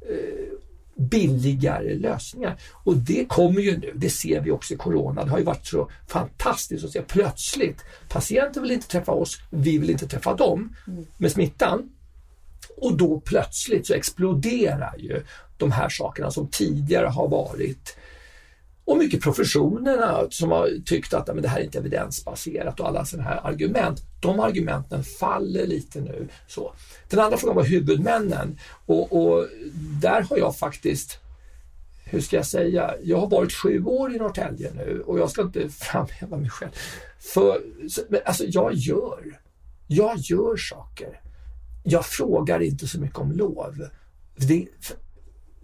eh, 0.00 0.58
billigare 0.96 1.94
lösningar. 1.94 2.56
Och 2.72 2.96
det 2.96 3.24
kommer 3.28 3.60
ju 3.60 3.78
nu, 3.78 3.92
det 3.94 4.10
ser 4.10 4.40
vi 4.40 4.50
också 4.50 4.74
i 4.74 4.76
Corona. 4.76 5.24
Det 5.24 5.30
har 5.30 5.38
ju 5.38 5.44
varit 5.44 5.66
så 5.66 5.90
fantastiskt 6.06 6.84
att 6.84 6.90
se 6.90 7.02
plötsligt, 7.02 7.84
patienter 8.08 8.60
vill 8.60 8.70
inte 8.70 8.88
träffa 8.88 9.12
oss, 9.12 9.38
vi 9.50 9.78
vill 9.78 9.90
inte 9.90 10.08
träffa 10.08 10.34
dem 10.34 10.76
med 11.16 11.32
smittan. 11.32 11.90
Och 12.76 12.96
då 12.96 13.20
plötsligt 13.20 13.86
så 13.86 13.94
exploderar 13.94 14.94
ju 14.98 15.22
de 15.56 15.72
här 15.72 15.88
sakerna 15.88 16.30
som 16.30 16.48
tidigare 16.48 17.06
har 17.06 17.28
varit 17.28 17.96
och 18.86 18.98
mycket 18.98 19.20
professionerna 19.20 20.26
som 20.30 20.50
har 20.50 20.70
tyckt 20.84 21.14
att 21.14 21.26
men 21.26 21.42
det 21.42 21.48
här 21.48 21.60
är 21.60 21.64
inte 21.64 21.78
evidensbaserat 21.78 22.80
och 22.80 22.88
alla 22.88 23.04
sådana 23.04 23.28
här 23.28 23.46
argument. 23.46 24.02
De 24.20 24.40
argumenten 24.40 25.04
faller 25.04 25.66
lite 25.66 26.00
nu. 26.00 26.28
Så. 26.48 26.72
Den 27.08 27.20
andra 27.20 27.36
frågan 27.36 27.56
var 27.56 27.64
huvudmännen 27.64 28.58
och, 28.86 29.12
och 29.12 29.46
där 30.02 30.22
har 30.22 30.38
jag 30.38 30.56
faktiskt 30.56 31.18
hur 32.04 32.20
ska 32.20 32.36
jag 32.36 32.46
säga, 32.46 32.94
jag 33.02 33.20
har 33.20 33.30
varit 33.30 33.52
sju 33.52 33.84
år 33.84 34.14
i 34.14 34.18
Norrtälje 34.18 34.72
nu 34.74 35.02
och 35.06 35.18
jag 35.18 35.30
ska 35.30 35.42
inte 35.42 35.68
framhäva 35.70 36.36
mig 36.36 36.50
själv. 36.50 36.70
För, 37.18 37.62
men 38.08 38.20
alltså 38.24 38.44
jag 38.44 38.74
gör, 38.74 39.40
jag 39.86 40.18
gör 40.18 40.56
saker 40.56 41.20
jag 41.88 42.06
frågar 42.06 42.60
inte 42.60 42.86
så 42.86 43.00
mycket 43.00 43.18
om 43.18 43.32
lov. 43.32 43.88
Det, 44.36 44.66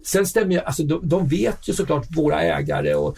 sen 0.05 0.25
stämmer 0.25 0.55
jag, 0.55 0.63
alltså 0.65 0.83
de, 0.83 1.09
de, 1.09 1.27
vet 1.27 1.67
ju 1.69 1.73
såklart 1.73 2.07
våra 2.17 2.41
ägare 2.41 2.95
och 2.95 3.17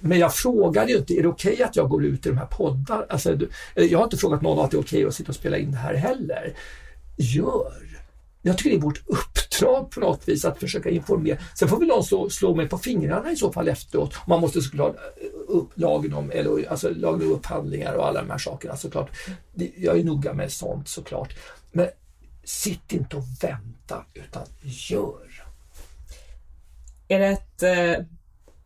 men 0.00 0.18
jag 0.18 0.34
frågade 0.34 0.92
ju 0.92 0.98
inte, 0.98 1.14
är 1.14 1.22
det 1.22 1.28
okej 1.28 1.52
okay 1.52 1.64
att 1.64 1.76
jag 1.76 1.88
går 1.88 2.04
ut 2.04 2.26
i 2.26 2.28
de 2.28 2.38
här 2.38 2.46
poddarna? 2.46 3.04
Alltså, 3.08 3.32
eh, 3.74 3.84
jag 3.84 3.98
har 3.98 4.04
inte 4.04 4.16
frågat 4.16 4.42
någon 4.42 4.64
att 4.64 4.70
det 4.70 4.76
är 4.76 4.80
okej 4.80 4.98
okay 4.98 5.08
att 5.08 5.14
sitta 5.14 5.28
och 5.28 5.34
spela 5.34 5.58
in 5.58 5.70
det 5.70 5.76
här 5.76 5.94
heller. 5.94 6.54
Gör! 7.16 7.72
Jag 8.42 8.58
tycker 8.58 8.70
det 8.70 8.76
är 8.76 8.80
vårt 8.80 9.02
uppdrag 9.06 9.90
på 9.90 10.00
något 10.00 10.28
vis 10.28 10.44
att 10.44 10.60
försöka 10.60 10.90
informera. 10.90 11.38
Sen 11.58 11.68
får 11.68 11.78
väl 11.78 11.88
någon 11.88 12.04
slå, 12.04 12.30
slå 12.30 12.54
mig 12.54 12.68
på 12.68 12.78
fingrarna 12.78 13.32
i 13.32 13.36
så 13.36 13.52
fall 13.52 13.68
efteråt. 13.68 14.14
Man 14.26 14.40
måste 14.40 14.60
såklart 14.60 14.96
eh, 14.96 15.28
upp 15.48 15.70
lagen 15.74 16.14
om, 16.14 16.30
eller, 16.30 16.70
alltså 16.70 16.90
lagen 16.90 17.26
om 17.26 17.32
upphandlingar 17.32 17.94
och 17.94 18.06
alla 18.06 18.22
de 18.22 18.30
här 18.30 18.38
sakerna 18.38 18.76
såklart. 18.76 19.10
Jag 19.76 19.98
är 19.98 20.04
noga 20.04 20.34
med 20.34 20.52
sånt 20.52 20.88
såklart. 20.88 21.34
Men 21.72 21.88
sitt 22.44 22.92
inte 22.92 23.16
och 23.16 23.24
vänta 23.40 24.04
utan 24.14 24.42
gör. 24.62 25.44
Är 27.08 27.18
det 27.18 27.26
ett 27.26 27.62
eh, 27.62 28.04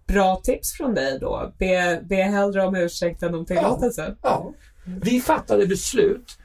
bra 0.06 0.36
tips 0.36 0.72
från 0.72 0.94
dig 0.94 1.18
då? 1.20 1.52
Be, 1.58 2.02
be 2.08 2.16
hellre 2.22 2.66
om 2.66 2.76
ursäkt 2.76 3.22
än 3.22 3.34
om 3.34 3.46
tillåtelse? 3.46 4.16
Ja, 4.22 4.28
ja. 4.28 4.52
Vi 4.84 5.20
fattade 5.20 5.66
beslut 5.66 6.38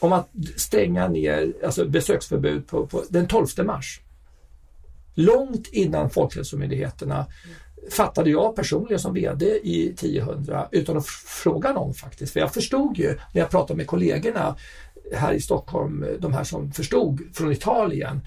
om 0.00 0.12
att 0.12 0.28
stänga 0.56 1.08
ner 1.08 1.52
alltså 1.64 1.84
besöksförbud 1.84 2.66
på, 2.66 2.86
på 2.86 3.02
den 3.08 3.26
12 3.26 3.46
mars. 3.64 4.00
Långt 5.14 5.66
innan 5.66 6.10
Folkhälsomyndigheterna 6.10 7.26
fattade 7.90 8.30
jag 8.30 8.56
personligen 8.56 8.98
som 8.98 9.14
VD 9.14 9.46
i 9.46 9.90
1000 9.90 10.46
utan 10.70 10.96
att 10.96 11.06
fråga 11.06 11.72
någon 11.72 11.94
faktiskt. 11.94 12.32
För 12.32 12.40
jag 12.40 12.54
förstod 12.54 12.98
ju 12.98 13.18
när 13.32 13.40
jag 13.40 13.50
pratade 13.50 13.76
med 13.76 13.86
kollegorna 13.86 14.56
här 15.12 15.32
i 15.32 15.40
Stockholm, 15.40 16.06
de 16.18 16.32
här 16.32 16.44
som 16.44 16.72
förstod 16.72 17.20
från 17.34 17.52
Italien, 17.52 18.20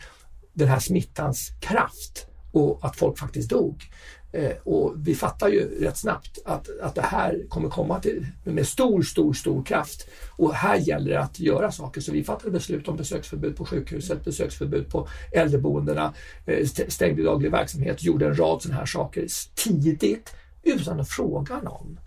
den 0.53 0.67
här 0.67 0.79
smittans 0.79 1.51
kraft 1.59 2.27
och 2.51 2.79
att 2.81 2.95
folk 2.95 3.19
faktiskt 3.19 3.49
dog. 3.49 3.83
Eh, 4.31 4.51
och 4.63 4.93
vi 4.97 5.15
fattar 5.15 5.47
ju 5.47 5.83
rätt 5.85 5.97
snabbt 5.97 6.39
att, 6.45 6.79
att 6.81 6.95
det 6.95 7.01
här 7.01 7.45
kommer 7.49 7.69
komma 7.69 7.99
till, 7.99 8.27
med 8.43 8.67
stor, 8.67 9.01
stor, 9.01 9.33
stor 9.33 9.63
kraft. 9.63 10.07
Och 10.35 10.53
här 10.53 10.77
gäller 10.77 11.09
det 11.09 11.19
att 11.19 11.39
göra 11.39 11.71
saker. 11.71 12.01
Så 12.01 12.11
vi 12.11 12.23
fattade 12.23 12.51
beslut 12.51 12.87
om 12.87 12.97
besöksförbud 12.97 13.55
på 13.55 13.65
sjukhuset, 13.65 14.25
besöksförbud 14.25 14.89
på 14.89 15.07
äldreboendena, 15.31 16.13
eh, 16.45 16.67
stängde 16.67 17.23
daglig 17.23 17.51
verksamhet, 17.51 18.03
gjorde 18.03 18.25
en 18.25 18.35
rad 18.35 18.61
sådana 18.61 18.79
här 18.79 18.85
saker 18.85 19.27
tidigt 19.55 20.33
utan 20.63 20.99
att 20.99 21.09
fråga 21.09 21.61
någon. 21.61 21.99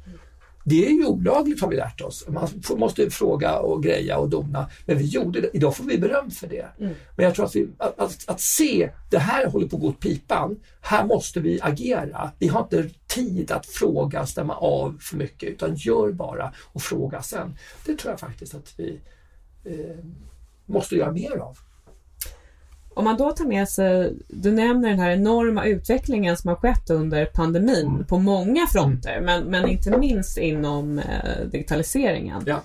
Det 0.65 0.87
är 0.87 0.91
ju 0.91 1.07
olagligt 1.07 1.61
har 1.61 1.69
vi 1.69 1.77
lärt 1.77 2.01
oss. 2.01 2.29
Man 2.29 2.49
måste 2.77 3.11
fråga 3.11 3.59
och 3.59 3.83
greja 3.83 4.19
och 4.19 4.29
dona. 4.29 4.71
Men 4.87 4.99
vi 4.99 5.05
gjorde 5.05 5.41
det. 5.41 5.51
Idag 5.53 5.77
får 5.77 5.85
vi 5.85 5.99
beröm 5.99 6.31
för 6.31 6.47
det. 6.47 6.67
Mm. 6.79 6.95
Men 7.17 7.27
jag 7.27 7.35
tror 7.35 7.47
att, 7.47 7.57
vi, 7.57 7.69
att, 7.79 7.99
att, 7.99 8.25
att, 8.27 8.41
se, 8.41 8.91
det 9.11 9.19
här 9.19 9.47
håller 9.47 9.69
på 9.69 9.77
att 9.77 9.83
gå 9.83 9.89
åt 9.89 10.01
pipan. 10.01 10.61
Här 10.81 11.07
måste 11.07 11.41
vi 11.41 11.61
agera. 11.63 12.31
Vi 12.39 12.49
har 12.49 12.61
inte 12.61 12.91
tid 13.07 13.53
att 13.53 13.67
fråga, 13.67 14.27
stämma 14.27 14.55
av 14.55 14.99
för 15.01 15.17
mycket 15.17 15.49
utan 15.49 15.75
gör 15.75 16.13
bara 16.13 16.53
och 16.73 16.83
fråga 16.83 17.23
sen. 17.23 17.57
Det 17.87 17.97
tror 17.97 18.13
jag 18.13 18.21
faktiskt 18.21 18.55
att 18.55 18.75
vi 18.77 19.01
eh, 19.65 20.05
måste 20.67 20.97
göra 20.97 21.13
mer 21.13 21.37
av. 21.37 21.59
Om 22.95 23.05
man 23.05 23.17
då 23.17 23.33
tar 23.33 23.45
med 23.45 23.69
sig, 23.69 24.13
du 24.29 24.53
nämner 24.53 24.89
den 24.89 24.99
här 24.99 25.11
enorma 25.11 25.65
utvecklingen 25.65 26.37
som 26.37 26.49
har 26.49 26.57
skett 26.57 26.91
under 26.91 27.27
pandemin 27.27 27.87
mm. 27.87 28.05
på 28.07 28.19
många 28.19 28.67
fronter, 28.67 29.21
men, 29.21 29.45
men 29.45 29.69
inte 29.69 29.99
minst 29.99 30.39
inom 30.39 30.99
eh, 30.99 31.47
digitaliseringen. 31.51 32.43
Ja. 32.47 32.63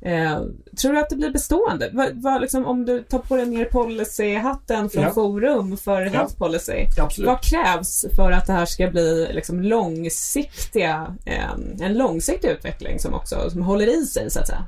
Eh, 0.00 0.40
tror 0.80 0.92
du 0.92 0.98
att 0.98 1.10
det 1.10 1.16
blir 1.16 1.30
bestående? 1.30 1.90
Va, 1.92 2.08
va, 2.12 2.38
liksom, 2.38 2.66
om 2.66 2.86
du 2.86 3.02
tar 3.02 3.18
på 3.18 3.36
dig 3.36 3.46
ner 3.46 3.64
policyhatten 3.64 4.90
från 4.90 5.02
ja. 5.02 5.10
Forum 5.10 5.76
för 5.76 6.02
ja. 6.02 6.10
Health 6.10 6.36
Policy. 6.36 6.86
Absolut. 6.98 7.28
Vad 7.28 7.42
krävs 7.42 8.06
för 8.16 8.32
att 8.32 8.46
det 8.46 8.52
här 8.52 8.66
ska 8.66 8.90
bli 8.90 9.28
liksom, 9.32 9.62
långsiktiga, 9.62 11.16
eh, 11.24 11.50
en 11.80 11.94
långsiktig 11.98 12.48
utveckling 12.48 12.98
som 12.98 13.14
också 13.14 13.50
som 13.50 13.62
håller 13.62 14.02
i 14.02 14.06
sig 14.06 14.30
så 14.30 14.40
att 14.40 14.46
säga? 14.46 14.64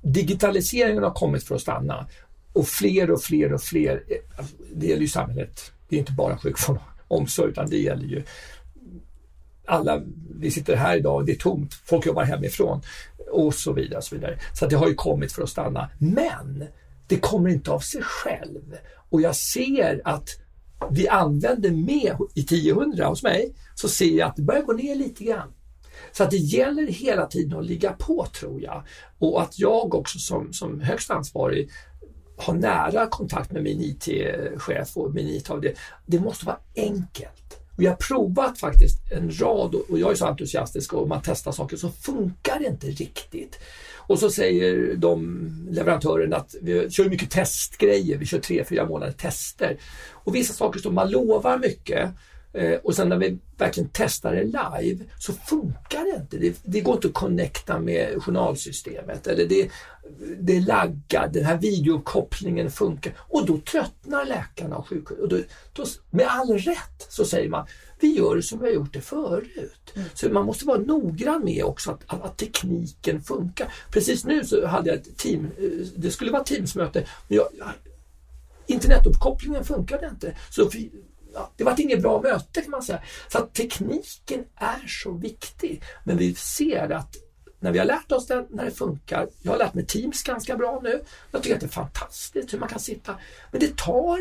Digitaliseringen 0.00 1.02
har 1.02 1.10
kommit 1.10 1.44
för 1.44 1.54
att 1.54 1.60
stanna 1.60 2.06
och 2.54 2.68
fler 2.68 3.10
och 3.10 3.22
fler 3.22 3.52
och 3.52 3.62
fler, 3.62 4.04
eh, 4.08 4.38
alltså, 4.38 4.56
det 4.74 4.86
gäller 4.86 5.02
ju 5.02 5.08
samhället, 5.08 5.72
det 5.88 5.96
är 5.96 6.00
inte 6.00 6.12
bara 6.12 6.38
sjukvård 6.38 6.78
och 7.08 7.18
omsorg 7.18 7.50
utan 7.50 7.70
det 7.70 7.78
gäller 7.78 8.06
ju 8.06 8.22
alla, 9.66 10.02
vi 10.40 10.50
sitter 10.50 10.76
här 10.76 10.96
idag, 10.96 11.16
och 11.16 11.24
det 11.24 11.32
är 11.32 11.36
tomt, 11.36 11.74
folk 11.74 12.06
jobbar 12.06 12.24
hemifrån 12.24 12.82
och 13.32 13.54
så 13.54 13.72
vidare. 13.72 13.98
Och 13.98 14.04
så 14.04 14.14
vidare. 14.14 14.38
så 14.54 14.66
det 14.66 14.76
har 14.76 14.88
ju 14.88 14.94
kommit 14.94 15.32
för 15.32 15.42
att 15.42 15.48
stanna. 15.48 15.90
Men 15.98 16.64
det 17.06 17.16
kommer 17.16 17.50
inte 17.50 17.70
av 17.70 17.78
sig 17.78 18.02
själv. 18.02 18.76
Och 19.10 19.20
jag 19.20 19.36
ser 19.36 20.00
att 20.04 20.28
vi 20.90 21.08
använder 21.08 21.70
mer 21.70 22.16
i 22.34 22.40
1000 22.40 23.04
hos 23.04 23.22
mig, 23.22 23.54
så 23.74 23.88
ser 23.88 24.18
jag 24.18 24.28
att 24.28 24.36
det 24.36 24.42
börjar 24.42 24.62
gå 24.62 24.72
ner 24.72 24.94
lite 24.94 25.24
grann. 25.24 25.52
Så 26.12 26.22
att 26.22 26.30
det 26.30 26.36
gäller 26.36 26.86
hela 26.86 27.26
tiden 27.26 27.58
att 27.58 27.66
ligga 27.66 27.92
på 27.92 28.26
tror 28.26 28.62
jag. 28.62 28.82
Och 29.18 29.42
att 29.42 29.58
jag 29.58 29.94
också 29.94 30.18
som, 30.18 30.52
som 30.52 30.80
högst 30.80 31.10
ansvarig 31.10 31.70
ha 32.36 32.52
nära 32.52 33.06
kontakt 33.06 33.52
med 33.52 33.62
min 33.62 33.80
IT-chef 33.80 34.96
och 34.96 35.14
min 35.14 35.28
IT-avdelning. 35.28 35.80
Det 36.06 36.18
måste 36.18 36.46
vara 36.46 36.58
enkelt. 36.76 37.60
Vi 37.76 37.86
har 37.86 37.94
provat 37.94 38.58
faktiskt 38.58 39.12
en 39.12 39.40
rad 39.40 39.74
och 39.74 39.98
jag 39.98 40.10
är 40.10 40.14
så 40.14 40.26
entusiastisk 40.26 40.92
och 40.92 41.08
man 41.08 41.20
testar 41.24 41.52
saker 41.52 41.76
så 41.76 41.88
funkar 41.88 42.58
det 42.58 42.66
inte 42.66 42.86
riktigt. 42.86 43.58
Och 44.06 44.18
så 44.18 44.30
säger 44.30 44.96
de 44.96 45.48
leverantörerna 45.70 46.36
att 46.36 46.54
vi 46.62 46.90
kör 46.90 47.04
mycket 47.04 47.30
testgrejer, 47.30 48.18
vi 48.18 48.26
kör 48.26 48.38
tre, 48.38 48.64
fyra 48.64 48.86
månader 48.86 49.12
tester. 49.12 49.76
Och 50.10 50.34
vissa 50.34 50.54
saker 50.54 50.80
som 50.80 50.94
man 50.94 51.10
lovar 51.10 51.58
mycket 51.58 52.10
och 52.82 52.94
sen 52.94 53.08
när 53.08 53.16
vi 53.16 53.38
verkligen 53.56 53.90
testar 53.92 54.34
det 54.34 54.44
live 54.44 55.04
så 55.18 55.32
funkar 55.32 56.04
det 56.04 56.20
inte. 56.20 56.38
Det, 56.38 56.60
det 56.64 56.80
går 56.80 56.94
inte 56.94 57.08
att 57.08 57.14
connecta 57.14 57.78
med 57.78 58.22
journalsystemet. 58.22 59.26
Eller 59.26 59.46
det, 59.46 59.70
det 60.40 60.60
laggar, 60.60 61.28
den 61.28 61.44
här 61.44 61.58
videokopplingen 61.58 62.70
funkar. 62.70 63.12
Och 63.18 63.46
då 63.46 63.58
tröttnar 63.58 64.24
läkarna 64.24 64.76
och 64.76 64.88
sjuksköterskorna. 64.88 66.02
Med 66.10 66.26
all 66.28 66.58
rätt 66.58 67.06
så 67.08 67.24
säger 67.24 67.48
man, 67.48 67.66
vi 68.00 68.16
gör 68.16 68.36
det 68.36 68.42
som 68.42 68.58
vi 68.58 68.66
har 68.66 68.74
gjort 68.74 68.92
det 68.92 69.00
förut. 69.00 69.92
Mm. 69.94 70.08
Så 70.14 70.28
man 70.28 70.46
måste 70.46 70.66
vara 70.66 70.78
noggrann 70.78 71.44
med 71.44 71.64
också 71.64 71.90
att, 71.90 72.00
att, 72.06 72.22
att, 72.22 72.36
tekniken 72.36 73.20
funkar. 73.20 73.74
Precis 73.90 74.24
nu 74.24 74.44
så 74.44 74.66
hade 74.66 74.88
jag 74.88 74.98
ett 74.98 75.16
team, 75.16 75.44
eh, 75.58 75.86
det 75.96 76.10
skulle 76.10 76.30
vara 76.32 76.44
teamsmöte, 76.44 77.06
men 77.28 77.36
jag, 77.36 77.46
internetuppkopplingen 78.66 79.64
funkade 79.64 80.08
inte. 80.08 80.36
Så 80.50 80.68
vi, 80.68 80.90
ja, 81.34 81.50
det 81.56 81.64
var 81.64 81.80
inget 81.80 82.02
bra 82.02 82.20
möte 82.22 82.60
kan 82.60 82.70
man 82.70 82.82
säga. 82.82 83.02
Så 83.28 83.38
att 83.38 83.54
tekniken 83.54 84.44
är 84.56 84.86
så 84.86 85.12
viktig. 85.12 85.82
Men 86.04 86.16
vi 86.16 86.34
ser 86.34 86.92
att 86.92 87.16
när 87.60 87.72
vi 87.72 87.78
har 87.78 87.86
lärt 87.86 88.12
oss 88.12 88.26
den, 88.26 88.46
när 88.50 88.64
det 88.64 88.70
funkar. 88.70 89.28
Jag 89.42 89.52
har 89.52 89.58
lärt 89.58 89.74
mig 89.74 89.86
Teams 89.86 90.22
ganska 90.22 90.56
bra 90.56 90.80
nu. 90.82 91.02
Jag 91.30 91.42
tycker 91.42 91.54
att 91.54 91.60
det 91.60 91.66
är 91.66 91.68
fantastiskt 91.68 92.52
hur 92.52 92.58
man 92.58 92.68
kan 92.68 92.80
sitta. 92.80 93.14
Men 93.50 93.60
det 93.60 93.76
tar 93.76 94.18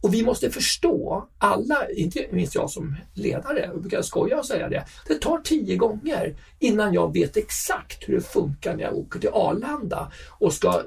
och 0.00 0.14
vi 0.14 0.22
måste 0.22 0.50
förstå, 0.50 1.28
alla, 1.38 1.90
inte 1.90 2.26
minst 2.30 2.54
jag 2.54 2.70
som 2.70 2.96
ledare, 3.14 3.70
jag 3.72 3.80
brukar 3.80 4.02
skoja 4.02 4.38
och 4.38 4.46
säga 4.46 4.68
det, 4.68 4.84
det 5.08 5.14
tar 5.14 5.38
tio 5.38 5.76
gånger 5.76 6.36
innan 6.58 6.94
jag 6.94 7.12
vet 7.12 7.36
exakt 7.36 8.08
hur 8.08 8.14
det 8.14 8.20
funkar 8.20 8.76
när 8.76 8.82
jag 8.82 8.96
åker 8.96 9.20
till 9.20 9.30
Arlanda 9.32 10.12
och 10.28 10.52
ska, 10.52 10.68
eh, 10.68 10.82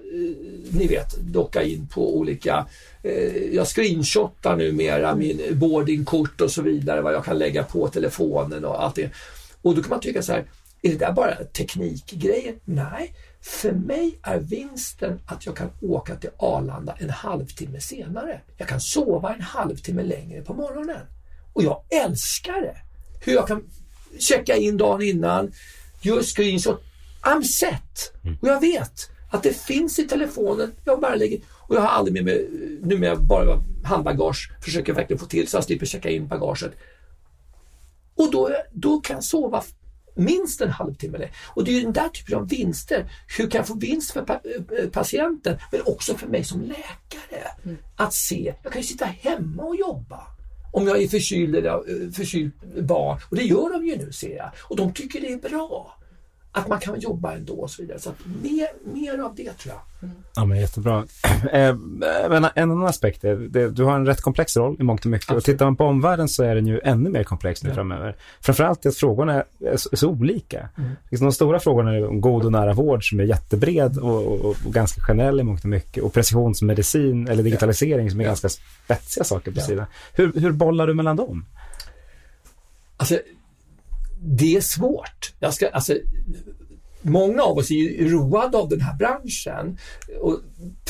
ni 0.71 0.87
vet, 0.87 1.17
docka 1.17 1.63
in 1.63 1.87
på 1.87 2.17
olika, 2.17 2.67
eh, 3.03 3.53
jag 3.53 3.67
screenshotar 3.67 4.55
numera 4.55 5.15
min 5.15 5.41
boardingkort 5.51 6.41
och 6.41 6.51
så 6.51 6.61
vidare, 6.61 7.01
vad 7.01 7.13
jag 7.13 7.25
kan 7.25 7.37
lägga 7.37 7.63
på 7.63 7.87
telefonen 7.87 8.65
och 8.65 8.83
allt 8.83 8.95
det. 8.95 9.09
Och 9.61 9.75
då 9.75 9.81
kan 9.81 9.89
man 9.89 9.99
tycka 9.99 10.21
så 10.21 10.31
här, 10.31 10.45
är 10.81 10.89
det 10.89 10.97
där 10.97 11.11
bara 11.11 11.35
teknikgrejer? 11.35 12.55
Nej, 12.65 13.13
för 13.41 13.71
mig 13.71 14.19
är 14.23 14.39
vinsten 14.39 15.19
att 15.25 15.45
jag 15.45 15.57
kan 15.57 15.69
åka 15.81 16.15
till 16.15 16.29
Arlanda 16.37 16.95
en 16.99 17.09
halvtimme 17.09 17.81
senare. 17.81 18.41
Jag 18.57 18.67
kan 18.67 18.81
sova 18.81 19.33
en 19.33 19.41
halvtimme 19.41 20.03
längre 20.03 20.41
på 20.41 20.53
morgonen. 20.53 21.01
Och 21.53 21.63
jag 21.63 21.83
älskar 21.89 22.61
det! 22.61 22.77
Hur 23.25 23.33
jag 23.33 23.47
kan 23.47 23.63
checka 24.19 24.55
in 24.55 24.77
dagen 24.77 25.01
innan, 25.01 25.51
göra 26.01 26.23
screenshot. 26.23 26.83
I'm 27.21 27.43
set! 27.43 28.13
Mm. 28.23 28.37
Och 28.41 28.47
jag 28.47 28.61
vet 28.61 29.09
att 29.31 29.43
det 29.43 29.53
finns 29.53 29.99
i 29.99 30.07
telefonen. 30.07 30.71
Jag 30.85 30.99
bara 30.99 31.15
lägger 31.15 31.39
och 31.71 31.75
jag 31.75 31.81
har 31.81 31.89
aldrig 31.89 32.13
med 32.13 32.23
mig, 32.23 32.49
nu 32.81 32.97
med 32.97 33.21
bara 33.21 33.63
handbagage, 33.83 34.51
försöker 34.61 34.93
verkligen 34.93 35.19
få 35.19 35.25
till 35.25 35.47
så 35.47 35.57
jag 35.57 35.63
slipper 35.63 35.85
checka 35.85 36.09
in 36.09 36.27
bagaget. 36.27 36.71
Och 38.15 38.31
då, 38.31 38.55
då 38.71 38.99
kan 38.99 39.15
jag 39.15 39.23
sova 39.23 39.63
minst 40.13 40.61
en 40.61 40.69
halvtimme. 40.69 41.29
Och 41.47 41.63
det 41.63 41.71
är 41.71 41.75
ju 41.75 41.81
den 41.81 41.93
där 41.93 42.09
typen 42.09 42.35
av 42.35 42.49
vinster. 42.49 43.11
Hur 43.37 43.49
kan 43.49 43.59
jag 43.59 43.67
få 43.67 43.75
vinst 43.75 44.11
för 44.11 44.19
eh, 44.19 44.89
patienten 44.89 45.57
men 45.71 45.81
också 45.85 46.17
för 46.17 46.27
mig 46.27 46.43
som 46.43 46.61
läkare? 46.61 47.47
Mm. 47.63 47.77
Att 47.95 48.13
se, 48.13 48.53
jag 48.63 48.73
kan 48.73 48.81
ju 48.81 48.87
sitta 48.87 49.05
hemma 49.05 49.63
och 49.63 49.75
jobba. 49.75 50.19
Om 50.73 50.87
jag 50.87 51.01
är 51.01 51.07
förkyld 51.07 51.55
eller 51.55 51.69
eh, 51.69 52.11
förkyld 52.11 52.51
barn. 52.87 53.19
Och 53.29 53.35
det 53.35 53.43
gör 53.43 53.73
de 53.73 53.85
ju 53.85 53.97
nu 53.97 54.11
ser 54.11 54.35
jag. 54.35 54.51
Och 54.59 54.75
de 54.75 54.93
tycker 54.93 55.21
det 55.21 55.33
är 55.33 55.49
bra. 55.49 55.97
Att 56.53 56.67
man 56.67 56.79
kan 56.79 56.99
jobba 56.99 57.33
ändå 57.33 57.53
och 57.53 57.69
så 57.71 57.81
vidare. 57.81 57.99
Så 57.99 58.09
att 58.09 58.15
mer, 58.43 58.67
mer 58.93 59.19
av 59.19 59.35
det 59.35 59.53
tror 59.53 59.73
jag. 59.75 60.09
Ja, 60.35 60.45
men 60.45 60.59
jättebra. 60.59 61.05
Eh, 61.51 61.75
men 62.29 62.45
en 62.55 62.71
annan 62.71 62.85
aspekt 62.87 63.23
är, 63.23 63.35
det, 63.35 63.69
du 63.69 63.83
har 63.83 63.95
en 63.95 64.05
rätt 64.05 64.21
komplex 64.21 64.57
roll 64.57 64.75
i 64.79 64.83
mångt 64.83 65.05
och 65.05 65.11
mycket. 65.11 65.23
Absolut. 65.25 65.41
Och 65.41 65.45
tittar 65.45 65.65
man 65.65 65.75
på 65.75 65.85
omvärlden 65.85 66.27
så 66.29 66.43
är 66.43 66.55
den 66.55 66.67
ju 66.67 66.79
ännu 66.83 67.09
mer 67.09 67.23
komplex 67.23 67.63
nu 67.63 67.69
Ja. 67.69 67.75
framöver. 67.75 68.15
Framförallt 68.41 68.85
att 68.85 68.95
frågorna 68.95 69.33
är, 69.33 69.43
är, 69.65 69.77
så, 69.77 69.89
är 69.91 69.95
så 69.95 70.09
olika. 70.09 70.69
Mm. 70.77 70.91
Liksom 71.09 71.25
de 71.27 71.33
stora 71.33 71.59
frågorna 71.59 71.95
är 71.95 72.07
om 72.07 72.21
god 72.21 72.45
och 72.45 72.51
nära 72.51 72.73
vård 72.73 73.09
som 73.09 73.19
är 73.19 73.23
jättebred 73.23 73.97
och, 73.97 74.27
och, 74.27 74.45
och 74.45 74.55
ganska 74.73 75.01
generell 75.01 75.39
i 75.39 75.43
mångt 75.43 75.63
och 75.63 75.69
mycket. 75.69 76.03
Och 76.03 76.13
precisionsmedicin 76.13 77.27
eller 77.27 77.43
digitalisering 77.43 78.11
som 78.11 78.19
är 78.19 78.23
Ja. 78.23 78.29
ganska 78.29 78.49
spetsiga 78.49 79.23
saker 79.23 79.51
på 79.51 79.59
Ja. 79.59 79.63
sidan. 79.63 79.85
Hur, 80.13 80.33
hur 80.39 80.51
bollar 80.51 80.87
du 80.87 80.93
mellan 80.93 81.15
dem? 81.15 81.45
Alltså, 82.97 83.19
det 84.23 84.55
är 84.55 84.61
svårt. 84.61 85.33
Jag 85.39 85.53
ska, 85.53 85.69
alltså, 85.69 85.93
många 87.01 87.43
av 87.43 87.57
oss 87.57 87.71
är 87.71 87.75
ju 87.75 88.09
roade 88.09 88.57
av 88.57 88.69
den 88.69 88.81
här 88.81 88.97
branschen 88.97 89.77
och 90.21 90.39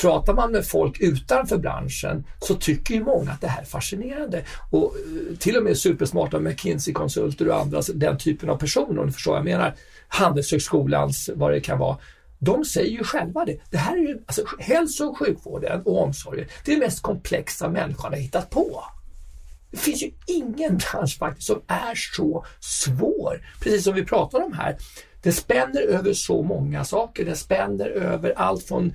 pratar 0.01 0.33
man 0.33 0.51
med 0.51 0.65
folk 0.65 0.99
utanför 0.99 1.57
branschen 1.57 2.23
så 2.39 2.55
tycker 2.55 2.93
ju 2.93 3.03
många 3.03 3.31
att 3.31 3.41
det 3.41 3.47
här 3.47 3.61
är 3.61 3.65
fascinerande. 3.65 4.43
Och 4.71 4.95
eh, 4.95 5.37
till 5.37 5.57
och 5.57 5.63
med 5.63 5.77
supersmarta 5.77 6.39
McKinsey-konsulter 6.39 7.47
och 7.47 7.61
andra, 7.61 7.77
alltså 7.77 7.93
den 7.93 8.17
typen 8.17 8.49
av 8.49 8.57
personer, 8.57 8.99
om 8.99 9.07
du 9.07 9.13
förstår 9.13 9.31
vad 9.31 9.39
jag 9.39 9.45
menar, 9.45 9.75
Handelshögskolans, 10.07 11.29
vad 11.35 11.51
det 11.51 11.59
kan 11.59 11.79
vara, 11.79 11.97
de 12.39 12.65
säger 12.65 12.97
ju 12.97 13.03
själva 13.03 13.45
det. 13.45 13.57
Det 13.69 13.77
här 13.77 13.97
är 13.97 14.01
ju, 14.01 14.19
alltså 14.25 14.41
hälso 14.59 15.05
och 15.05 15.17
sjukvården 15.17 15.81
och 15.81 16.03
omsorgen, 16.03 16.45
det 16.65 16.71
är 16.71 16.75
det 16.75 16.85
mest 16.85 17.01
komplexa 17.01 17.69
människan 17.69 18.13
har 18.13 18.19
hittat 18.19 18.49
på. 18.49 18.83
Det 19.71 19.77
finns 19.77 20.03
ju 20.03 20.11
ingen 20.27 20.77
bransch 20.77 21.17
faktiskt 21.17 21.47
som 21.47 21.61
är 21.67 21.95
så 21.95 22.45
svår, 22.59 23.45
precis 23.59 23.83
som 23.83 23.93
vi 23.93 24.05
pratar 24.05 24.43
om 24.43 24.53
här. 24.53 24.77
Det 25.23 25.31
spänner 25.31 25.81
över 25.81 26.13
så 26.13 26.43
många 26.43 26.83
saker. 26.83 27.25
Det 27.25 27.35
spänner 27.35 27.89
över 27.89 28.33
allt 28.35 28.63
från 28.63 28.93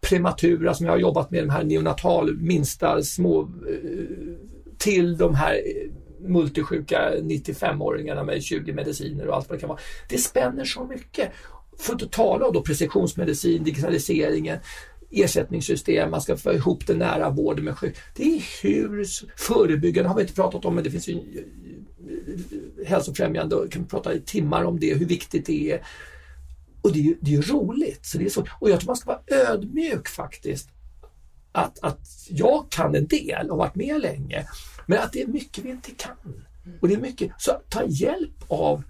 prematura 0.00 0.74
som 0.74 0.86
jag 0.86 0.92
har 0.92 0.98
jobbat 0.98 1.30
med, 1.30 1.42
de 1.42 1.50
här 1.50 1.64
neonatal, 1.64 2.36
minsta 2.36 3.02
små, 3.02 3.40
eh, 3.42 3.48
till 4.78 5.16
de 5.16 5.34
här 5.34 5.54
eh, 5.54 5.90
multisjuka 6.28 7.12
95-åringarna 7.20 8.24
med 8.24 8.42
20 8.42 8.72
mediciner 8.72 9.28
och 9.28 9.36
allt 9.36 9.48
vad 9.48 9.58
det 9.58 9.60
kan 9.60 9.68
vara. 9.68 9.80
Det 10.08 10.18
spänner 10.18 10.64
så 10.64 10.84
mycket. 10.84 11.32
För 11.78 11.94
att 11.94 12.02
inte 12.02 12.16
tala 12.16 12.46
om 12.46 12.54
då 12.54 12.62
precisionsmedicin, 12.62 13.64
digitaliseringen, 13.64 14.58
ersättningssystem, 15.22 16.10
man 16.10 16.20
ska 16.20 16.36
få 16.36 16.52
ihop 16.52 16.86
den 16.86 16.98
nära 16.98 17.30
vården 17.30 17.64
med 17.64 17.78
sjuk. 17.78 17.96
Det 18.16 18.36
är 18.36 18.42
hur 18.62 19.06
förebyggande 19.36 20.08
har 20.08 20.16
vi 20.16 20.22
inte 20.22 20.34
pratat 20.34 20.64
om, 20.64 20.74
men 20.74 20.84
det 20.84 20.90
finns 20.90 21.08
ju 21.08 21.14
eh, 21.14 21.20
eh, 22.12 22.86
hälsofrämjande 22.86 23.56
och 23.56 23.72
kan 23.72 23.86
prata 23.86 24.14
i 24.14 24.20
timmar 24.20 24.64
om 24.64 24.80
det, 24.80 24.94
hur 24.94 25.06
viktigt 25.06 25.46
det 25.46 25.70
är. 25.70 25.86
Och 26.80 26.92
det 26.92 26.98
är 26.98 27.02
ju, 27.02 27.16
det 27.20 27.34
är 27.34 27.42
roligt. 27.42 28.06
Så 28.06 28.18
det 28.18 28.24
är 28.24 28.30
så. 28.30 28.46
Och 28.60 28.70
jag 28.70 28.80
tror 28.80 28.86
man 28.86 28.96
ska 28.96 29.06
vara 29.06 29.50
ödmjuk 29.50 30.08
faktiskt. 30.08 30.68
Att, 31.52 31.78
att 31.84 32.00
jag 32.28 32.70
kan 32.70 32.94
en 32.94 33.06
del 33.06 33.50
och 33.50 33.56
har 33.56 33.64
varit 33.64 33.74
med 33.74 34.00
länge, 34.00 34.46
men 34.86 34.98
att 34.98 35.12
det 35.12 35.22
är 35.22 35.26
mycket 35.26 35.64
vi 35.64 35.70
inte 35.70 35.90
kan. 35.90 36.44
Och 36.80 36.88
det 36.88 36.94
är 36.94 36.98
mycket, 36.98 37.32
så 37.38 37.52
ta 37.68 37.84
hjälp 37.86 38.44
av 38.48 38.82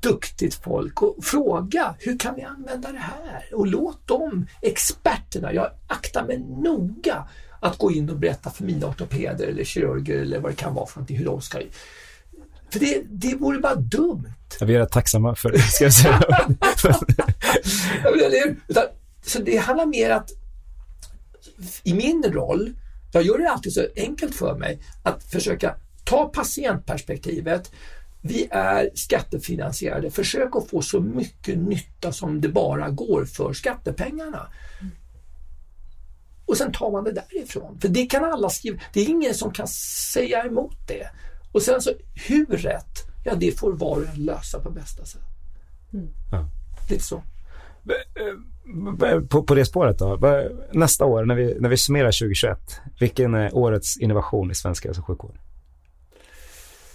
duktigt 0.00 0.54
folk 0.54 1.02
och 1.02 1.24
fråga 1.24 1.94
hur 1.98 2.18
kan 2.18 2.34
vi 2.34 2.42
använda 2.42 2.92
det 2.92 2.98
här? 2.98 3.54
Och 3.54 3.66
låt 3.66 4.06
dem, 4.06 4.46
experterna, 4.62 5.52
jag 5.52 5.70
aktar 5.86 6.26
mig 6.26 6.38
noga 6.38 7.28
att 7.60 7.78
gå 7.78 7.92
in 7.92 8.10
och 8.10 8.16
berätta 8.16 8.50
för 8.50 8.64
mina 8.64 8.86
ortopeder 8.86 9.46
eller 9.46 9.64
kirurger 9.64 10.18
eller 10.18 10.40
vad 10.40 10.52
det 10.52 10.56
kan 10.56 10.74
vara 10.74 10.86
för 10.86 10.98
någonting 10.98 11.16
hur 11.16 11.24
de 11.24 11.40
ska... 11.40 11.58
För 12.70 12.80
det, 12.80 13.02
det 13.10 13.34
vore 13.34 13.58
bara 13.58 13.74
dumt. 13.74 14.32
Ja, 14.60 14.66
Vi 14.66 14.74
är 14.74 14.78
rätt 14.78 14.92
tacksamma 14.92 15.34
för 15.34 15.50
det, 15.50 15.58
ska 15.58 15.84
jag 15.84 15.92
säga. 15.92 16.18
Utan, 18.68 18.84
så 19.22 19.42
det 19.42 19.56
handlar 19.56 19.86
mer 19.86 20.10
att 20.10 20.30
i 21.82 21.94
min 21.94 22.24
roll, 22.32 22.72
jag 23.12 23.22
gör 23.22 23.38
det 23.38 23.50
alltid 23.50 23.72
så 23.72 23.86
enkelt 23.96 24.34
för 24.34 24.58
mig 24.58 24.80
att 25.02 25.24
försöka 25.24 25.74
ta 26.04 26.28
patientperspektivet. 26.28 27.70
Vi 28.22 28.48
är 28.50 28.90
skattefinansierade. 28.94 30.10
Försök 30.10 30.56
att 30.56 30.70
få 30.70 30.82
så 30.82 31.00
mycket 31.00 31.58
nytta 31.58 32.12
som 32.12 32.40
det 32.40 32.48
bara 32.48 32.90
går 32.90 33.24
för 33.24 33.52
skattepengarna. 33.52 34.46
Och 36.46 36.56
sen 36.56 36.72
tar 36.72 36.90
man 36.90 37.04
det 37.04 37.12
därifrån. 37.12 37.78
För 37.80 37.88
det 37.88 38.06
kan 38.06 38.24
alla 38.24 38.50
skriva. 38.50 38.80
Det 38.92 39.00
är 39.00 39.08
ingen 39.08 39.34
som 39.34 39.52
kan 39.52 39.68
säga 40.12 40.44
emot 40.44 40.76
det. 40.88 41.10
Och 41.52 41.62
sen 41.62 41.80
så, 41.80 41.90
hur 42.28 42.46
rätt? 42.46 43.10
Ja, 43.24 43.34
det 43.34 43.58
får 43.58 43.72
var 43.72 43.96
och 43.96 44.08
en 44.14 44.24
lösa 44.24 44.60
på 44.60 44.70
bästa 44.70 45.04
sätt. 45.04 45.22
Ja. 46.30 46.48
Lite 46.90 47.04
så. 47.04 47.22
på, 49.28 49.42
på 49.42 49.54
det 49.54 49.64
spåret 49.64 49.98
då, 49.98 50.18
nästa 50.72 51.04
år 51.04 51.24
när 51.24 51.34
vi, 51.34 51.56
när 51.60 51.68
vi 51.68 51.76
summerar 51.76 52.06
2021, 52.06 52.80
vilken 53.00 53.34
är 53.34 53.54
årets 53.54 53.98
innovation 53.98 54.50
i 54.50 54.54
svensk 54.54 54.84
hälso 54.84 55.00
och 55.00 55.06
sjukvård? 55.06 55.38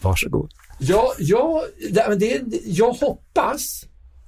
Varsågod. 0.01 0.51
Ja, 0.77 1.13
ja 1.19 1.63
det, 1.91 2.15
det, 2.17 2.61
jag 2.65 2.93
hoppas, 2.93 3.85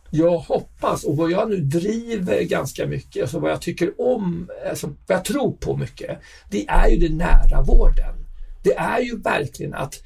jag 0.09 0.37
hoppas 0.37 1.03
och 1.03 1.17
vad 1.17 1.31
jag 1.31 1.49
nu 1.49 1.57
driver 1.57 2.41
ganska 2.41 2.87
mycket, 2.87 3.21
alltså 3.21 3.39
vad 3.39 3.51
jag 3.51 3.61
tycker 3.61 4.01
om, 4.01 4.49
alltså 4.69 4.87
vad 4.87 5.17
jag 5.17 5.25
tror 5.25 5.51
på 5.51 5.77
mycket, 5.77 6.19
det 6.51 6.67
är 6.67 6.87
ju 6.87 7.07
den 7.07 7.17
nära 7.17 7.61
vården. 7.61 8.15
Det 8.63 8.77
är 8.77 9.01
ju 9.01 9.17
verkligen 9.17 9.73
att 9.73 10.03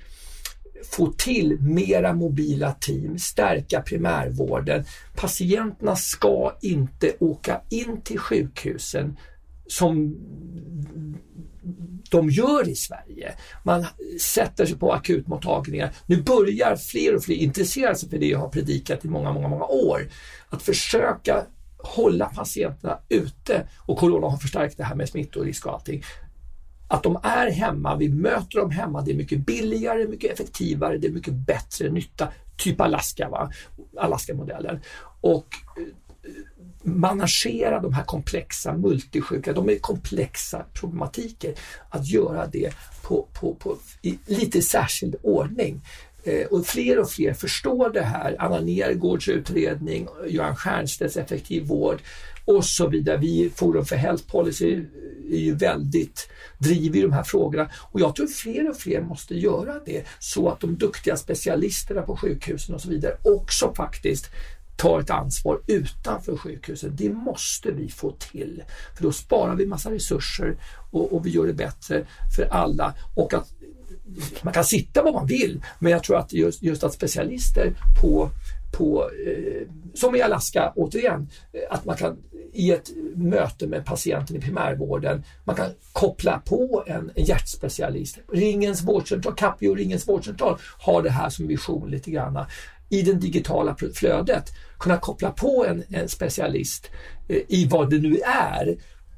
få 0.83 1.13
till 1.17 1.57
mera 1.61 2.13
mobila 2.13 2.71
team, 2.71 3.19
stärka 3.19 3.81
primärvården. 3.81 4.85
Patienterna 5.15 5.95
ska 5.95 6.57
inte 6.61 7.13
åka 7.19 7.61
in 7.69 8.01
till 8.01 8.19
sjukhusen 8.19 9.17
som 9.67 10.15
de 12.09 12.29
gör 12.29 12.69
i 12.69 12.75
Sverige. 12.75 13.33
Man 13.63 13.85
sätter 14.19 14.65
sig 14.65 14.77
på 14.77 14.93
akutmottagningar. 14.93 15.93
Nu 16.05 16.21
börjar 16.21 16.75
fler 16.75 17.15
och 17.15 17.23
fler 17.23 17.35
intressera 17.35 17.95
sig 17.95 18.09
för 18.09 18.17
det 18.17 18.27
jag 18.27 18.39
har 18.39 18.49
predikat 18.49 19.05
i 19.05 19.07
många, 19.07 19.33
många, 19.33 19.47
många 19.47 19.65
år. 19.65 20.09
Att 20.49 20.61
försöka 20.61 21.45
hålla 21.77 22.25
patienterna 22.25 22.99
ute 23.09 23.67
och 23.77 23.97
corona 23.97 24.27
har 24.27 24.37
förstärkt 24.37 24.77
det 24.77 24.83
här 24.83 24.95
med 24.95 25.09
smittorisk 25.09 25.65
och 25.65 25.73
allting. 25.73 26.03
Att 26.87 27.03
de 27.03 27.19
är 27.23 27.51
hemma, 27.51 27.95
vi 27.95 28.09
möter 28.09 28.59
dem 28.59 28.71
hemma, 28.71 29.01
det 29.01 29.11
är 29.11 29.15
mycket 29.15 29.45
billigare, 29.45 30.07
mycket 30.07 30.31
effektivare, 30.31 30.97
det 30.97 31.07
är 31.07 31.11
mycket 31.11 31.33
bättre 31.33 31.89
nytta. 31.89 32.27
Typ 32.57 32.81
Alaska, 32.81 33.29
va? 33.29 33.51
Alaska-modellen. 33.97 34.79
Och 35.21 35.47
eh, 35.77 35.83
managera 36.83 37.79
de 37.79 37.93
här 37.93 38.03
komplexa 38.03 38.77
multisjuka, 38.77 39.53
de 39.53 39.69
är 39.69 39.79
komplexa 39.79 40.65
problematiker, 40.73 41.53
att 41.89 42.07
göra 42.07 42.47
det 42.47 42.73
på, 43.03 43.27
på, 43.33 43.55
på, 43.55 43.77
i 44.01 44.17
lite 44.25 44.61
särskild 44.61 45.15
ordning. 45.23 45.81
Eh, 46.23 46.47
och 46.47 46.65
fler 46.65 46.99
och 46.99 47.09
fler 47.09 47.33
förstår 47.33 47.89
det 47.89 48.01
här. 48.01 48.35
Anna 48.39 48.59
Nergårds 48.59 49.27
utredning, 49.27 50.07
Göran 50.27 50.57
Stiernstedts 50.57 51.17
effektiv 51.17 51.63
vård 51.63 51.99
och 52.45 52.65
så 52.65 52.87
vidare. 52.87 53.17
Vi 53.17 53.45
i 53.45 53.49
Forum 53.49 53.85
för 53.85 53.95
Health 53.95 54.23
Policy 54.27 54.83
är 55.31 55.37
ju 55.37 55.55
väldigt 55.55 56.29
driver 56.57 56.99
i 56.99 57.01
de 57.01 57.11
här 57.11 57.23
frågorna 57.23 57.69
och 57.91 57.99
jag 57.99 58.15
tror 58.15 58.27
fler 58.27 58.69
och 58.69 58.77
fler 58.77 59.01
måste 59.01 59.35
göra 59.35 59.79
det 59.85 60.03
så 60.19 60.49
att 60.49 60.59
de 60.59 60.77
duktiga 60.77 61.17
specialisterna 61.17 62.01
på 62.01 62.17
sjukhusen 62.17 62.75
och 62.75 62.81
så 62.81 62.89
vidare 62.89 63.17
också 63.23 63.73
faktiskt 63.75 64.25
tar 64.75 64.99
ett 64.99 65.09
ansvar 65.09 65.61
utanför 65.67 66.37
sjukhuset. 66.37 66.97
Det 66.97 67.09
måste 67.09 67.71
vi 67.71 67.89
få 67.89 68.11
till. 68.11 68.63
För 68.95 69.03
då 69.03 69.11
sparar 69.11 69.55
vi 69.55 69.65
massa 69.65 69.91
resurser 69.91 70.57
och, 70.91 71.13
och 71.13 71.25
vi 71.25 71.29
gör 71.29 71.47
det 71.47 71.53
bättre 71.53 72.05
för 72.35 72.43
alla. 72.43 72.93
Och 73.15 73.33
att 73.33 73.47
man 74.41 74.53
kan 74.53 74.65
sitta 74.65 75.03
var 75.03 75.13
man 75.13 75.27
vill, 75.27 75.63
men 75.79 75.91
jag 75.91 76.03
tror 76.03 76.17
att 76.17 76.33
just, 76.33 76.63
just 76.63 76.83
att 76.83 76.93
specialister 76.93 77.73
på, 78.01 78.29
på 78.71 79.09
eh, 79.27 79.67
som 79.93 80.15
i 80.15 80.21
Alaska 80.21 80.73
återigen, 80.75 81.29
eh, 81.53 81.75
att 81.75 81.85
man 81.85 81.97
kan 81.97 82.17
i 82.53 82.71
ett 82.71 82.91
möte 83.15 83.67
med 83.67 83.85
patienten 83.85 84.35
i 84.35 84.39
primärvården, 84.39 85.23
man 85.43 85.55
kan 85.55 85.69
koppla 85.93 86.41
på 86.45 86.83
en, 86.87 87.11
en 87.15 87.25
hjärtspecialist. 87.25 88.19
Ringens 88.31 88.83
vårdcentral, 88.83 89.35
Capio 89.35 89.75
Ringens 89.75 90.07
vårdcentral 90.07 90.57
har 90.79 91.03
det 91.03 91.09
här 91.09 91.29
som 91.29 91.47
vision 91.47 91.91
lite 91.91 92.11
grann 92.11 92.45
i 92.89 93.01
det 93.01 93.13
digitala 93.13 93.75
flödet 93.93 94.49
kunna 94.79 94.97
koppla 94.97 95.31
på 95.31 95.65
en, 95.65 95.83
en 95.89 96.09
specialist 96.09 96.89
eh, 97.29 97.41
i 97.47 97.67
vad 97.71 97.89
det 97.89 97.97
nu 97.97 98.17
är. 98.25 98.77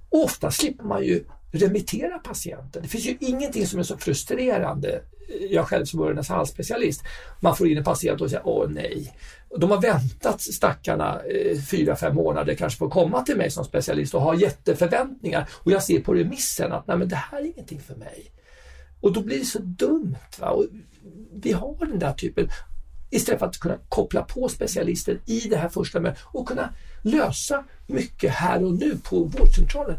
Ofta 0.09 0.51
slipper 0.51 0.83
man 0.83 1.03
ju 1.03 1.23
remittera 1.51 2.19
patienten. 2.19 2.81
Det 2.81 2.87
finns 2.87 3.05
ju 3.05 3.17
ingenting 3.19 3.67
som 3.67 3.79
är 3.79 3.83
så 3.83 3.97
frustrerande. 3.97 5.01
Jag 5.49 5.67
själv 5.67 5.85
som 5.85 6.01
öronens 6.01 6.29
halsspecialist, 6.29 7.03
man 7.39 7.55
får 7.55 7.67
in 7.67 7.77
en 7.77 7.83
patient 7.83 8.21
och 8.21 8.29
säger 8.29 8.47
åh 8.47 8.69
nej. 8.69 9.13
De 9.57 9.71
har 9.71 9.81
väntat 9.81 10.41
stackarna 10.41 11.21
eh, 11.21 11.59
fyra, 11.61 11.95
fem 11.95 12.15
månader 12.15 12.55
kanske 12.55 12.79
på 12.79 12.85
att 12.85 12.91
komma 12.91 13.21
till 13.21 13.37
mig 13.37 13.51
som 13.51 13.65
specialist 13.65 14.13
och 14.13 14.21
har 14.21 14.35
jätteförväntningar 14.35 15.49
och 15.53 15.71
jag 15.71 15.83
ser 15.83 15.99
på 15.99 16.13
remissen 16.13 16.71
att 16.71 16.87
nej 16.87 16.97
men 16.97 17.07
det 17.07 17.15
här 17.15 17.39
är 17.39 17.45
ingenting 17.45 17.79
för 17.79 17.95
mig. 17.95 18.31
Och 19.01 19.13
då 19.13 19.21
blir 19.21 19.39
det 19.39 19.45
så 19.45 19.59
dumt. 19.59 20.15
Va? 20.39 20.49
Och 20.49 20.65
vi 21.33 21.51
har 21.51 21.85
den 21.85 21.99
där 21.99 22.13
typen 22.13 22.47
Istället 23.13 23.39
för 23.39 23.45
att 23.45 23.59
kunna 23.59 23.77
koppla 23.89 24.21
på 24.21 24.49
specialisten 24.49 25.19
i 25.25 25.39
det 25.39 25.57
här 25.57 25.69
första 25.69 25.99
mötet 25.99 26.23
och 26.25 26.47
kunna 26.47 26.73
lösa 27.01 27.63
mycket 27.87 28.31
här 28.31 28.63
och 28.65 28.73
nu 28.73 28.97
på 29.03 29.23
vårdcentralen. 29.23 29.95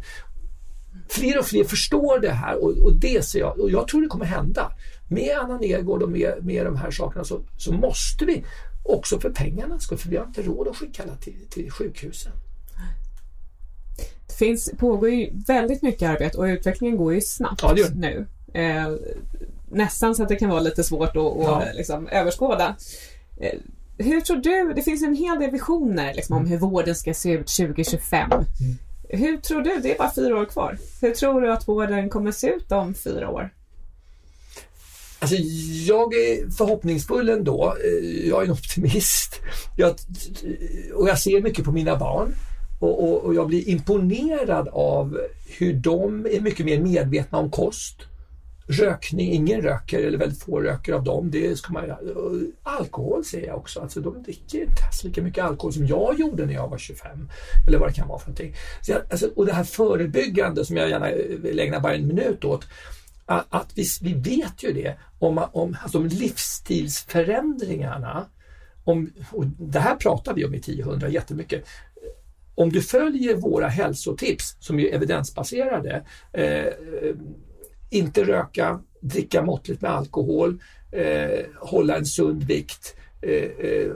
Fler 1.08 1.38
och 1.38 1.44
fler 1.44 1.64
förstår 1.64 2.20
det 2.20 2.30
här 2.30 2.64
och, 2.64 2.70
och 2.70 2.92
det 2.92 3.24
ser 3.24 3.38
jag 3.38 3.60
och 3.60 3.70
jag 3.70 3.88
tror 3.88 4.02
det 4.02 4.08
kommer 4.08 4.24
hända. 4.24 4.72
Med 5.10 5.38
Anna 5.38 5.58
Nergård 5.58 6.02
och 6.02 6.10
med, 6.10 6.44
med 6.44 6.66
de 6.66 6.76
här 6.76 6.90
sakerna 6.90 7.24
så, 7.24 7.40
så 7.58 7.72
måste 7.72 8.24
vi 8.24 8.44
också 8.84 9.20
för 9.20 9.30
pengarna 9.30 9.78
skull, 9.80 9.98
för 9.98 10.08
vi 10.08 10.16
har 10.16 10.24
inte 10.26 10.42
råd 10.42 10.68
att 10.68 10.76
skicka 10.76 11.02
alla 11.02 11.16
till, 11.16 11.46
till 11.50 11.70
sjukhusen. 11.70 12.32
Det 14.28 14.34
finns, 14.34 14.70
pågår 14.78 15.10
ju 15.10 15.30
väldigt 15.46 15.82
mycket 15.82 16.08
arbete 16.10 16.38
och 16.38 16.44
utvecklingen 16.44 16.96
går 16.96 17.14
ju 17.14 17.20
snabbt 17.20 17.62
Ja, 17.62 17.72
det 17.74 17.94
nu. 17.94 18.26
Eh, 18.54 18.94
nästan 19.70 20.14
så 20.14 20.22
att 20.22 20.28
det 20.28 20.36
kan 20.36 20.50
vara 20.50 20.60
lite 20.60 20.84
svårt 20.84 21.08
att, 21.08 21.14
Ja. 21.16 21.62
liksom, 21.74 22.08
överskåda. 22.08 22.76
Eh, 23.40 23.58
hur 23.98 24.20
tror 24.20 24.36
du, 24.36 24.72
det 24.76 24.82
finns 24.82 25.02
en 25.02 25.14
hel 25.14 25.38
del 25.38 25.50
visioner 25.50 26.14
liksom, 26.14 26.36
Mm. 26.36 26.44
om 26.44 26.50
hur 26.50 26.58
vården 26.58 26.94
ska 26.94 27.14
se 27.14 27.30
ut 27.32 27.46
2025. 27.48 28.30
Hur 29.08 29.36
tror 29.36 29.62
du, 29.62 29.78
det 29.82 29.94
är 29.94 29.98
bara 29.98 30.12
fyra 30.14 30.40
år 30.40 30.44
kvar, 30.44 30.78
hur 31.00 31.10
tror 31.14 31.40
du 31.40 31.52
att 31.52 31.68
vården 31.68 32.10
kommer 32.10 32.32
se 32.32 32.46
ut 32.48 32.72
om 32.72 32.94
fyra 32.94 33.30
år? 33.30 33.50
Alltså, 35.24 35.36
jag 35.86 36.14
är 36.14 36.50
förhoppningsfull 36.50 37.28
ändå. 37.28 37.76
Eh, 37.84 38.28
jag 38.28 38.40
är 38.40 38.44
en 38.44 38.52
optimist. 38.52 39.40
Jag, 39.76 39.88
eh, 39.88 40.94
och 40.94 41.08
jag 41.08 41.18
ser 41.18 41.40
mycket 41.40 41.64
på 41.64 41.72
mina 41.72 41.96
barn. 41.96 42.34
Och, 42.80 43.04
och, 43.04 43.24
och 43.24 43.34
jag 43.34 43.46
blir 43.46 43.68
imponerad 43.68 44.68
av 44.68 45.18
hur 45.58 45.72
de 45.72 46.26
är 46.26 46.40
mycket 46.40 46.66
mer 46.66 46.80
medvetna 46.80 47.38
om 47.38 47.50
kost. 47.50 47.96
Rökning, 48.68 49.32
ingen 49.32 49.62
röker 49.62 49.98
eller 49.98 50.18
väldigt 50.18 50.42
få 50.42 50.60
röker 50.60 50.92
av 50.92 51.04
dem. 51.04 51.30
Det 51.30 51.58
ska 51.58 51.72
man, 51.72 51.84
alkohol 52.62 53.24
ser 53.24 53.46
jag 53.46 53.56
också. 53.56 53.80
Alltså, 53.80 54.00
de 54.00 54.22
dricker 54.22 54.60
inte 54.60 54.84
alls 54.86 55.04
lika 55.04 55.22
mycket 55.22 55.44
alkohol 55.44 55.72
som 55.72 55.86
jag 55.86 56.20
gjorde 56.20 56.46
när 56.46 56.54
jag 56.54 56.68
var 56.68 56.78
25. 56.78 57.28
Eller 57.68 57.78
vad 57.78 57.88
det 57.88 57.92
kan 57.92 58.08
vara 58.08 58.18
för 58.18 58.26
någonting. 58.26 58.54
Så 58.82 58.92
jag, 58.92 59.00
alltså, 59.10 59.30
och 59.36 59.46
det 59.46 59.52
här 59.52 59.64
förebyggande 59.64 60.64
som 60.64 60.76
jag 60.76 60.90
gärna 60.90 61.10
eh, 61.10 61.38
vill 61.42 61.58
ägna 61.58 61.80
bara 61.80 61.94
en 61.94 62.06
minut 62.06 62.44
åt 62.44 62.66
att 63.26 63.46
att 63.48 63.72
vi, 63.74 63.84
vi 64.02 64.14
vet 64.14 64.64
ju 64.64 64.72
det 64.72 64.96
om, 65.18 65.44
om, 65.52 65.76
alltså 65.82 65.98
om 65.98 66.06
livsstilsförändringarna. 66.06 68.26
Om, 68.84 69.12
och 69.32 69.46
det 69.46 69.78
här 69.78 69.96
pratar 69.96 70.34
vi 70.34 70.44
om 70.44 70.54
i 70.54 70.58
1000 70.58 71.12
jättemycket. 71.12 71.64
Om 72.54 72.70
du 72.70 72.82
följer 72.82 73.36
våra 73.36 73.68
hälsotips 73.68 74.56
som 74.60 74.80
är 74.80 74.94
evidensbaserade, 74.94 76.04
eh, 76.32 76.72
inte 77.90 78.24
röka, 78.24 78.80
dricka 79.00 79.42
måttligt 79.42 79.80
med 79.80 79.90
alkohol, 79.90 80.62
eh, 80.92 81.46
hålla 81.60 81.96
en 81.96 82.06
sund 82.06 82.44
vikt, 82.44 82.96
eh, 83.22 83.68
eh, 83.68 83.92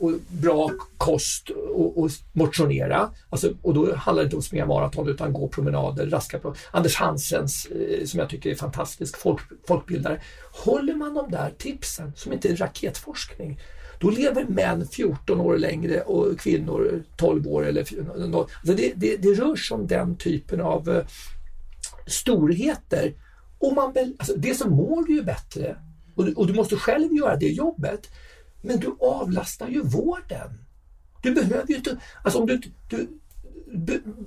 och 0.00 0.12
bra 0.28 0.70
kost 0.96 1.50
och, 1.50 1.98
och 1.98 2.10
motionera. 2.32 3.10
Alltså, 3.30 3.52
och 3.62 3.74
då 3.74 3.94
handlar 3.94 4.22
det 4.22 4.26
inte 4.26 4.36
om 4.36 4.42
springa 4.42 4.66
maraton 4.66 5.08
utan 5.08 5.32
gå 5.32 5.48
promenader, 5.48 6.06
raska 6.06 6.38
promenader. 6.38 6.66
Anders 6.70 6.96
Hansens, 6.96 7.66
eh, 7.66 8.04
som 8.04 8.20
jag 8.20 8.28
tycker 8.28 8.50
är 8.50 8.54
fantastisk 8.54 9.16
folk, 9.16 9.40
folkbildare. 9.68 10.20
Håller 10.64 10.94
man 10.94 11.14
de 11.14 11.30
där 11.30 11.52
tipsen, 11.58 12.12
som 12.16 12.32
inte 12.32 12.48
är 12.48 12.56
raketforskning, 12.56 13.60
då 14.00 14.10
lever 14.10 14.44
män 14.44 14.88
14 14.88 15.40
år 15.40 15.58
längre 15.58 16.00
och 16.00 16.38
kvinnor 16.38 17.04
12 17.16 17.46
år. 17.46 17.66
Eller, 17.66 17.80
alltså 17.80 18.74
det, 18.74 18.92
det, 18.96 19.16
det 19.16 19.34
rör 19.34 19.56
sig 19.56 19.74
om 19.74 19.86
den 19.86 20.16
typen 20.16 20.60
av 20.60 20.88
eh, 20.88 21.04
storheter. 22.06 23.14
Och 23.58 23.72
man, 23.72 23.94
alltså, 24.18 24.34
dels 24.36 24.58
så 24.58 24.70
mår 24.70 25.06
du 25.06 25.14
ju 25.14 25.22
bättre 25.22 25.76
och 26.16 26.24
du, 26.24 26.34
och 26.34 26.46
du 26.46 26.52
måste 26.52 26.76
själv 26.76 27.12
göra 27.12 27.36
det 27.36 27.48
jobbet. 27.48 28.10
Men 28.66 28.80
du 28.80 28.96
avlastar 29.00 29.68
ju 29.68 29.82
vården. 29.82 30.50
Du 31.22 31.34
behöver 31.34 31.68
ju 31.68 31.76
inte, 31.76 32.00
alltså 32.22 32.40
om 32.40 32.46
du, 32.46 32.60
du 32.88 33.08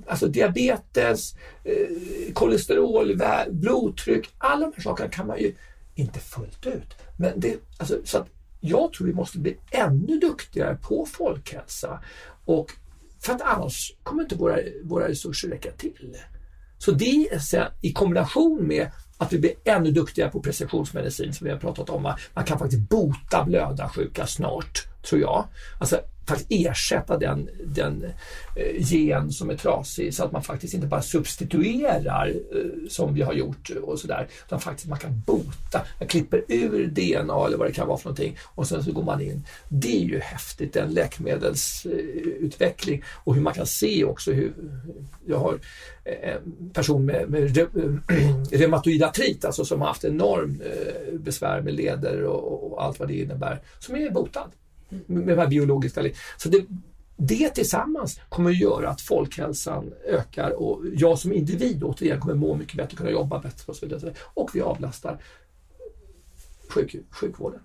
alltså 0.06 0.28
diabetes, 0.28 1.34
eh, 1.64 2.32
kolesterol, 2.32 3.20
blodtryck, 3.50 4.30
alla 4.38 4.66
de 4.66 4.72
här 4.76 4.82
sakerna 4.82 5.08
kan 5.08 5.26
man 5.26 5.38
ju 5.38 5.54
inte 5.94 6.20
fullt 6.20 6.66
ut. 6.66 6.94
Men 7.18 7.40
det, 7.40 7.56
alltså, 7.78 7.98
så 8.04 8.18
att 8.18 8.28
jag 8.60 8.92
tror 8.92 9.06
vi 9.06 9.12
måste 9.12 9.38
bli 9.38 9.56
ännu 9.70 10.18
duktigare 10.18 10.78
på 10.82 11.06
folkhälsa 11.06 12.02
och 12.44 12.72
för 13.20 13.32
att 13.32 13.42
annars 13.42 13.92
kommer 14.02 14.22
inte 14.22 14.34
våra, 14.34 14.56
våra 14.84 15.08
resurser 15.08 15.48
räcka 15.48 15.70
till. 15.70 16.16
Så 16.78 16.90
det 16.90 17.04
är 17.04 17.72
i 17.80 17.92
kombination 17.92 18.66
med 18.66 18.90
att 19.20 19.32
vi 19.32 19.38
blir 19.38 19.52
ännu 19.64 19.90
duktigare 19.90 20.30
på 20.30 20.40
precisionsmedicin 20.40 21.34
som 21.34 21.44
vi 21.44 21.50
har 21.50 21.58
pratat 21.58 21.90
om. 21.90 22.02
Man 22.34 22.44
kan 22.44 22.58
faktiskt 22.58 22.88
bota 22.88 23.44
blödarsjuka 23.44 24.26
snart, 24.26 24.86
tror 25.02 25.20
jag. 25.20 25.44
Alltså 25.78 26.00
faktiskt 26.30 26.50
ersätta 26.50 27.18
den, 27.18 27.48
den 27.64 28.04
eh, 28.56 28.92
gen 28.92 29.32
som 29.32 29.50
är 29.50 29.56
trasig 29.56 30.14
så 30.14 30.24
att 30.24 30.32
man 30.32 30.42
faktiskt 30.42 30.74
inte 30.74 30.86
bara 30.86 31.02
substituerar 31.02 32.28
eh, 32.28 32.34
som 32.88 33.14
vi 33.14 33.22
har 33.22 33.32
gjort 33.32 33.70
och 33.82 33.98
sådär. 33.98 34.28
Utan 34.46 34.60
faktiskt 34.60 34.88
man 34.88 34.98
kan 34.98 35.22
bota. 35.26 35.82
Man 35.98 36.08
klipper 36.08 36.44
ur 36.48 36.86
DNA 36.86 37.46
eller 37.46 37.56
vad 37.56 37.68
det 37.68 37.72
kan 37.72 37.88
vara 37.88 37.98
för 37.98 38.04
någonting 38.04 38.38
och 38.54 38.68
sen 38.68 38.84
så 38.84 38.92
går 38.92 39.02
man 39.02 39.20
in. 39.20 39.46
Det 39.68 40.02
är 40.02 40.04
ju 40.04 40.18
häftigt, 40.18 40.72
den 40.72 40.90
läkemedelsutveckling 40.90 43.02
och 43.24 43.34
hur 43.34 43.42
man 43.42 43.54
kan 43.54 43.66
se 43.66 44.04
också 44.04 44.32
hur 44.32 44.52
jag 45.26 45.38
har 45.38 45.58
en 46.04 46.70
person 46.72 47.04
med, 47.04 47.30
med 47.30 47.56
re- 47.56 48.00
eh, 48.08 48.34
reumatoid 48.58 49.02
artrit, 49.02 49.44
alltså 49.44 49.64
som 49.64 49.80
har 49.80 49.88
haft 49.88 50.04
enorm 50.04 50.62
besvär 51.12 51.60
med 51.60 51.74
leder 51.74 52.24
och, 52.24 52.72
och 52.72 52.84
allt 52.84 52.98
vad 52.98 53.08
det 53.08 53.14
innebär, 53.14 53.62
som 53.78 53.96
är 53.96 54.10
botad 54.10 54.50
med 55.06 55.26
de 55.26 55.40
här 55.40 55.48
biologiska. 55.48 56.04
Så 56.36 56.48
det, 56.48 56.64
det 57.16 57.48
tillsammans 57.48 58.20
kommer 58.28 58.50
att 58.50 58.60
göra 58.60 58.88
att 58.88 59.00
folkhälsan 59.00 59.92
ökar 60.06 60.50
och 60.50 60.82
jag 60.92 61.18
som 61.18 61.32
individ 61.32 61.82
återigen 61.82 62.20
kommer 62.20 62.34
må 62.34 62.56
mycket 62.56 62.76
bättre, 62.76 62.96
kunna 62.96 63.10
jobba 63.10 63.38
bättre 63.38 63.64
och 63.66 63.76
så 63.76 63.86
vidare. 63.86 64.12
Och 64.34 64.50
vi 64.54 64.60
avlastar 64.60 65.18
sjuk, 66.68 66.96
sjukvården. 67.10 67.60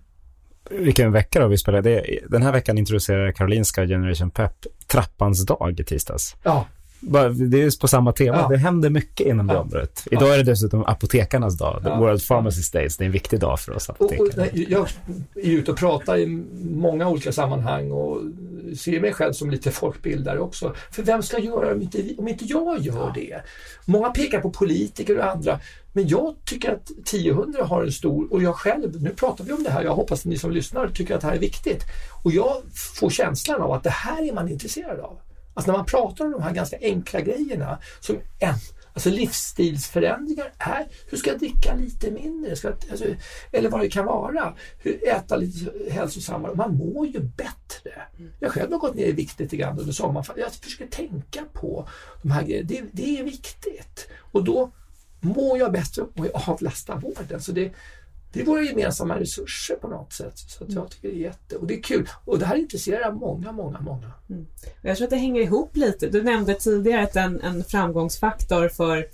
Vilken 0.69 1.11
vecka 1.11 1.39
då 1.39 1.47
vi 1.47 1.57
spelar. 1.57 1.81
Det, 1.81 2.19
den 2.29 2.41
här 2.41 2.51
veckan 2.51 2.77
introducerar 2.77 3.31
Karolinska 3.31 3.87
Generation 3.87 4.31
Pep 4.31 4.65
Trappans 4.87 5.45
dag 5.45 5.79
i 5.79 5.83
tisdags. 5.83 6.35
Ja, 6.43 6.67
Det 7.49 7.61
är 7.61 7.79
på 7.79 7.87
samma 7.87 8.11
tema. 8.11 8.37
Ja. 8.37 8.47
Det 8.47 8.57
händer 8.57 8.89
mycket 8.89 9.27
inom 9.27 9.47
det 9.47 9.53
Ja. 9.53 9.59
området. 9.59 10.07
Idag 10.11 10.33
är 10.33 10.37
det 10.37 10.43
dessutom 10.43 10.85
apotekarnas 10.85 11.57
dag, 11.57 11.81
Ja. 11.85 11.99
World 11.99 12.27
Pharmacist 12.27 12.73
Days. 12.73 12.97
Det 12.97 13.03
är 13.03 13.05
en 13.05 13.11
viktig 13.11 13.39
dag 13.39 13.59
för 13.59 13.75
oss 13.75 13.89
apotekare. 13.89 14.49
jag 14.53 14.87
är 15.35 15.49
ute 15.49 15.71
och 15.71 15.77
pratar 15.77 16.17
i 16.17 16.25
många 16.63 17.09
olika 17.09 17.31
sammanhang 17.31 17.91
och 17.91 18.21
ser 18.77 18.99
mig 18.99 19.13
själv 19.13 19.33
som 19.33 19.49
lite 19.49 19.71
folkbildare 19.71 20.39
också. 20.39 20.73
För 20.91 21.03
vem 21.03 21.23
ska 21.23 21.39
göra 21.39 21.65
det 21.67 21.73
om 21.75 21.81
inte, 21.81 22.03
om 22.17 22.27
inte 22.27 22.45
jag 22.45 22.79
gör 22.79 23.11
det? 23.15 23.41
Många 23.85 24.09
pekar 24.09 24.41
på 24.41 24.49
politiker 24.49 25.17
och 25.17 25.25
andra, 25.25 25.59
men 25.93 26.07
jag 26.07 26.35
tycker 26.45 26.71
att 26.73 26.91
1000 26.91 27.55
har 27.65 27.83
en 27.83 27.91
stor, 27.91 28.33
och 28.33 28.43
jag 28.43 28.55
själv, 28.55 29.01
nu 29.01 29.09
pratar 29.09 29.43
vi 29.43 29.51
om 29.51 29.63
det 29.63 29.69
här, 29.69 29.83
jag 29.83 29.95
hoppas 29.95 30.19
att 30.19 30.25
ni 30.25 30.37
som 30.37 30.51
lyssnar 30.51 30.87
tycker 30.87 31.15
att 31.15 31.21
det 31.21 31.27
här 31.27 31.35
är 31.35 31.39
viktigt. 31.39 31.83
Och 32.23 32.31
jag 32.31 32.53
får 32.99 33.09
känslan 33.09 33.61
av 33.61 33.71
att 33.71 33.83
det 33.83 33.89
här 33.89 34.29
är 34.29 34.33
man 34.33 34.49
intresserad 34.49 34.99
av. 34.99 35.17
Alltså 35.55 35.71
när 35.71 35.77
man 35.77 35.85
pratar 35.85 36.25
om 36.25 36.31
de 36.31 36.41
här 36.41 36.53
ganska 36.53 36.77
enkla 36.81 37.21
grejerna 37.21 37.79
som 37.99 38.15
en, 38.39 38.53
alltså 38.93 39.09
livsstilsförändringar 39.09 40.53
är, 40.57 40.87
hur 41.09 41.17
ska 41.17 41.29
jag 41.29 41.39
dricka 41.39 41.75
lite 41.75 42.11
mindre? 42.11 42.55
Ska 42.55 42.67
jag, 42.67 42.77
alltså, 42.91 43.05
eller 43.51 43.69
vad 43.69 43.81
det 43.81 43.89
kan 43.89 44.05
vara. 44.05 44.53
Hur, 44.79 45.07
äta 45.07 45.35
lite 45.35 45.71
hälsosammare. 45.91 46.55
Man 46.55 46.77
mår 46.77 47.07
ju 47.07 47.19
bättre. 47.19 47.91
Jag 48.39 48.51
själv 48.51 48.71
har 48.71 48.79
gått 48.79 48.95
ner 48.95 49.05
i 49.05 49.11
vikt 49.11 49.39
lite 49.39 49.57
grann 49.57 49.79
under 49.79 49.93
sommaren. 49.93 50.25
Jag 50.37 50.51
försöker 50.51 50.87
tänka 50.87 51.43
på 51.53 51.87
de 52.21 52.31
här 52.31 52.43
grejerna. 52.43 52.67
Det, 52.69 52.83
det 52.91 53.19
är 53.19 53.23
viktigt. 53.23 54.07
Och 54.31 54.43
då 54.43 54.71
mår 55.21 55.57
jag 55.57 55.71
bättre 55.71 56.01
och 56.01 56.25
jag 56.25 56.41
avlastar 56.49 56.95
vården. 56.95 57.41
Så 57.41 57.51
det, 57.51 57.71
det 58.35 58.41
är 58.41 58.45
våra 58.45 58.61
gemensamma 58.61 59.19
resurser 59.19 59.75
på 59.75 59.87
något 59.87 60.13
sätt. 60.13 60.37
Så 60.37 60.63
att 60.63 60.73
jag 60.73 60.91
tycker 60.91 61.07
det 61.07 61.15
är 61.15 61.19
jätte... 61.19 61.55
Och 61.57 61.67
det 61.67 61.73
är 61.73 61.81
kul. 61.81 62.09
Och 62.25 62.39
det 62.39 62.45
här 62.45 62.55
intresserar 62.55 63.11
många, 63.11 63.51
många, 63.51 63.79
många. 63.79 64.11
Jag 64.81 64.97
tror 64.97 65.05
att 65.05 65.09
det 65.09 65.15
hänger 65.15 65.41
ihop 65.41 65.75
lite. 65.77 66.09
Du 66.09 66.23
nämnde 66.23 66.53
tidigare 66.53 67.03
att 67.03 67.15
en, 67.15 67.41
en 67.41 67.63
framgångsfaktor 67.63 68.69
för 68.69 69.07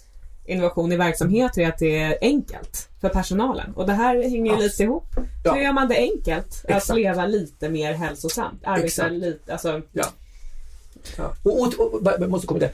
innovation 0.46 0.92
i 0.92 0.98
verksamheter 0.98 1.62
är 1.62 1.68
att 1.70 1.78
det 1.78 2.00
är 2.00 2.18
enkelt 2.22 2.90
för 3.02 3.10
personalen. 3.10 3.74
Och 3.76 3.88
det 3.88 3.94
här 3.94 4.24
hänger 4.24 4.56
ju 4.56 4.64
lite 4.64 4.84
ihop. 4.84 5.16
Ja. 5.44 5.54
Hur 5.54 5.62
gör 5.62 5.74
man 5.74 5.88
det 5.88 5.98
enkelt? 5.98 6.62
Att 6.64 6.70
Exakt. 6.70 6.98
leva 6.98 7.26
lite 7.26 7.70
mer 7.70 7.94
hälsosamt? 7.94 8.62
Arbeta 8.64 8.86
Exakt. 8.86 9.12
lite, 9.14 9.52
alltså, 9.52 9.82
Ja. 9.92 10.06
ja. 11.18 11.34
Och, 11.44 11.62
och, 11.62 11.94
och, 11.94 12.30
måste 12.30 12.48
komma 12.48 12.60
till. 12.60 12.70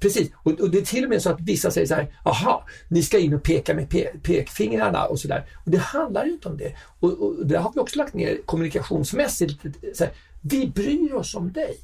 Precis, 0.00 0.30
och, 0.34 0.60
och 0.60 0.70
det 0.70 0.78
är 0.78 0.82
till 0.82 1.04
och 1.04 1.10
med 1.10 1.22
så 1.22 1.30
att 1.30 1.40
vissa 1.40 1.70
säger 1.70 1.86
så 1.86 1.94
här, 1.94 2.14
aha, 2.24 2.66
ni 2.88 3.02
ska 3.02 3.18
in 3.18 3.34
och 3.34 3.42
peka 3.42 3.74
med 3.74 3.90
pe 3.90 4.04
pekfingrarna 4.22 5.04
och 5.04 5.20
sådär. 5.20 5.46
Och 5.64 5.70
det 5.70 5.78
handlar 5.78 6.24
ju 6.24 6.32
inte 6.32 6.48
om 6.48 6.56
det. 6.56 6.74
Och, 7.00 7.22
och 7.22 7.46
det 7.46 7.58
har 7.58 7.72
vi 7.74 7.80
också 7.80 7.98
lagt 7.98 8.14
ner 8.14 8.38
kommunikationsmässigt. 8.46 9.62
Så 9.94 10.04
här, 10.04 10.12
vi 10.42 10.66
bryr 10.66 11.14
oss 11.14 11.34
om 11.34 11.52
dig. 11.52 11.76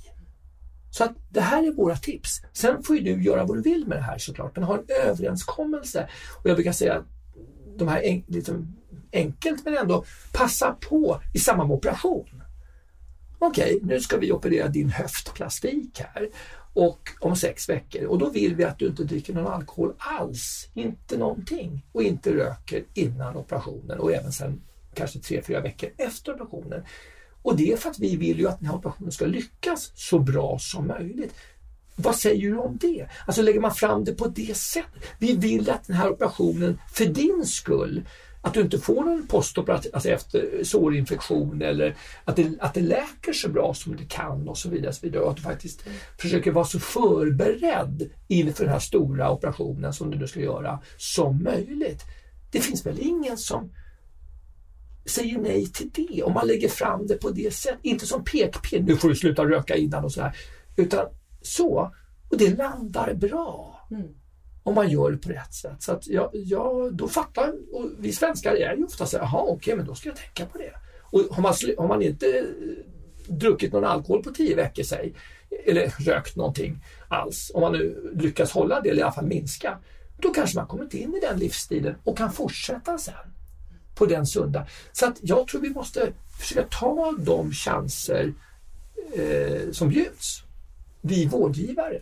Så 0.91 1.05
att 1.05 1.13
det 1.29 1.41
här 1.41 1.67
är 1.67 1.73
våra 1.73 1.97
tips. 1.97 2.41
Sen 2.53 2.83
får 2.83 2.97
ju 2.97 3.03
du 3.03 3.23
göra 3.23 3.45
vad 3.45 3.57
du 3.57 3.63
vill 3.63 3.87
med 3.87 3.99
det 3.99 4.03
här 4.03 4.19
såklart, 4.19 4.57
men 4.57 4.65
ha 4.65 4.79
en 4.79 5.09
överenskommelse. 5.09 6.09
Och 6.43 6.51
jag 6.51 6.57
brukar 6.57 6.73
säga 6.73 6.95
att 6.95 7.05
de 7.77 7.89
här 7.89 8.03
en, 8.03 8.25
liksom, 8.29 8.77
enkelt 9.13 9.65
men 9.65 9.77
ändå 9.77 10.05
passa 10.33 10.77
på 10.81 11.21
i 11.35 11.39
samma 11.39 11.65
operation. 11.65 12.43
Okej, 13.39 13.77
okay, 13.77 13.89
nu 13.89 14.01
ska 14.01 14.17
vi 14.17 14.33
operera 14.33 14.69
din 14.69 14.91
höftplastik 14.91 16.01
här 16.01 16.29
och 16.77 17.11
om 17.21 17.37
sex 17.37 17.69
veckor 17.69 18.05
och 18.05 18.19
då 18.19 18.31
vill 18.31 18.55
vi 18.55 18.65
att 18.65 18.79
du 18.79 18.87
inte 18.87 19.05
dricker 19.05 19.35
någon 19.35 19.53
alkohol 19.53 19.95
alls, 19.99 20.69
inte 20.75 21.19
någonting 21.19 21.87
och 21.93 22.03
inte 22.03 22.35
röker 22.35 22.85
innan 22.95 23.37
operationen 23.37 23.99
och 23.99 24.13
även 24.13 24.33
sen 24.33 24.63
kanske 24.95 25.19
tre, 25.19 25.43
fyra 25.43 25.61
veckor 25.61 25.91
efter 25.97 26.33
operationen. 26.33 26.85
Och 27.43 27.57
det 27.57 27.73
är 27.73 27.77
för 27.77 27.91
att 27.91 27.99
vi 27.99 28.17
vill 28.17 28.39
ju 28.39 28.49
att 28.49 28.59
den 28.59 28.69
här 28.69 28.77
operationen 28.77 29.13
ska 29.13 29.27
lyckas 29.27 29.93
så 29.95 30.19
bra 30.19 30.59
som 30.59 30.87
möjligt. 30.87 31.35
Vad 31.97 32.17
säger 32.17 32.51
du 32.51 32.57
om 32.57 32.79
det? 32.81 33.07
Alltså 33.27 33.43
lägger 33.43 33.61
man 33.61 33.75
fram 33.75 34.05
det 34.05 34.13
på 34.13 34.27
det 34.27 34.57
sättet. 34.57 35.05
Vi 35.19 35.37
vill 35.37 35.71
att 35.71 35.87
den 35.87 35.97
här 35.97 36.11
operationen 36.11 36.79
för 36.95 37.05
din 37.05 37.47
skull 37.47 38.05
att 38.47 38.55
du 38.55 38.61
inte 38.61 38.79
får 38.79 39.05
någon 39.05 39.27
postoperativ, 39.27 39.91
alltså 39.95 40.09
efter 40.09 40.65
sårinfektion 40.65 41.63
eller 41.63 41.97
att 42.25 42.37
det, 42.37 42.53
att 42.61 42.75
det 42.75 42.81
läker 42.81 43.33
så 43.33 43.49
bra 43.49 43.75
som 43.75 43.97
det 43.97 44.05
kan 44.05 44.49
och 44.49 44.59
så 44.59 44.69
vidare. 44.69 44.89
Och, 44.89 44.95
så 44.95 45.07
vidare. 45.07 45.23
och 45.23 45.31
att 45.31 45.37
du 45.37 45.43
faktiskt 45.43 45.85
försöker 46.19 46.51
vara 46.51 46.65
så 46.65 46.81
förberedd 46.81 48.11
inför 48.29 48.65
den 48.65 48.73
här 48.73 48.81
stora 48.81 49.31
operationen 49.31 49.93
som 49.93 50.11
du 50.11 50.19
nu 50.19 50.27
ska 50.27 50.41
göra 50.41 50.81
som 50.97 51.43
möjligt. 51.43 52.03
Det 52.53 52.61
finns 52.61 52.87
väl 52.87 52.99
ingen 53.01 53.37
som 53.37 53.73
säger 55.07 55.39
nej 55.39 55.67
till 55.67 55.91
det 55.95 56.23
om 56.23 56.33
man 56.33 56.47
lägger 56.47 56.69
fram 56.69 57.07
det 57.07 57.15
på 57.15 57.31
det 57.31 57.55
sättet. 57.55 57.81
Inte 57.83 58.07
som 58.07 58.25
pekpinn, 58.25 58.85
nu 58.85 58.97
får 58.97 59.09
du 59.09 59.15
sluta 59.15 59.45
röka 59.45 59.77
innan 59.77 60.05
och 60.05 60.13
sådär. 60.13 60.37
Utan 60.77 61.07
så. 61.43 61.93
Och 62.31 62.39
det 62.39 62.59
landar 62.59 63.15
bra. 63.15 63.81
Mm 63.91 64.09
om 64.67 64.75
man 64.75 64.89
gör 64.89 65.11
det 65.11 65.19
på 65.19 65.29
rätt 65.29 65.55
sätt. 65.55 65.83
Så 65.83 65.93
att 65.93 66.07
jag, 66.07 66.31
jag, 66.33 66.95
då 66.95 67.09
fattar, 67.09 67.53
och 67.73 67.91
vi 67.99 68.13
svenskar 68.13 68.55
är 68.55 68.77
ju 68.77 68.85
ofta 68.85 69.07
så 69.07 69.17
här, 69.17 69.25
jaha 69.25 69.43
okej 69.43 69.55
okay, 69.55 69.77
men 69.77 69.87
då 69.87 69.95
ska 69.95 70.09
jag 70.09 70.17
tänka 70.17 70.47
på 70.53 70.59
det. 70.59 70.73
Och 71.03 71.21
har 71.21 71.43
man, 71.43 71.55
har 71.79 71.89
man 71.89 72.03
inte 72.03 72.27
eh, 72.39 72.45
druckit 73.29 73.73
någon 73.73 73.85
alkohol 73.85 74.23
på 74.23 74.31
tio 74.31 74.57
veckor, 74.57 74.83
säg, 74.83 75.15
eller 75.65 75.95
rökt 75.99 76.37
någonting 76.37 76.85
alls, 77.09 77.51
om 77.55 77.61
man 77.61 77.73
nu 77.73 78.13
lyckas 78.15 78.53
hålla 78.53 78.81
det 78.81 78.91
eller 78.91 79.01
i 79.01 79.03
alla 79.03 79.13
fall 79.13 79.27
minska, 79.27 79.79
då 80.21 80.33
kanske 80.33 80.59
man 80.59 80.67
kommit 80.67 80.95
in 80.95 81.15
i 81.15 81.21
den 81.21 81.39
livsstilen 81.39 81.95
och 82.05 82.19
kan 82.19 82.33
fortsätta 82.33 82.99
sen 82.99 83.15
på 83.95 84.07
den 84.07 84.27
sunda. 84.27 84.67
Så 84.93 85.07
att 85.07 85.19
jag 85.21 85.49
tror 85.49 85.61
vi 85.61 85.71
måste 85.71 86.13
försöka 86.41 86.69
ta 86.71 87.15
de 87.19 87.53
chanser 87.53 88.33
eh, 89.15 89.71
som 89.73 89.89
bjuds, 89.89 90.43
vi 91.01 91.27
vårdgivare. 91.27 92.01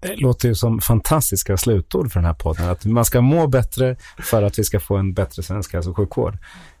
Det 0.00 0.16
låter 0.16 0.48
ju 0.48 0.54
som 0.54 0.80
fantastiska 0.80 1.56
slutord 1.56 2.12
för 2.12 2.20
den 2.20 2.26
här 2.26 2.34
podden. 2.34 2.68
Att 2.68 2.84
man 2.84 3.04
ska 3.04 3.20
må 3.20 3.46
bättre 3.46 3.96
för 4.18 4.42
att 4.42 4.58
vi 4.58 4.64
ska 4.64 4.80
få 4.80 4.96
en 4.96 5.14
bättre 5.14 5.42
svensk 5.42 5.72
hälso 5.72 5.90
och 5.90 5.96
sjukvård. 5.96 6.38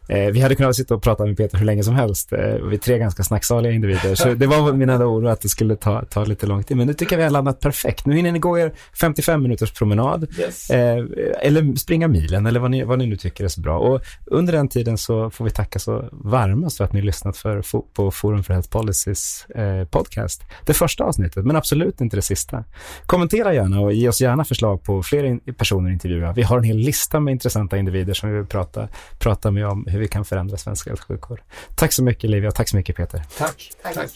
Eh, 0.08 0.30
vi 0.32 0.40
hade 0.40 0.54
kunnat 0.54 0.76
sitta 0.76 0.94
och 0.94 1.02
prata 1.02 1.24
med 1.24 1.36
Peter 1.36 1.58
hur 1.58 1.66
länge 1.66 1.82
som 1.84 1.94
helst. 1.94 2.32
Eh, 2.32 2.38
vi 2.38 2.76
är 2.76 2.78
tre 2.78 2.98
ganska 2.98 3.22
snacksaliga 3.22 3.72
individer. 3.72 4.14
Så 4.14 4.34
det 4.34 4.46
var 4.46 4.72
min 4.72 4.90
enda 4.90 5.06
oro 5.06 5.28
att 5.28 5.40
det 5.40 5.48
skulle 5.48 5.76
ta, 5.76 6.04
ta 6.04 6.24
lite 6.24 6.46
lång 6.46 6.62
tid. 6.62 6.76
Men 6.76 6.86
nu 6.86 6.94
tycker 6.94 7.12
jag 7.12 7.18
vi 7.18 7.24
har 7.24 7.30
landat 7.30 7.60
perfekt. 7.60 8.06
Nu 8.06 8.16
hinner 8.16 8.32
ni 8.32 8.38
gå 8.38 8.58
er 8.58 8.72
55 9.00 9.42
minuters 9.42 9.72
promenad. 9.72 10.26
Yes. 10.38 10.70
Eh, 10.70 11.04
eller 11.40 11.76
springa 11.76 12.08
milen 12.08 12.46
eller 12.46 12.60
vad 12.60 12.70
ni, 12.70 12.84
vad 12.84 12.98
ni 12.98 13.06
nu 13.06 13.16
tycker 13.16 13.44
är 13.44 13.48
så 13.48 13.60
bra. 13.60 13.78
Och 13.78 14.00
under 14.26 14.52
den 14.52 14.68
tiden 14.68 14.98
så 14.98 15.30
får 15.30 15.44
vi 15.44 15.50
tacka 15.50 15.78
så 15.78 16.08
varmast 16.12 16.76
för 16.76 16.84
att 16.84 16.92
ni 16.92 17.02
lyssnat 17.02 17.36
för, 17.36 17.62
på 17.94 18.10
Forum 18.10 18.44
för 18.44 18.52
Health 18.52 18.70
Policies 18.70 19.46
eh, 19.46 19.84
podcast. 19.84 20.42
Det 20.64 20.74
första 20.74 21.04
avsnittet, 21.04 21.44
men 21.44 21.56
absolut 21.56 22.00
inte 22.00 22.16
det 22.16 22.22
sista. 22.22 22.64
Kommentera 23.06 23.54
gärna 23.54 23.80
och 23.80 23.92
ge 23.92 24.08
oss 24.08 24.20
gärna 24.20 24.44
förslag 24.44 24.82
på 24.82 25.02
fler 25.02 25.52
personer 25.52 25.90
att 25.90 25.92
intervjua. 25.92 26.32
Vi 26.32 26.42
har 26.42 26.58
en 26.58 26.64
hel 26.64 26.76
lista 26.76 27.20
med 27.20 27.32
intressanta 27.32 27.78
individer 27.78 28.14
som 28.14 28.30
vi 28.30 28.36
vill 28.36 28.46
prata, 28.46 28.88
prata 29.18 29.50
med 29.50 29.66
om 29.66 29.86
hur 29.98 30.02
vi 30.02 30.08
kan 30.08 30.24
förändra 30.24 30.56
svensk 30.56 30.86
hälso 30.86 31.02
och 31.02 31.08
sjukvård. 31.08 31.40
Tack 31.74 31.92
så 31.92 32.02
mycket 32.02 32.30
Livia 32.30 32.48
och 32.48 32.54
tack 32.54 32.68
så 32.68 32.76
mycket 32.76 32.96
Peter. 32.96 33.24
Tack. 33.38 33.72
tack. 33.82 33.94
tack. 33.94 34.10